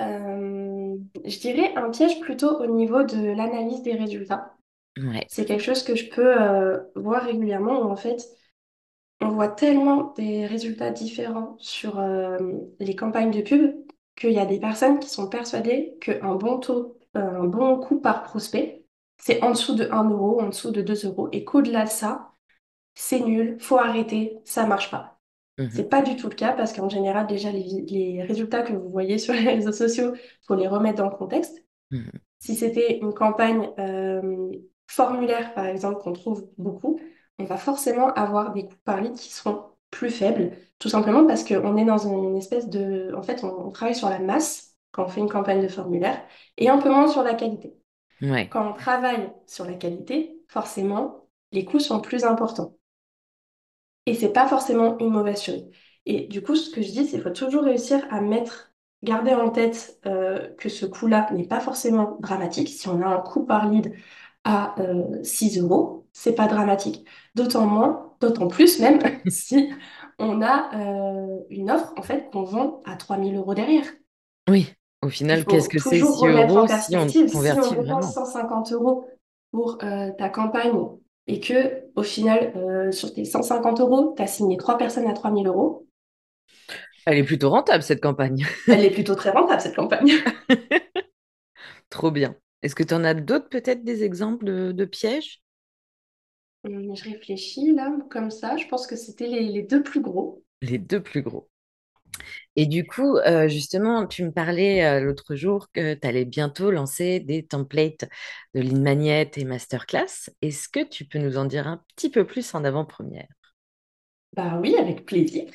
Euh, 0.00 0.96
je 1.24 1.38
dirais 1.38 1.74
un 1.76 1.90
piège 1.90 2.20
plutôt 2.20 2.60
au 2.60 2.66
niveau 2.66 3.04
de 3.04 3.32
l'analyse 3.34 3.82
des 3.82 3.94
résultats. 3.94 4.54
Ouais. 4.98 5.26
C'est 5.28 5.44
quelque 5.46 5.62
chose 5.62 5.82
que 5.82 5.94
je 5.94 6.08
peux 6.10 6.40
euh, 6.40 6.78
voir 6.96 7.24
régulièrement 7.24 7.80
où 7.80 7.90
en 7.90 7.96
fait, 7.96 8.22
on 9.20 9.28
voit 9.30 9.48
tellement 9.48 10.12
des 10.16 10.46
résultats 10.46 10.90
différents 10.90 11.56
sur 11.58 11.98
euh, 11.98 12.38
les 12.80 12.96
campagnes 12.96 13.30
de 13.30 13.40
pub 13.42 13.74
qu'il 14.16 14.32
y 14.32 14.38
a 14.38 14.46
des 14.46 14.60
personnes 14.60 14.98
qui 14.98 15.08
sont 15.08 15.28
persuadées 15.28 15.94
qu'un 16.00 16.34
bon 16.34 16.58
taux, 16.58 16.98
euh, 17.16 17.20
un 17.42 17.44
bon 17.44 17.78
coût 17.78 18.00
par 18.00 18.22
prospect, 18.24 18.84
c'est 19.18 19.42
en 19.42 19.50
dessous 19.50 19.74
de 19.74 19.88
1 19.90 20.10
euro, 20.10 20.40
en 20.40 20.48
dessous 20.48 20.70
de 20.72 20.82
2 20.82 21.06
euros, 21.06 21.28
et 21.32 21.44
qu'au-delà 21.44 21.84
de 21.84 21.90
ça, 21.90 22.32
c'est 22.94 23.20
nul, 23.20 23.56
faut 23.60 23.78
arrêter, 23.78 24.38
ça 24.44 24.66
marche 24.66 24.90
pas. 24.90 25.20
Mhm. 25.58 25.70
C'est 25.72 25.88
pas 25.88 26.02
du 26.02 26.16
tout 26.16 26.28
le 26.28 26.34
cas 26.34 26.52
parce 26.52 26.72
qu'en 26.72 26.88
général, 26.88 27.26
déjà, 27.26 27.50
les, 27.52 27.84
les 27.88 28.22
résultats 28.22 28.62
que 28.62 28.72
vous 28.72 28.88
voyez 28.90 29.18
sur 29.18 29.34
les 29.34 29.48
réseaux 29.48 29.72
sociaux, 29.72 30.12
faut 30.46 30.54
les 30.54 30.68
remettre 30.68 30.98
dans 30.98 31.10
le 31.10 31.16
contexte. 31.16 31.64
Mhm. 31.90 32.10
Si 32.40 32.56
c'était 32.56 32.98
une 32.98 33.14
campagne 33.14 33.70
euh, 33.78 34.50
formulaire, 34.92 35.54
par 35.54 35.66
exemple, 35.66 36.02
qu'on 36.02 36.12
trouve 36.12 36.48
beaucoup, 36.58 37.00
on 37.38 37.44
va 37.44 37.56
forcément 37.56 38.12
avoir 38.12 38.52
des 38.52 38.66
coûts 38.66 38.74
par 38.84 39.00
lead 39.00 39.14
qui 39.14 39.32
seront 39.32 39.64
plus 39.90 40.10
faibles, 40.10 40.52
tout 40.78 40.88
simplement 40.88 41.26
parce 41.26 41.44
qu'on 41.44 41.76
est 41.76 41.84
dans 41.84 41.98
une 41.98 42.36
espèce 42.36 42.68
de... 42.68 43.12
En 43.16 43.22
fait, 43.22 43.42
on, 43.42 43.68
on 43.68 43.70
travaille 43.70 43.94
sur 43.94 44.08
la 44.08 44.18
masse 44.18 44.76
quand 44.90 45.04
on 45.04 45.08
fait 45.08 45.20
une 45.20 45.30
campagne 45.30 45.62
de 45.62 45.68
formulaire 45.68 46.20
et 46.58 46.68
un 46.68 46.78
peu 46.78 46.90
moins 46.90 47.08
sur 47.08 47.22
la 47.22 47.34
qualité. 47.34 47.74
Ouais. 48.20 48.48
Quand 48.48 48.70
on 48.70 48.74
travaille 48.74 49.32
sur 49.46 49.64
la 49.64 49.74
qualité, 49.74 50.36
forcément, 50.48 51.26
les 51.52 51.64
coûts 51.64 51.80
sont 51.80 52.00
plus 52.00 52.24
importants. 52.24 52.76
Et 54.06 54.14
c'est 54.14 54.32
pas 54.32 54.46
forcément 54.46 54.98
une 54.98 55.10
mauvaise 55.10 55.42
chose. 55.42 55.64
Et 56.04 56.26
du 56.26 56.42
coup, 56.42 56.56
ce 56.56 56.70
que 56.70 56.82
je 56.82 56.90
dis, 56.90 57.04
c'est 57.04 57.12
qu'il 57.12 57.22
faut 57.22 57.30
toujours 57.30 57.64
réussir 57.64 58.04
à 58.10 58.20
mettre, 58.20 58.72
garder 59.02 59.34
en 59.34 59.50
tête 59.50 59.98
euh, 60.06 60.48
que 60.58 60.68
ce 60.68 60.86
coût-là 60.86 61.28
n'est 61.32 61.46
pas 61.46 61.60
forcément 61.60 62.18
dramatique. 62.20 62.68
Si 62.68 62.88
on 62.88 63.00
a 63.02 63.06
un 63.06 63.20
coût 63.20 63.44
par 63.46 63.68
lead 63.68 63.94
à 64.44 64.74
euh, 64.80 65.22
6 65.22 65.58
euros, 65.60 66.06
c'est 66.12 66.34
pas 66.34 66.46
dramatique. 66.46 67.04
D'autant 67.34 67.66
moins, 67.66 68.14
d'autant 68.20 68.48
plus 68.48 68.80
même, 68.80 68.98
si 69.28 69.70
on 70.18 70.42
a 70.42 70.70
euh, 70.74 71.38
une 71.50 71.70
offre 71.70 71.92
en 71.96 72.02
fait 72.02 72.30
qu'on 72.32 72.44
vend 72.44 72.80
à 72.84 72.96
3000 72.96 73.36
euros 73.36 73.54
derrière. 73.54 73.84
Oui, 74.48 74.72
au 75.02 75.08
final, 75.08 75.44
qu'est-ce 75.44 75.68
que 75.68 75.78
c'est 75.78 75.98
toujours 75.98 76.18
6 76.18 76.22
remettre 76.22 76.52
en 76.52 76.56
euros 76.56 76.66
si 76.68 76.96
on 76.96 77.00
perspective. 77.00 77.28
Si 77.28 77.34
on 77.34 77.38
convertit 77.38 77.74
vraiment? 77.74 78.02
150 78.02 78.72
euros 78.72 79.06
pour 79.50 79.78
euh, 79.82 80.10
ta 80.18 80.28
campagne 80.28 80.72
et 81.26 81.40
que 81.40 81.84
au 81.94 82.02
final, 82.02 82.52
euh, 82.56 82.90
sur 82.92 83.12
tes 83.12 83.24
150 83.24 83.80
euros, 83.80 84.14
tu 84.16 84.22
as 84.22 84.26
signé 84.26 84.56
trois 84.56 84.78
personnes 84.78 85.06
à 85.08 85.12
3000 85.12 85.46
euros, 85.46 85.86
Elle 87.06 87.18
est 87.18 87.24
plutôt 87.24 87.50
rentable, 87.50 87.82
cette 87.82 88.00
campagne. 88.00 88.46
elle 88.68 88.84
est 88.84 88.90
plutôt 88.90 89.14
très 89.14 89.30
rentable, 89.30 89.60
cette 89.60 89.76
campagne. 89.76 90.12
Trop 91.90 92.10
bien. 92.10 92.34
Est-ce 92.62 92.74
que 92.74 92.82
tu 92.82 92.94
en 92.94 93.04
as 93.04 93.14
d'autres, 93.14 93.48
peut-être 93.48 93.84
des 93.84 94.04
exemples 94.04 94.44
de, 94.44 94.72
de 94.72 94.84
pièges? 94.84 95.42
Hum, 96.64 96.96
Je 96.96 97.04
réfléchis 97.04 97.72
là, 97.72 97.96
comme 98.10 98.30
ça. 98.32 98.56
Je 98.56 98.66
pense 98.66 98.86
que 98.88 98.96
c'était 98.96 99.28
les, 99.28 99.44
les 99.48 99.62
deux 99.62 99.82
plus 99.84 100.00
gros. 100.00 100.42
Les 100.62 100.78
deux 100.78 101.02
plus 101.02 101.20
gros. 101.20 101.50
Et 102.56 102.66
du 102.66 102.86
coup, 102.86 103.16
euh, 103.18 103.48
justement, 103.48 104.06
tu 104.06 104.24
me 104.24 104.30
parlais 104.32 104.84
euh, 104.84 105.00
l'autre 105.00 105.34
jour 105.34 105.68
que 105.72 105.94
tu 105.94 106.06
allais 106.06 106.24
bientôt 106.24 106.70
lancer 106.70 107.20
des 107.20 107.46
templates 107.46 108.04
de 108.54 108.60
Lean 108.60 108.80
Magnet 108.80 109.30
et 109.36 109.44
Masterclass. 109.44 110.30
Est-ce 110.42 110.68
que 110.68 110.84
tu 110.84 111.04
peux 111.04 111.18
nous 111.18 111.38
en 111.38 111.44
dire 111.46 111.66
un 111.66 111.82
petit 111.96 112.10
peu 112.10 112.26
plus 112.26 112.54
en 112.54 112.64
avant-première? 112.64 113.26
Bah 114.34 114.58
oui, 114.60 114.76
avec 114.76 115.04
plaisir. 115.06 115.50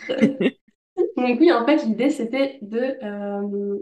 Donc 1.18 1.40
oui, 1.40 1.52
en 1.52 1.66
fait, 1.66 1.84
l'idée, 1.86 2.10
c'était 2.10 2.60
de 2.62 2.80
euh, 3.04 3.80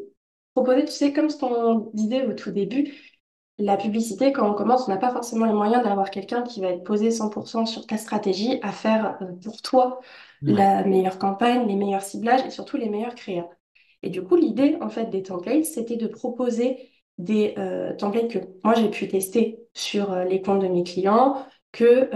proposer, 0.54 0.86
tu 0.86 0.92
sais, 0.92 1.14
comme 1.14 1.30
ce 1.30 1.38
qu'on 1.38 1.92
disait 1.94 2.26
au 2.26 2.34
tout 2.34 2.52
début, 2.52 2.94
la 3.58 3.78
publicité, 3.78 4.32
quand 4.34 4.50
on 4.50 4.54
commence, 4.54 4.88
on 4.88 4.92
n'a 4.92 4.98
pas 4.98 5.12
forcément 5.12 5.46
les 5.46 5.54
moyens 5.54 5.84
d'avoir 5.84 6.10
quelqu'un 6.12 6.44
qui 6.44 6.60
va 6.62 6.68
être 6.70 6.84
posé 6.84 7.12
100% 7.12 7.66
sur 7.66 7.88
ta 7.88 7.98
stratégie 7.98 8.60
à 8.62 8.72
faire 8.72 9.18
euh, 9.22 9.32
pour 9.44 9.62
toi 9.62 10.00
Ouais. 10.42 10.56
la 10.56 10.84
meilleure 10.84 11.18
campagne, 11.20 11.68
les 11.68 11.76
meilleurs 11.76 12.02
ciblages 12.04 12.46
et 12.46 12.50
surtout 12.52 12.78
les 12.78 12.90
meilleurs 12.90 13.16
créas. 13.16 13.48
Et 14.04 14.10
du 14.10 14.22
coup, 14.24 14.36
l'idée, 14.36 14.78
en 14.82 14.90
fait, 14.90 15.06
des 15.10 15.24
templates, 15.24 15.66
c'était 15.66 15.98
de 15.98 16.08
proposer 16.08 16.90
des 17.18 17.56
euh, 17.58 17.94
templates 17.96 18.30
que 18.30 18.40
moi, 18.64 18.74
j'ai 18.76 18.90
pu 18.90 19.08
tester 19.08 19.60
sur 19.74 20.12
euh, 20.12 20.26
les 20.26 20.42
comptes 20.42 20.62
de 20.62 20.68
mes 20.68 20.84
clients, 20.84 21.46
que 21.72 22.10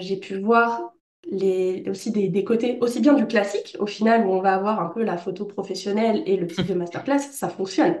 j'ai 0.00 0.16
pu 0.16 0.38
voir 0.40 0.94
les, 1.30 1.84
aussi 1.88 2.10
des, 2.12 2.28
des 2.28 2.44
côtés, 2.44 2.78
aussi 2.80 3.00
bien 3.00 3.12
du 3.14 3.26
classique, 3.26 3.76
au 3.78 3.86
final, 3.86 4.26
où 4.26 4.30
on 4.32 4.40
va 4.40 4.54
avoir 4.54 4.80
un 4.80 4.88
peu 4.88 5.02
la 5.02 5.18
photo 5.18 5.44
professionnelle 5.44 6.22
et 6.26 6.36
le 6.36 6.48
type 6.48 6.66
de 6.66 6.74
masterclass, 6.74 7.18
ça 7.20 7.48
fonctionne. 7.50 8.00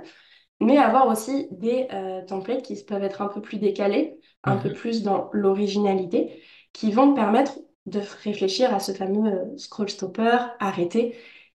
Mais 0.62 0.78
avoir 0.78 1.08
aussi 1.08 1.48
des 1.52 1.88
euh, 1.92 2.24
templates 2.26 2.62
qui 2.62 2.82
peuvent 2.84 3.04
être 3.04 3.22
un 3.22 3.28
peu 3.28 3.42
plus 3.42 3.58
décalés, 3.58 4.18
un 4.44 4.56
peu 4.56 4.70
Mhm. 4.70 4.74
plus 4.74 5.02
dans 5.04 5.30
l'originalité, 5.34 6.42
qui 6.72 6.92
vont 6.92 7.14
permettre 7.14 7.58
de 7.86 8.00
réfléchir 8.24 8.74
à 8.74 8.80
ce 8.80 8.92
fameux 8.92 9.32
euh, 9.32 9.58
scroll 9.58 9.90
stopper, 9.90 10.38
arrêter. 10.60 11.16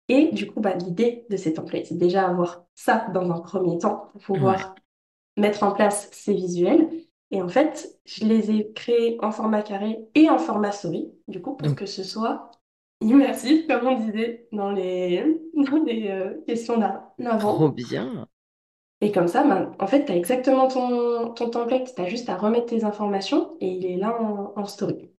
Et 0.09 0.31
du 0.31 0.47
coup, 0.51 0.61
bah, 0.61 0.75
l'idée 0.75 1.25
de 1.29 1.37
ces 1.37 1.53
templates, 1.53 1.87
c'est 1.87 1.97
déjà 1.97 2.27
avoir 2.29 2.65
ça 2.75 3.07
dans 3.13 3.31
un 3.31 3.39
premier 3.41 3.77
temps 3.79 4.09
pour 4.13 4.21
pouvoir 4.21 4.75
mettre 5.37 5.63
en 5.63 5.71
place 5.73 6.09
ces 6.11 6.33
visuels. 6.33 6.89
Et 7.31 7.41
en 7.41 7.49
fait, 7.49 7.99
je 8.05 8.25
les 8.25 8.51
ai 8.51 8.73
créés 8.73 9.17
en 9.21 9.31
format 9.31 9.63
carré 9.63 9.99
et 10.15 10.29
en 10.29 10.37
format 10.39 10.71
story, 10.71 11.11
du 11.27 11.41
coup, 11.41 11.55
pour 11.57 11.75
que 11.75 11.85
ce 11.87 12.03
soit 12.03 12.51
immersif, 13.01 13.67
comme 13.67 13.87
on 13.87 13.99
disait 14.05 14.47
dans 14.51 14.71
les, 14.71 15.23
dans 15.55 15.83
les 15.83 16.09
euh, 16.09 16.41
questions 16.47 16.77
trop 17.37 17.69
d'avant. 17.69 17.69
bien. 17.69 18.27
Et 19.03 19.11
comme 19.11 19.27
ça, 19.27 19.43
ben, 19.43 19.75
en 19.79 19.85
fait, 19.87 20.05
tu 20.05 20.13
as 20.13 20.15
exactement 20.15 20.69
ton, 20.69 21.33
ton 21.33 21.49
template, 21.49 21.93
tu 21.93 22.01
as 22.01 22.07
juste 22.07 22.29
à 22.29 22.37
remettre 22.37 22.67
tes 22.67 22.85
informations 22.85 23.57
et 23.59 23.67
il 23.67 23.85
est 23.85 23.97
là 23.97 24.17
en, 24.21 24.53
en 24.55 24.65
story. 24.65 25.11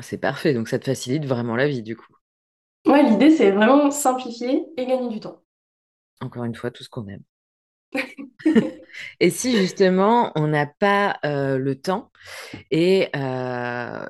C'est 0.00 0.18
parfait. 0.18 0.54
Donc, 0.54 0.68
ça 0.68 0.78
te 0.78 0.84
facilite 0.84 1.26
vraiment 1.26 1.56
la 1.56 1.66
vie, 1.66 1.82
du 1.82 1.96
coup. 1.96 2.14
Ouais, 2.86 3.02
l'idée, 3.02 3.30
c'est 3.30 3.52
vraiment 3.52 3.90
simplifier 3.90 4.66
et 4.76 4.84
gagner 4.86 5.08
du 5.08 5.18
temps. 5.18 5.40
Encore 6.22 6.44
une 6.44 6.54
fois, 6.54 6.70
tout 6.70 6.82
ce 6.82 6.88
qu'on 6.88 7.08
aime. 7.08 7.24
Et 9.20 9.30
si 9.30 9.56
justement, 9.56 10.32
on 10.36 10.48
n'a 10.48 10.66
pas 10.66 11.18
euh, 11.24 11.58
le 11.58 11.80
temps 11.80 12.10
et 12.70 13.08
euh, 13.16 14.06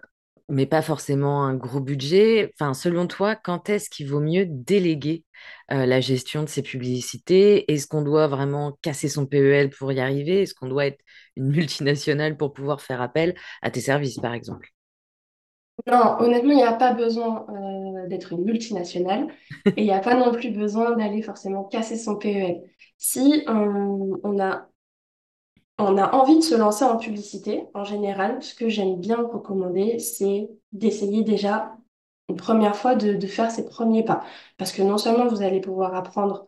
mais 0.50 0.66
pas 0.66 0.82
forcément 0.82 1.44
un 1.44 1.54
gros 1.54 1.80
budget. 1.80 2.52
Enfin, 2.54 2.74
selon 2.74 3.06
toi, 3.06 3.36
quand 3.36 3.68
est-ce 3.68 3.88
qu'il 3.90 4.08
vaut 4.08 4.20
mieux 4.20 4.46
déléguer 4.46 5.24
euh, 5.72 5.86
la 5.86 6.00
gestion 6.00 6.42
de 6.42 6.48
ces 6.48 6.62
publicités? 6.62 7.70
Est-ce 7.72 7.86
qu'on 7.86 8.02
doit 8.02 8.26
vraiment 8.28 8.78
casser 8.82 9.08
son 9.08 9.26
PEL 9.26 9.70
pour 9.70 9.92
y 9.92 10.00
arriver? 10.00 10.42
Est-ce 10.42 10.54
qu'on 10.54 10.68
doit 10.68 10.86
être 10.86 11.00
une 11.36 11.48
multinationale 11.48 12.36
pour 12.36 12.52
pouvoir 12.52 12.80
faire 12.82 13.00
appel 13.02 13.34
à 13.62 13.70
tes 13.70 13.80
services, 13.80 14.18
par 14.18 14.34
exemple? 14.34 14.68
Non, 15.86 16.16
honnêtement, 16.20 16.52
il 16.52 16.56
n'y 16.56 16.62
a 16.62 16.74
pas 16.74 16.92
besoin 16.92 17.46
euh, 17.48 18.06
d'être 18.08 18.32
une 18.32 18.44
multinationale 18.44 19.28
et 19.76 19.82
il 19.82 19.84
n'y 19.84 19.92
a 19.92 20.00
pas 20.00 20.14
non 20.14 20.32
plus 20.32 20.50
besoin 20.50 20.94
d'aller 20.96 21.22
forcément 21.22 21.64
casser 21.64 21.96
son 21.96 22.16
PEL. 22.16 22.62
Si 22.98 23.44
on, 23.48 24.20
on 24.22 24.38
a, 24.40 24.68
on 25.80 25.98
a 25.98 26.12
envie 26.14 26.36
de 26.38 26.42
se 26.44 26.54
lancer 26.54 26.84
en 26.84 26.96
publicité, 26.98 27.64
en 27.74 27.84
général, 27.84 28.42
ce 28.42 28.54
que 28.54 28.68
j'aime 28.68 29.00
bien 29.00 29.16
recommander, 29.16 29.98
c'est 29.98 30.50
d'essayer 30.72 31.22
déjà 31.24 31.76
une 32.28 32.36
première 32.36 32.76
fois 32.76 32.94
de, 32.96 33.14
de 33.14 33.26
faire 33.26 33.50
ses 33.50 33.66
premiers 33.66 34.04
pas. 34.04 34.24
Parce 34.58 34.72
que 34.72 34.82
non 34.82 34.98
seulement 34.98 35.26
vous 35.28 35.42
allez 35.42 35.60
pouvoir 35.60 35.94
apprendre 35.94 36.46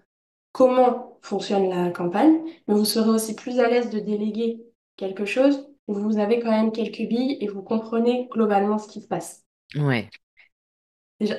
comment 0.53 1.19
fonctionne 1.23 1.69
la 1.71 1.91
campagne, 1.91 2.43
mais 2.69 2.75
vous 2.75 2.85
serez 2.87 3.11
aussi 3.11 3.35
plus 3.37 3.61
à 3.61 3.69
l'aise 3.69 3.91
de 3.91 4.01
déléguer 4.01 4.65
quelque 4.97 5.25
chose 5.27 5.69
où 5.89 5.95
vous 5.95 6.19
avez 6.19 6.41
quand 6.41 6.51
même 6.51 6.73
quelques 6.73 7.09
billes 7.09 7.39
et 7.41 7.49
vous 7.49 7.63
comprenez 7.63 8.29
globalement 8.33 8.79
ce 8.79 8.89
qui 8.89 9.01
se 9.03 9.09
passe. 9.09 9.45
Ouais, 9.75 10.11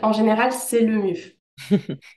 En 0.02 0.14
général, 0.14 0.52
c'est 0.52 0.82
le 0.82 0.98
mieux. 0.98 1.38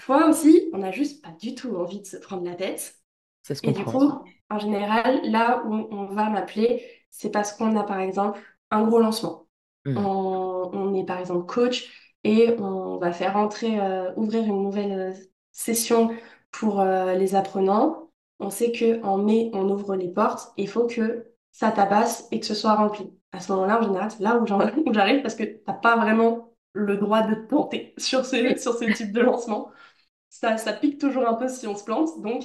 Fois 0.00 0.28
aussi, 0.28 0.68
on 0.72 0.78
n'a 0.78 0.90
juste 0.92 1.22
pas 1.22 1.32
du 1.32 1.54
tout 1.54 1.74
envie 1.76 2.00
de 2.00 2.06
se 2.06 2.16
prendre 2.16 2.44
la 2.44 2.54
tête. 2.54 2.98
ça 3.42 3.54
se 3.54 3.62
Et 3.62 3.72
du 3.72 3.84
comprend. 3.84 3.86
coup, 3.86 4.24
en 4.50 4.58
général, 4.58 5.20
là 5.24 5.62
où 5.66 5.74
on 5.90 6.06
va 6.06 6.28
m'appeler, 6.30 6.84
c'est 7.10 7.30
parce 7.30 7.52
qu'on 7.52 7.76
a 7.76 7.84
par 7.84 8.00
exemple 8.00 8.40
un 8.70 8.84
gros 8.86 9.00
lancement. 9.00 9.46
Hmm. 9.84 9.96
On, 9.98 10.70
on 10.72 10.94
est 10.94 11.04
par 11.04 11.18
exemple 11.18 11.46
coach 11.46 11.90
et 12.24 12.56
on 12.58 12.98
va 12.98 13.12
faire 13.12 13.36
entrer, 13.36 13.78
euh, 13.80 14.12
ouvrir 14.16 14.44
une 14.44 14.62
nouvelle 14.62 14.92
euh, 14.92 15.12
session 15.52 16.10
pour 16.50 16.80
euh, 16.80 17.14
les 17.14 17.34
apprenants. 17.34 18.10
On 18.40 18.50
sait 18.50 18.72
que 18.72 19.02
en 19.04 19.18
mai, 19.18 19.50
on 19.54 19.68
ouvre 19.70 19.94
les 19.96 20.08
portes. 20.08 20.52
Il 20.56 20.68
faut 20.68 20.86
que 20.86 21.32
ça 21.52 21.70
tabasse 21.70 22.26
et 22.32 22.40
que 22.40 22.46
ce 22.46 22.54
soit 22.54 22.74
rempli. 22.74 23.10
À 23.32 23.40
ce 23.40 23.52
moment-là, 23.52 23.78
en 23.80 23.82
général, 23.82 24.10
c'est 24.10 24.22
là 24.22 24.38
où 24.38 24.46
j'arrive 24.92 25.22
parce 25.22 25.34
que 25.36 25.44
t'as 25.44 25.72
pas 25.74 25.96
vraiment 25.96 26.52
le 26.72 26.96
droit 26.96 27.22
de 27.22 27.34
te 27.34 27.46
planter 27.46 27.94
sur 27.98 28.24
ce, 28.26 28.56
sur 28.58 28.74
ce 28.74 28.84
type 28.92 29.12
de 29.12 29.20
lancement. 29.20 29.70
Ça, 30.30 30.56
ça 30.58 30.72
pique 30.72 31.00
toujours 31.00 31.26
un 31.28 31.34
peu 31.34 31.48
si 31.48 31.66
on 31.66 31.76
se 31.76 31.84
plante. 31.84 32.20
Donc, 32.22 32.44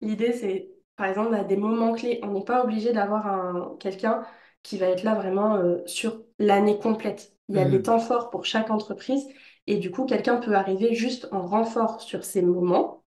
l'idée, 0.00 0.32
c'est, 0.32 0.75
par 0.96 1.06
exemple, 1.06 1.34
à 1.34 1.44
des 1.44 1.56
moments 1.56 1.92
clés, 1.94 2.20
on 2.22 2.28
n'est 2.32 2.44
pas 2.44 2.62
obligé 2.64 2.92
d'avoir 2.92 3.26
un, 3.26 3.76
quelqu'un 3.80 4.24
qui 4.62 4.78
va 4.78 4.86
être 4.88 5.02
là 5.04 5.14
vraiment 5.14 5.56
euh, 5.56 5.82
sur 5.86 6.22
l'année 6.38 6.78
complète. 6.78 7.36
Il 7.48 7.56
y 7.56 7.58
a 7.60 7.64
des 7.66 7.80
Hmm. 7.80 7.82
temps 7.82 8.00
forts 8.00 8.30
pour 8.30 8.44
chaque 8.44 8.70
entreprise 8.70 9.24
et 9.66 9.78
du 9.78 9.90
coup, 9.90 10.06
quelqu'un 10.06 10.36
peut 10.38 10.54
arriver 10.54 10.94
juste 10.94 11.28
en 11.32 11.46
renfort 11.46 12.00
sur 12.00 12.24
ces 12.24 12.42
moments 12.42 13.04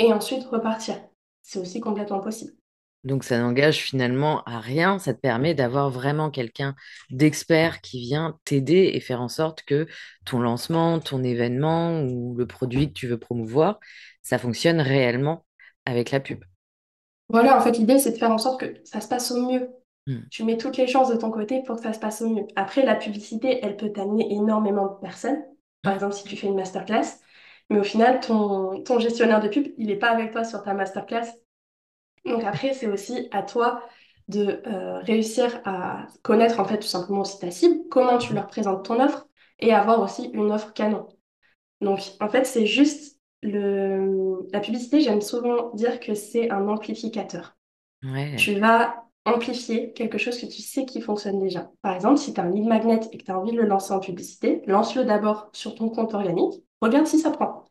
et 0.00 0.12
ensuite 0.12 0.44
repartir. 0.46 0.96
C'est 1.42 1.60
aussi 1.60 1.80
complètement 1.80 2.20
possible. 2.20 2.52
Donc 3.04 3.24
ça 3.24 3.38
n'engage 3.38 3.78
finalement 3.78 4.42
à 4.44 4.60
rien, 4.60 4.98
ça 4.98 5.14
te 5.14 5.20
permet 5.20 5.54
d'avoir 5.54 5.88
vraiment 5.90 6.30
quelqu'un 6.30 6.74
d'expert 7.10 7.80
qui 7.80 8.00
vient 8.00 8.38
t'aider 8.44 8.90
et 8.94 9.00
faire 9.00 9.20
en 9.22 9.28
sorte 9.28 9.62
que 9.62 9.86
ton 10.26 10.40
lancement, 10.40 10.98
ton 11.00 11.22
événement 11.22 12.02
ou 12.02 12.34
le 12.36 12.46
produit 12.46 12.88
que 12.88 12.98
tu 12.98 13.06
veux 13.06 13.18
promouvoir, 13.18 13.78
ça 14.22 14.38
fonctionne 14.38 14.80
réellement 14.80 15.46
avec 15.86 16.10
la 16.10 16.20
pub. 16.20 16.44
Voilà, 17.28 17.56
en 17.56 17.60
fait, 17.60 17.72
l'idée, 17.72 17.98
c'est 17.98 18.12
de 18.12 18.16
faire 18.16 18.30
en 18.30 18.38
sorte 18.38 18.60
que 18.60 18.80
ça 18.84 19.00
se 19.00 19.08
passe 19.08 19.30
au 19.30 19.46
mieux. 19.46 19.68
Hmm. 20.06 20.20
Tu 20.30 20.44
mets 20.44 20.56
toutes 20.56 20.76
les 20.76 20.86
chances 20.86 21.10
de 21.10 21.16
ton 21.16 21.30
côté 21.30 21.62
pour 21.62 21.76
que 21.76 21.82
ça 21.82 21.92
se 21.92 21.98
passe 21.98 22.22
au 22.22 22.30
mieux. 22.30 22.46
Après, 22.56 22.84
la 22.84 22.94
publicité, 22.94 23.60
elle 23.62 23.76
peut 23.76 23.92
t'amener 23.92 24.32
énormément 24.32 24.86
de 24.86 25.00
personnes. 25.00 25.42
Par 25.82 25.92
exemple, 25.92 26.14
si 26.14 26.24
tu 26.24 26.36
fais 26.36 26.46
une 26.46 26.56
masterclass, 26.56 27.20
mais 27.70 27.78
au 27.78 27.84
final, 27.84 28.20
ton, 28.20 28.82
ton 28.82 28.98
gestionnaire 28.98 29.40
de 29.40 29.48
pub, 29.48 29.66
il 29.76 29.88
n'est 29.88 29.96
pas 29.96 30.10
avec 30.10 30.32
toi 30.32 30.44
sur 30.44 30.62
ta 30.62 30.72
masterclass. 30.72 31.26
Donc 32.24 32.44
après, 32.44 32.72
c'est 32.74 32.86
aussi 32.86 33.28
à 33.30 33.42
toi 33.42 33.82
de 34.28 34.62
euh, 34.66 34.98
réussir 35.00 35.60
à 35.64 36.06
connaître 36.22 36.60
en 36.60 36.64
fait 36.64 36.78
tout 36.78 36.86
simplement 36.86 37.20
aussi 37.20 37.38
ta 37.38 37.50
cible, 37.50 37.88
comment 37.90 38.18
tu 38.18 38.34
leur 38.34 38.46
présentes 38.46 38.84
ton 38.84 39.02
offre 39.02 39.26
et 39.58 39.72
avoir 39.72 40.00
aussi 40.00 40.26
une 40.34 40.52
offre 40.52 40.72
canon. 40.72 41.08
Donc 41.80 42.00
en 42.20 42.28
fait, 42.28 42.44
c'est 42.44 42.66
juste 42.66 43.17
le... 43.42 44.46
la 44.52 44.60
publicité, 44.60 45.00
j'aime 45.00 45.20
souvent 45.20 45.70
dire 45.74 46.00
que 46.00 46.14
c'est 46.14 46.50
un 46.50 46.68
amplificateur. 46.68 47.56
Ouais. 48.02 48.34
Tu 48.36 48.58
vas 48.60 49.04
amplifier 49.26 49.92
quelque 49.94 50.18
chose 50.18 50.40
que 50.40 50.46
tu 50.46 50.62
sais 50.62 50.86
qui 50.86 51.00
fonctionne 51.02 51.40
déjà. 51.40 51.70
Par 51.82 51.94
exemple, 51.94 52.18
si 52.18 52.34
tu 52.34 52.40
as 52.40 52.44
un 52.44 52.50
lead 52.50 52.66
magnet 52.66 53.00
et 53.12 53.18
que 53.18 53.24
tu 53.24 53.30
as 53.30 53.38
envie 53.38 53.52
de 53.52 53.58
le 53.60 53.66
lancer 53.68 53.92
en 53.92 54.00
publicité, 54.00 54.62
lance-le 54.66 55.04
d'abord 55.04 55.50
sur 55.52 55.74
ton 55.74 55.90
compte 55.90 56.14
organique, 56.14 56.62
regarde 56.82 57.06
si 57.06 57.18
ça 57.20 57.30
prend. 57.30 57.64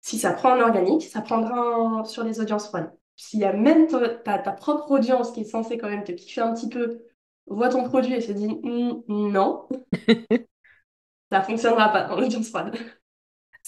Si 0.00 0.18
ça 0.18 0.32
prend 0.32 0.56
en 0.56 0.60
organique, 0.60 1.02
ça 1.04 1.20
prendra 1.20 1.78
en- 1.78 2.04
sur 2.04 2.24
les 2.24 2.40
audiences 2.40 2.66
froides. 2.68 2.92
S'il 3.16 3.40
y 3.40 3.44
a 3.44 3.52
même 3.52 3.86
ta, 3.88 4.08
ta- 4.08 4.38
ta 4.38 4.52
propre 4.52 4.90
audience 4.92 5.32
qui 5.32 5.40
est 5.40 5.44
censée 5.44 5.76
quand 5.78 5.88
même 5.88 6.04
te 6.04 6.12
kiffer 6.12 6.40
un 6.40 6.54
petit 6.54 6.68
peu, 6.68 7.02
voit 7.46 7.68
ton 7.68 7.84
produit 7.84 8.14
et 8.14 8.20
se 8.20 8.32
dit 8.32 8.48
Hmm, 8.48 9.02
non, 9.08 9.68
ça 11.30 11.42
fonctionnera 11.42 11.90
pas 11.90 12.04
dans 12.04 12.16
l'audience 12.20 12.48
froide. 12.48 12.76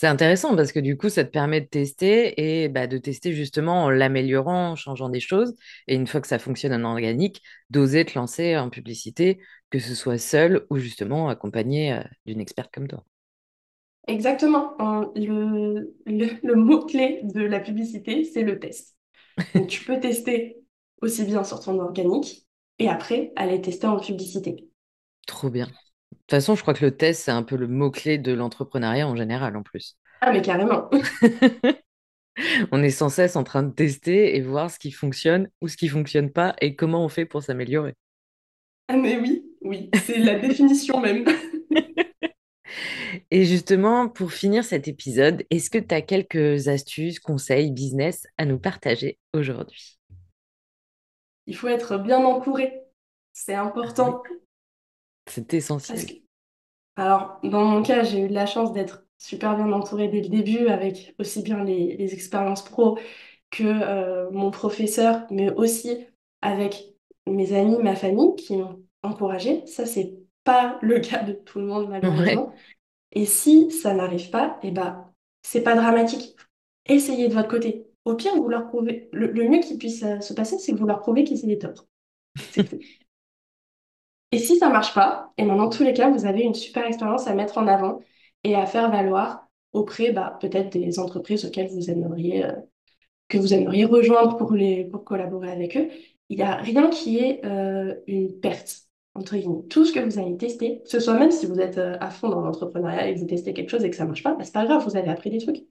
C'est 0.01 0.07
intéressant 0.07 0.57
parce 0.57 0.72
que 0.72 0.80
du 0.80 0.96
coup, 0.96 1.11
ça 1.11 1.24
te 1.24 1.30
permet 1.30 1.61
de 1.61 1.66
tester 1.66 2.62
et 2.64 2.68
bah, 2.70 2.86
de 2.86 2.96
tester 2.96 3.34
justement 3.34 3.84
en 3.84 3.90
l'améliorant, 3.90 4.70
en 4.70 4.76
changeant 4.76 5.11
des 5.11 5.20
choses. 5.20 5.55
Et 5.88 5.94
une 5.94 6.07
fois 6.07 6.22
que 6.22 6.26
ça 6.26 6.38
fonctionne 6.38 6.72
en 6.72 6.90
organique, 6.90 7.42
d'oser 7.68 8.07
te 8.07 8.18
lancer 8.18 8.57
en 8.57 8.70
publicité, 8.70 9.40
que 9.68 9.78
ce 9.78 9.94
soit 9.94 10.16
seul 10.16 10.66
ou 10.70 10.78
justement 10.78 11.28
accompagné 11.28 12.01
d'une 12.24 12.40
experte 12.40 12.72
comme 12.72 12.88
toi. 12.88 13.05
Exactement. 14.09 14.74
En- 14.80 15.12
Le, 15.14 15.94
le, 16.07 16.26
le 16.42 16.55
mot-clé 16.57 17.20
de 17.24 17.40
la 17.42 17.61
publicité, 17.61 18.24
c'est 18.24 18.42
le 18.42 18.59
test. 18.59 18.96
Donc 19.55 19.68
tu 19.68 19.84
peux 19.84 20.01
tester 20.01 20.62
aussi 21.03 21.24
bien 21.24 21.44
sur 21.44 21.61
ton 21.61 21.78
organique 21.80 22.46
et 22.78 22.88
après 22.88 23.32
aller 23.36 23.61
tester 23.62 23.86
en 23.88 24.01
publicité. 24.01 24.68
Trop 25.26 25.51
bien. 25.51 25.70
De 26.31 26.37
toute 26.37 26.43
façon, 26.43 26.55
je 26.55 26.62
crois 26.62 26.74
que 26.74 26.85
le 26.85 26.97
test, 26.97 27.24
c'est 27.24 27.33
un 27.33 27.43
peu 27.43 27.57
le 27.57 27.66
mot-clé 27.66 28.16
de 28.16 28.33
l'entrepreneuriat 28.33 29.09
en 29.09 29.16
général 29.16 29.57
en 29.57 29.64
plus. 29.64 29.99
Ah 30.20 30.31
mais 30.31 30.41
carrément. 30.41 30.89
On 32.70 32.85
est 32.85 32.91
sans 32.91 33.09
cesse 33.09 33.35
en 33.35 33.43
train 33.43 33.64
de 33.64 33.72
tester 33.72 34.37
et 34.37 34.41
voir 34.41 34.70
ce 34.70 34.78
qui 34.78 34.93
fonctionne 34.93 35.51
ou 35.61 35.66
ce 35.66 35.76
qui 35.76 35.89
fonctionne 35.89 36.31
pas 36.31 36.55
et 36.61 36.76
comment 36.76 37.05
on 37.05 37.09
fait 37.09 37.24
pour 37.24 37.43
s'améliorer. 37.43 37.97
Ah 38.87 38.97
mais 38.97 39.18
oui, 39.18 39.45
oui, 39.62 39.91
c'est 40.05 40.18
la 40.18 40.39
définition 40.39 41.01
même. 41.01 41.24
Et 43.33 43.45
justement, 43.45 44.09
pour 44.09 44.33
finir 44.33 44.64
cet 44.64 44.87
épisode, 44.87 45.45
est-ce 45.51 45.68
que 45.68 45.78
tu 45.78 45.93
as 45.93 46.01
quelques 46.01 46.68
astuces, 46.68 47.18
conseils, 47.18 47.72
business 47.72 48.28
à 48.39 48.45
nous 48.45 48.61
partager 48.61 49.18
aujourd'hui? 49.35 49.99
Il 51.47 51.57
faut 51.57 51.66
être 51.66 51.99
bien 51.99 52.24
entouré. 52.24 52.85
C'est 53.33 53.55
Ah 53.95 54.05
oui, 54.05 54.12
important. 54.12 54.22
C'est 55.31 55.55
essentiel. 55.55 56.07
que, 56.07 56.12
alors, 56.97 57.41
dans 57.45 57.64
mon 57.64 57.83
cas, 57.83 58.03
j'ai 58.05 58.20
eu 58.22 58.28
de 58.28 58.35
la 58.35 58.47
chance 58.47 58.72
d'être 58.72 59.05
super 59.18 59.57
bien 59.57 59.72
entourée 59.72 60.09
dès 60.09 60.22
le 60.22 60.28
début, 60.28 60.68
avec 60.68 61.14
aussi 61.18 61.43
bien 61.43 61.64
les, 61.64 61.97
les 61.97 62.14
expériences 62.14 62.64
pro 62.64 62.99
que 63.51 63.64
euh, 63.64 64.31
mon 64.33 64.51
professeur, 64.51 65.26
mais 65.31 65.51
aussi 65.53 66.07
avec 66.43 66.95
mes 67.26 67.55
amis, 67.55 67.78
ma 67.83 67.97
famille 67.97 68.35
qui 68.37 68.57
m'ont 68.57 68.83
encouragée. 69.03 69.66
Ça, 69.66 69.87
c'est 69.87 70.14
pas 70.45 70.78
le 70.83 71.01
cas 71.01 71.22
de 71.24 71.33
tout 71.35 71.61
le 71.61 71.66
monde, 71.66 71.89
Ouais. 72.03 72.39
malheureusement. 72.39 72.55
Et 73.12 73.26
si 73.26 73.70
ça 73.70 73.95
n'arrive 73.95 74.31
pas, 74.31 74.59
eh 74.62 74.70
ben, 74.72 75.12
c'est 75.43 75.62
pas 75.62 75.76
dramatique. 75.76 76.37
Essayez 76.87 77.28
de 77.28 77.35
votre 77.35 77.49
côté. 77.49 77.87
Au 78.07 78.14
pire, 78.16 78.37
vous 78.37 78.49
leur 78.49 78.68
prouvez. 78.68 79.09
Le, 79.12 79.28
le 79.33 79.49
mieux 79.49 79.61
qui 79.61 79.78
puisse 79.78 80.03
euh, 80.05 80.20
se 80.20 80.35
passer, 80.35 80.59
c'est 80.59 80.72
que 80.72 80.78
vous 80.78 80.87
leur 80.87 81.01
prouvez 81.01 81.24
qu'ils 81.24 81.45
étaient 81.51 81.59
top. 81.68 81.81
C'est 82.51 82.64
tout. 82.64 82.85
Et 84.33 84.39
si 84.39 84.59
ça 84.59 84.68
marche 84.68 84.95
pas, 84.95 85.33
et 85.39 85.45
ben, 85.45 85.57
dans 85.57 85.68
tous 85.68 85.83
les 85.83 85.93
cas, 85.93 86.11
vous 86.11 86.24
avez 86.24 86.43
une 86.43 86.55
super 86.55 86.87
expérience 86.87 87.26
à 87.26 87.35
mettre 87.35 87.59
en 87.59 87.66
avant 87.66 88.01
et 88.45 88.55
à 88.55 88.66
faire 88.66 88.91
valoir 88.91 89.49
auprès 89.72 90.12
bah, 90.12 90.39
peut-être 90.41 90.70
des 90.72 90.99
entreprises 90.99 91.45
auxquelles 91.45 91.68
vous 91.68 91.91
aimeriez, 91.91 92.45
euh, 92.45 92.53
que 93.28 93.39
vous 93.39 93.55
aimeriez 93.55 93.85
rejoindre 93.85 94.37
pour 94.37 94.53
les, 94.53 94.85
pour 94.85 95.05
collaborer 95.05 95.51
avec 95.51 95.76
eux. 95.76 95.89
Il 96.28 96.37
n'y 96.37 96.43
a 96.43 96.57
rien 96.57 96.89
qui 96.91 97.18
est 97.18 97.45
euh, 97.45 97.95
une 98.07 98.39
perte, 98.41 98.83
entre 99.14 99.37
guillemets. 99.37 99.64
Tout 99.68 99.85
ce 99.85 99.93
que 99.93 100.01
vous 100.01 100.18
allez 100.20 100.37
tester, 100.37 100.81
que 100.83 100.89
ce 100.89 101.01
soit 101.01 101.18
même 101.18 101.33
si 101.33 101.47
vous 101.47 101.59
êtes 101.59 101.78
euh, 101.78 101.97
à 102.01 102.11
fond 102.11 102.28
dans 102.28 102.41
l'entrepreneuriat 102.41 103.09
et 103.09 103.14
que 103.14 103.18
vous 103.18 103.26
testez 103.26 103.53
quelque 103.53 103.70
chose 103.70 103.85
et 103.85 103.91
que 103.91 103.97
ça 103.97 104.05
marche 104.05 104.22
pas, 104.22 104.35
bah, 104.35 104.45
c'est 104.45 104.55
pas 104.55 104.64
grave, 104.64 104.85
vous 104.85 104.97
avez 104.97 105.11
appris 105.11 105.31
des 105.31 105.39
trucs. 105.39 105.64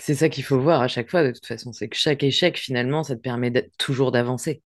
C'est 0.00 0.14
ça 0.14 0.28
qu'il 0.28 0.44
faut 0.44 0.60
voir 0.60 0.80
à 0.80 0.88
chaque 0.88 1.10
fois, 1.10 1.24
de 1.24 1.32
toute 1.32 1.46
façon. 1.46 1.72
C'est 1.72 1.88
que 1.88 1.96
chaque 1.96 2.22
échec, 2.22 2.56
finalement, 2.56 3.02
ça 3.02 3.16
te 3.16 3.20
permet 3.20 3.68
toujours 3.78 4.12
d'avancer. 4.12 4.62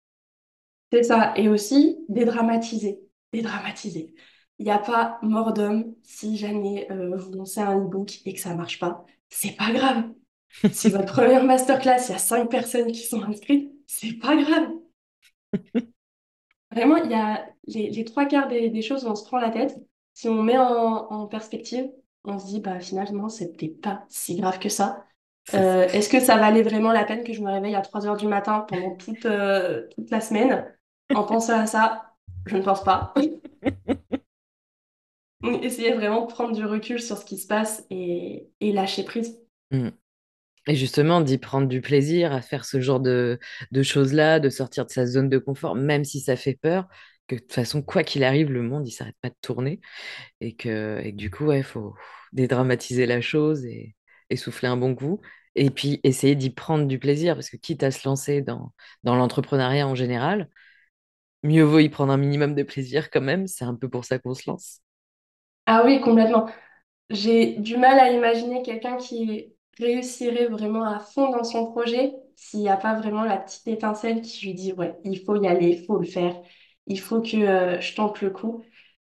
C'est 0.92 1.04
ça. 1.04 1.34
Et 1.36 1.50
aussi, 1.50 2.00
dédramatiser. 2.10 3.00
Dédramatiser. 3.34 4.14
Il 4.58 4.66
n'y 4.66 4.72
a 4.72 4.80
pas 4.80 5.20
mort 5.22 5.54
d'homme 5.54 5.96
si 6.04 6.36
jamais 6.38 6.88
euh, 6.92 7.16
vous 7.18 7.32
lancez 7.34 7.62
un 7.62 7.78
e-book 7.80 8.20
et 8.26 8.34
que 8.34 8.40
ça 8.40 8.56
marche 8.56 8.80
pas. 8.80 9.06
C'est 9.30 9.56
pas 9.56 9.72
grave. 9.72 10.04
Si 10.74 10.90
votre 10.90 11.14
première 11.14 11.44
masterclass, 11.44 12.08
il 12.10 12.12
y 12.12 12.16
a 12.16 12.18
cinq 12.18 12.50
personnes 12.50 12.92
qui 12.92 13.04
sont 13.04 13.22
inscrites, 13.22 13.72
c'est 13.86 14.14
pas 14.14 14.36
grave. 14.36 14.70
Vraiment, 16.72 16.98
il 16.98 17.12
y 17.12 17.14
a 17.16 17.48
les, 17.68 17.90
les 17.90 18.06
trois 18.06 18.26
quarts 18.26 18.48
des, 18.48 18.70
des 18.70 18.82
choses 18.82 19.06
où 19.06 19.08
on 19.10 19.16
se 19.16 19.26
prend 19.26 19.40
la 19.40 19.50
tête. 19.50 19.76
Si 20.14 20.28
on 20.30 20.44
met 20.44 20.58
en, 20.58 20.66
en 21.12 21.28
perspective, 21.28 21.90
on 22.24 22.38
se 22.40 22.46
dit, 22.48 22.60
bah 22.60 22.80
finalement, 22.80 23.28
peut-être 23.28 23.82
pas 23.82 24.06
si 24.10 24.36
grave 24.36 24.60
que 24.60 24.70
ça. 24.70 25.06
Euh, 25.56 25.88
est-ce 25.90 26.10
que 26.10 26.20
ça 26.20 26.38
valait 26.38 26.62
vraiment 26.62 26.92
la 26.92 27.06
peine 27.06 27.24
que 27.24 27.34
je 27.34 27.42
me 27.42 27.52
réveille 27.52 27.76
à 27.76 27.82
3 27.82 28.06
heures 28.06 28.18
du 28.18 28.28
matin 28.28 28.66
pendant 28.70 28.96
toute, 28.96 29.26
euh, 29.26 29.88
toute 29.96 30.12
la 30.12 30.22
semaine? 30.22 30.66
En 31.14 31.24
pensant 31.24 31.60
à 31.60 31.68
ça? 31.68 32.16
Je 32.46 32.58
ne 32.58 32.62
pense 32.64 32.84
pas. 32.84 33.14
Donc, 35.42 35.64
essayez 35.64 35.94
vraiment 35.94 36.26
de 36.26 36.32
prendre 36.32 36.54
du 36.56 36.66
recul 36.66 37.02
sur 37.02 37.18
ce 37.18 37.26
qui 37.26 37.38
se 37.38 37.48
passe 37.48 37.86
et, 37.90 38.50
et 38.60 38.72
lâcher 38.74 39.04
prise. 39.04 39.40
Mm. 39.72 39.90
Et 40.68 40.76
justement, 40.76 41.22
d'y 41.22 41.38
prendre 41.38 41.68
du 41.68 41.82
plaisir 41.82 42.34
à 42.34 42.42
faire 42.42 42.66
ce 42.66 42.80
genre 42.82 43.00
de, 43.00 43.40
de 43.72 43.84
choses-là, 43.84 44.40
de 44.40 44.50
sortir 44.50 44.86
de 44.86 44.92
sa 44.92 45.06
zone 45.08 45.30
de 45.30 45.38
confort, 45.40 45.76
même 45.76 46.06
si 46.06 46.20
ça 46.22 46.36
fait 46.36 46.56
peur, 46.56 46.88
que 47.28 47.36
de 47.36 47.40
toute 47.42 47.54
façon, 47.54 47.82
quoi 47.82 48.04
qu'il 48.04 48.24
arrive, 48.24 48.52
le 48.52 48.62
monde, 48.64 48.88
il 48.88 48.92
s'arrête 48.92 49.16
pas 49.22 49.30
de 49.30 49.36
tourner. 49.42 49.82
Et 50.42 50.56
que, 50.56 51.00
et 51.04 51.12
que 51.12 51.18
du 51.18 51.32
coup, 51.32 51.46
ouais, 51.48 51.64
faut 51.64 51.96
dédramatiser 52.34 53.06
la 53.08 53.22
chose 53.22 53.66
et, 53.66 53.96
et 54.30 54.36
souffler 54.38 54.68
un 54.70 54.78
bon 54.78 54.96
coup. 54.96 55.22
Et 55.56 55.70
puis 55.72 56.00
essayer 56.04 56.36
d'y 56.36 56.52
prendre 56.52 56.86
du 56.88 57.00
plaisir, 57.00 57.36
parce 57.36 57.50
que 57.50 57.58
quitte 57.58 57.84
à 57.84 57.92
se 57.92 58.08
lancer 58.08 58.42
dans, 58.42 58.74
dans 59.04 59.16
l'entrepreneuriat 59.16 59.88
en 59.88 59.96
général, 59.96 60.50
mieux 61.44 61.64
vaut 61.64 61.80
y 61.80 61.90
prendre 61.90 62.12
un 62.12 62.18
minimum 62.18 62.56
de 62.56 62.64
plaisir 62.64 63.10
quand 63.10 63.22
même. 63.22 63.48
C'est 63.48 63.66
un 63.66 63.76
peu 63.76 63.90
pour 63.90 64.06
ça 64.06 64.20
qu'on 64.20 64.34
se 64.34 64.50
lance. 64.50 64.82
Ah 65.66 65.84
oui, 65.86 66.02
complètement. 66.02 66.50
J'ai 67.10 67.56
du 67.58 67.78
mal 67.78 68.00
à 68.00 68.12
imaginer 68.12 68.62
quelqu'un 68.64 68.98
qui 68.98 69.54
réussirait 69.80 70.48
vraiment 70.48 70.84
à 70.84 71.00
fond 71.00 71.32
dans 71.32 71.44
son 71.44 71.72
projet 71.72 72.14
s'il 72.36 72.62
n'y 72.62 72.70
a 72.70 72.78
pas 72.78 72.96
vraiment 72.96 73.24
la 73.24 73.38
petite 73.38 73.68
étincelle 73.68 74.22
qui 74.22 74.46
lui 74.46 74.54
dit, 74.54 74.74
ouais, 74.74 74.96
il 75.04 75.20
faut 75.24 75.42
y 75.42 75.48
aller, 75.48 75.70
il 75.70 75.86
faut 75.86 75.98
le 76.00 76.06
faire, 76.06 76.36
il 76.88 77.00
faut 77.00 77.22
que 77.22 77.38
euh, 77.38 77.82
je 77.82 77.96
tente 77.96 78.22
le 78.22 78.30
coup. 78.30 78.64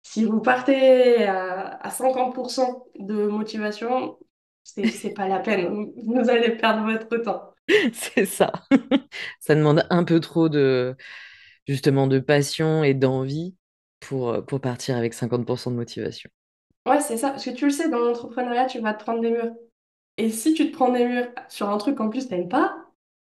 Si 0.02 0.24
vous 0.24 0.40
partez 0.40 1.24
à, 1.24 1.76
à 1.76 1.90
50% 1.90 2.86
de 2.98 3.26
motivation, 3.26 4.18
c'est, 4.62 5.14
pas 5.14 5.28
la 5.28 5.38
peine. 5.40 5.92
Vous 6.06 6.28
allez 6.30 6.50
perdre 6.56 6.90
votre 6.90 7.16
temps. 7.18 7.54
C'est 7.92 8.26
ça. 8.26 8.52
Ça 9.40 9.54
demande 9.54 9.86
un 9.90 10.04
peu 10.04 10.20
trop 10.20 10.48
de, 10.48 10.96
justement, 11.68 12.06
de 12.06 12.18
passion 12.18 12.82
et 12.82 12.94
d'envie 12.94 13.54
pour, 14.00 14.44
pour 14.46 14.60
partir 14.60 14.96
avec 14.96 15.14
50% 15.14 15.70
de 15.70 15.76
motivation. 15.76 16.30
Ouais, 16.86 17.00
c'est 17.00 17.18
ça. 17.18 17.30
Parce 17.30 17.44
que 17.44 17.50
tu 17.50 17.66
le 17.66 17.70
sais, 17.70 17.88
dans 17.88 17.98
l'entrepreneuriat, 17.98 18.66
tu 18.66 18.80
vas 18.80 18.94
te 18.94 19.04
prendre 19.04 19.20
des 19.20 19.30
murs. 19.30 19.52
Et 20.16 20.30
si 20.30 20.54
tu 20.54 20.70
te 20.70 20.76
prends 20.76 20.90
des 20.90 21.04
murs 21.06 21.28
sur 21.48 21.68
un 21.68 21.78
truc 21.78 21.96
qu'en 21.96 22.08
plus 22.08 22.28
t'aimes 22.28 22.48
pas, 22.48 22.76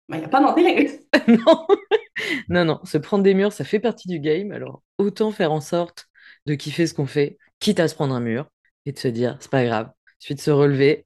bah, 0.10 0.18
il 0.18 0.20
n'y 0.20 0.26
a 0.26 0.30
pas 0.30 0.42
d'intérêt. 0.42 1.00
Non, 1.28 1.68
non, 2.50 2.66
non, 2.66 2.80
se 2.84 2.98
prendre 2.98 3.24
des 3.24 3.34
murs, 3.34 3.54
ça 3.54 3.64
fait 3.64 3.80
partie 3.80 4.08
du 4.08 4.20
game. 4.20 4.52
Alors, 4.52 4.84
autant 4.98 5.32
faire 5.32 5.52
en 5.52 5.62
sorte 5.62 6.08
de 6.46 6.56
kiffer 6.56 6.88
ce 6.88 6.94
qu'on 6.94 7.06
fait, 7.06 7.38
quitte 7.60 7.80
à 7.80 7.88
se 7.88 7.96
prendre 7.96 8.14
un 8.14 8.20
mur, 8.20 8.50
et 8.86 8.92
de 8.92 9.00
se 9.00 9.08
dire, 9.08 9.38
c'est 9.40 9.52
pas 9.52 9.64
grave, 9.64 9.92
de 10.30 10.40
se 10.40 10.52
relever 10.52 11.06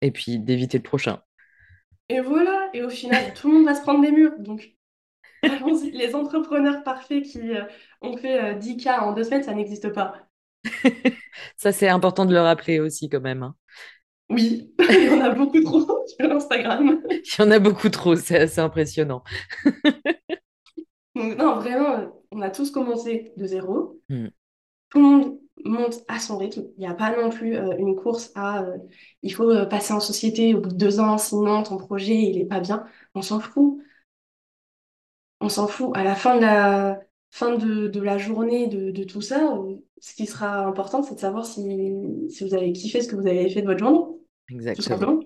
et 0.00 0.10
puis 0.10 0.38
d'éviter 0.38 0.78
le 0.78 0.82
prochain. 0.82 1.20
Et 2.08 2.20
voilà. 2.20 2.70
Et 2.72 2.82
au 2.82 2.88
final, 2.88 3.34
tout 3.34 3.48
le 3.48 3.54
monde 3.54 3.66
va 3.66 3.74
se 3.74 3.82
prendre 3.82 4.00
des 4.00 4.10
murs. 4.10 4.32
Donc, 4.38 4.74
allons-y. 5.42 5.90
Les 5.92 6.14
entrepreneurs 6.14 6.82
parfaits 6.84 7.22
qui 7.24 7.54
euh, 7.56 7.64
ont 8.02 8.16
fait 8.16 8.42
euh, 8.42 8.54
10K 8.54 9.00
en 9.00 9.12
deux 9.12 9.24
semaines, 9.24 9.42
ça 9.42 9.54
n'existe 9.54 9.92
pas. 9.92 10.14
Ça, 11.56 11.72
c'est 11.72 11.88
important 11.88 12.26
de 12.26 12.32
le 12.34 12.40
rappeler 12.40 12.80
aussi 12.80 13.08
quand 13.08 13.20
même. 13.20 13.42
hein. 13.42 13.54
Oui, 14.30 14.74
il 14.90 15.04
y 15.04 15.10
en 15.10 15.20
a 15.20 15.30
beaucoup 15.30 15.60
trop 15.62 16.04
sur 16.06 16.30
Instagram. 16.30 17.00
Il 17.10 17.22
y 17.38 17.42
en 17.42 17.50
a 17.50 17.58
beaucoup 17.58 17.88
trop, 17.88 18.14
c'est 18.16 18.38
assez 18.38 18.60
impressionnant. 18.60 19.22
Donc, 21.14 21.36
non, 21.38 21.56
vraiment, 21.56 22.12
on 22.30 22.40
a 22.42 22.50
tous 22.50 22.70
commencé 22.70 23.32
de 23.36 23.46
zéro. 23.46 24.00
Hmm. 24.08 24.28
Tout 24.90 24.98
le 24.98 25.04
monde 25.04 25.38
monte 25.64 25.96
à 26.08 26.18
son 26.20 26.38
rythme. 26.38 26.64
Il 26.76 26.80
n'y 26.80 26.86
a 26.86 26.94
pas 26.94 27.16
non 27.16 27.30
plus 27.30 27.56
euh, 27.56 27.76
une 27.78 27.96
course 27.96 28.30
à 28.34 28.62
euh, 28.62 28.78
il 29.22 29.34
faut 29.34 29.50
euh, 29.50 29.66
passer 29.66 29.92
en 29.92 30.00
société 30.00 30.54
au 30.54 30.60
bout 30.60 30.70
de 30.70 30.76
deux 30.76 31.00
ans, 31.00 31.18
sinon 31.18 31.62
ton 31.62 31.76
projet 31.78 32.14
il 32.16 32.38
est 32.40 32.46
pas 32.46 32.60
bien. 32.60 32.84
On 33.14 33.22
s'en 33.22 33.40
fout. 33.40 33.78
On 35.40 35.48
s'en 35.48 35.68
fout. 35.68 35.90
À 35.94 36.04
la 36.04 36.14
fin 36.14 36.36
de 36.36 36.40
la 36.42 37.00
fin 37.30 37.56
de, 37.56 37.88
de 37.88 38.00
la 38.00 38.18
journée 38.18 38.66
de, 38.68 38.90
de 38.90 39.04
tout 39.04 39.20
ça, 39.20 39.54
ce 40.00 40.14
qui 40.14 40.26
sera 40.26 40.66
important, 40.66 41.02
c'est 41.02 41.14
de 41.14 41.20
savoir 41.20 41.44
si, 41.44 41.62
si 42.30 42.44
vous 42.46 42.54
avez 42.54 42.72
kiffé 42.72 43.02
ce 43.02 43.08
que 43.08 43.16
vous 43.16 43.26
avez 43.26 43.48
fait 43.50 43.62
de 43.62 43.66
votre 43.66 43.80
journée. 43.80 44.16
Exactement. 44.50 45.20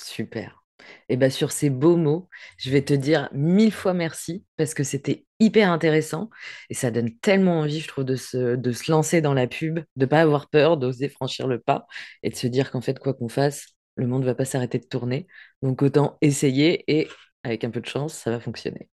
Super. 0.00 0.62
Et 1.08 1.16
bien 1.16 1.30
sur 1.30 1.52
ces 1.52 1.70
beaux 1.70 1.96
mots, 1.96 2.28
je 2.58 2.70
vais 2.70 2.82
te 2.82 2.92
dire 2.92 3.28
mille 3.32 3.72
fois 3.72 3.94
merci 3.94 4.44
parce 4.56 4.74
que 4.74 4.84
c'était 4.84 5.24
hyper 5.40 5.70
intéressant 5.70 6.28
et 6.68 6.74
ça 6.74 6.90
donne 6.90 7.16
tellement 7.18 7.60
envie, 7.60 7.80
je 7.80 7.88
trouve, 7.88 8.04
de 8.04 8.14
se, 8.14 8.56
de 8.56 8.72
se 8.72 8.90
lancer 8.90 9.20
dans 9.22 9.32
la 9.34 9.46
pub, 9.46 9.80
de 9.96 10.06
pas 10.06 10.20
avoir 10.20 10.48
peur, 10.50 10.76
d'oser 10.76 11.08
franchir 11.08 11.46
le 11.48 11.60
pas 11.60 11.86
et 12.22 12.30
de 12.30 12.36
se 12.36 12.46
dire 12.46 12.70
qu'en 12.70 12.82
fait, 12.82 12.98
quoi 12.98 13.14
qu'on 13.14 13.28
fasse, 13.28 13.68
le 13.96 14.06
monde 14.06 14.24
va 14.24 14.34
pas 14.34 14.44
s'arrêter 14.44 14.78
de 14.78 14.86
tourner. 14.86 15.26
Donc 15.62 15.80
autant 15.82 16.18
essayer 16.20 16.84
et 16.88 17.08
avec 17.42 17.64
un 17.64 17.70
peu 17.70 17.80
de 17.80 17.86
chance, 17.86 18.14
ça 18.14 18.30
va 18.30 18.38
fonctionner. 18.40 18.90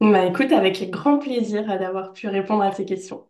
Bah 0.00 0.26
écoute, 0.26 0.52
avec 0.52 0.90
grand 0.90 1.18
plaisir 1.18 1.66
d'avoir 1.66 2.12
pu 2.12 2.28
répondre 2.28 2.62
à 2.62 2.70
tes 2.70 2.84
questions. 2.84 3.26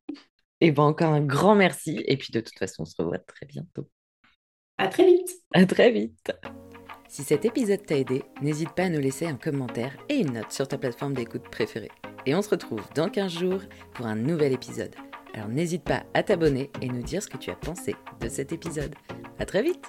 Et 0.61 0.73
bien 0.73 0.85
encore 0.85 1.13
un 1.13 1.21
grand 1.21 1.55
merci 1.55 2.03
et 2.07 2.17
puis 2.17 2.33
de 2.33 2.41
toute 2.41 2.59
façon, 2.59 2.83
on 2.83 2.87
se 2.87 2.95
revoit 2.99 3.19
très 3.19 3.47
bientôt. 3.47 3.89
À 4.79 4.89
très 4.89 5.07
vite. 5.07 5.31
À 5.55 5.65
très 5.65 5.91
vite. 5.91 6.33
Si 7.09 7.23
cet 7.23 7.45
épisode 7.45 7.87
t'a 7.87 7.97
aidé, 7.97 8.25
n'hésite 8.43 8.71
pas 8.71 8.85
à 8.85 8.89
nous 8.89 9.01
laisser 9.01 9.27
un 9.27 9.37
commentaire 9.37 9.97
et 10.09 10.17
une 10.17 10.33
note 10.33 10.51
sur 10.51 10.67
ta 10.67 10.77
plateforme 10.77 11.15
d'écoute 11.15 11.49
préférée. 11.51 11.91
Et 12.27 12.35
on 12.35 12.43
se 12.43 12.51
retrouve 12.51 12.83
dans 12.95 13.09
15 13.09 13.33
jours 13.33 13.61
pour 13.95 14.07
un 14.07 14.17
nouvel 14.17 14.53
épisode. 14.53 14.95
Alors 15.35 15.49
n'hésite 15.49 15.85
pas 15.85 16.03
à 16.15 16.23
t'abonner 16.23 16.71
et 16.83 16.89
nous 16.89 17.03
dire 17.03 17.23
ce 17.23 17.29
que 17.29 17.37
tu 17.37 17.51
as 17.51 17.57
pensé 17.57 17.95
de 18.21 18.29
cet 18.29 18.53
épisode. 18.53 18.95
À 19.39 19.47
très 19.47 19.63
vite 19.63 19.85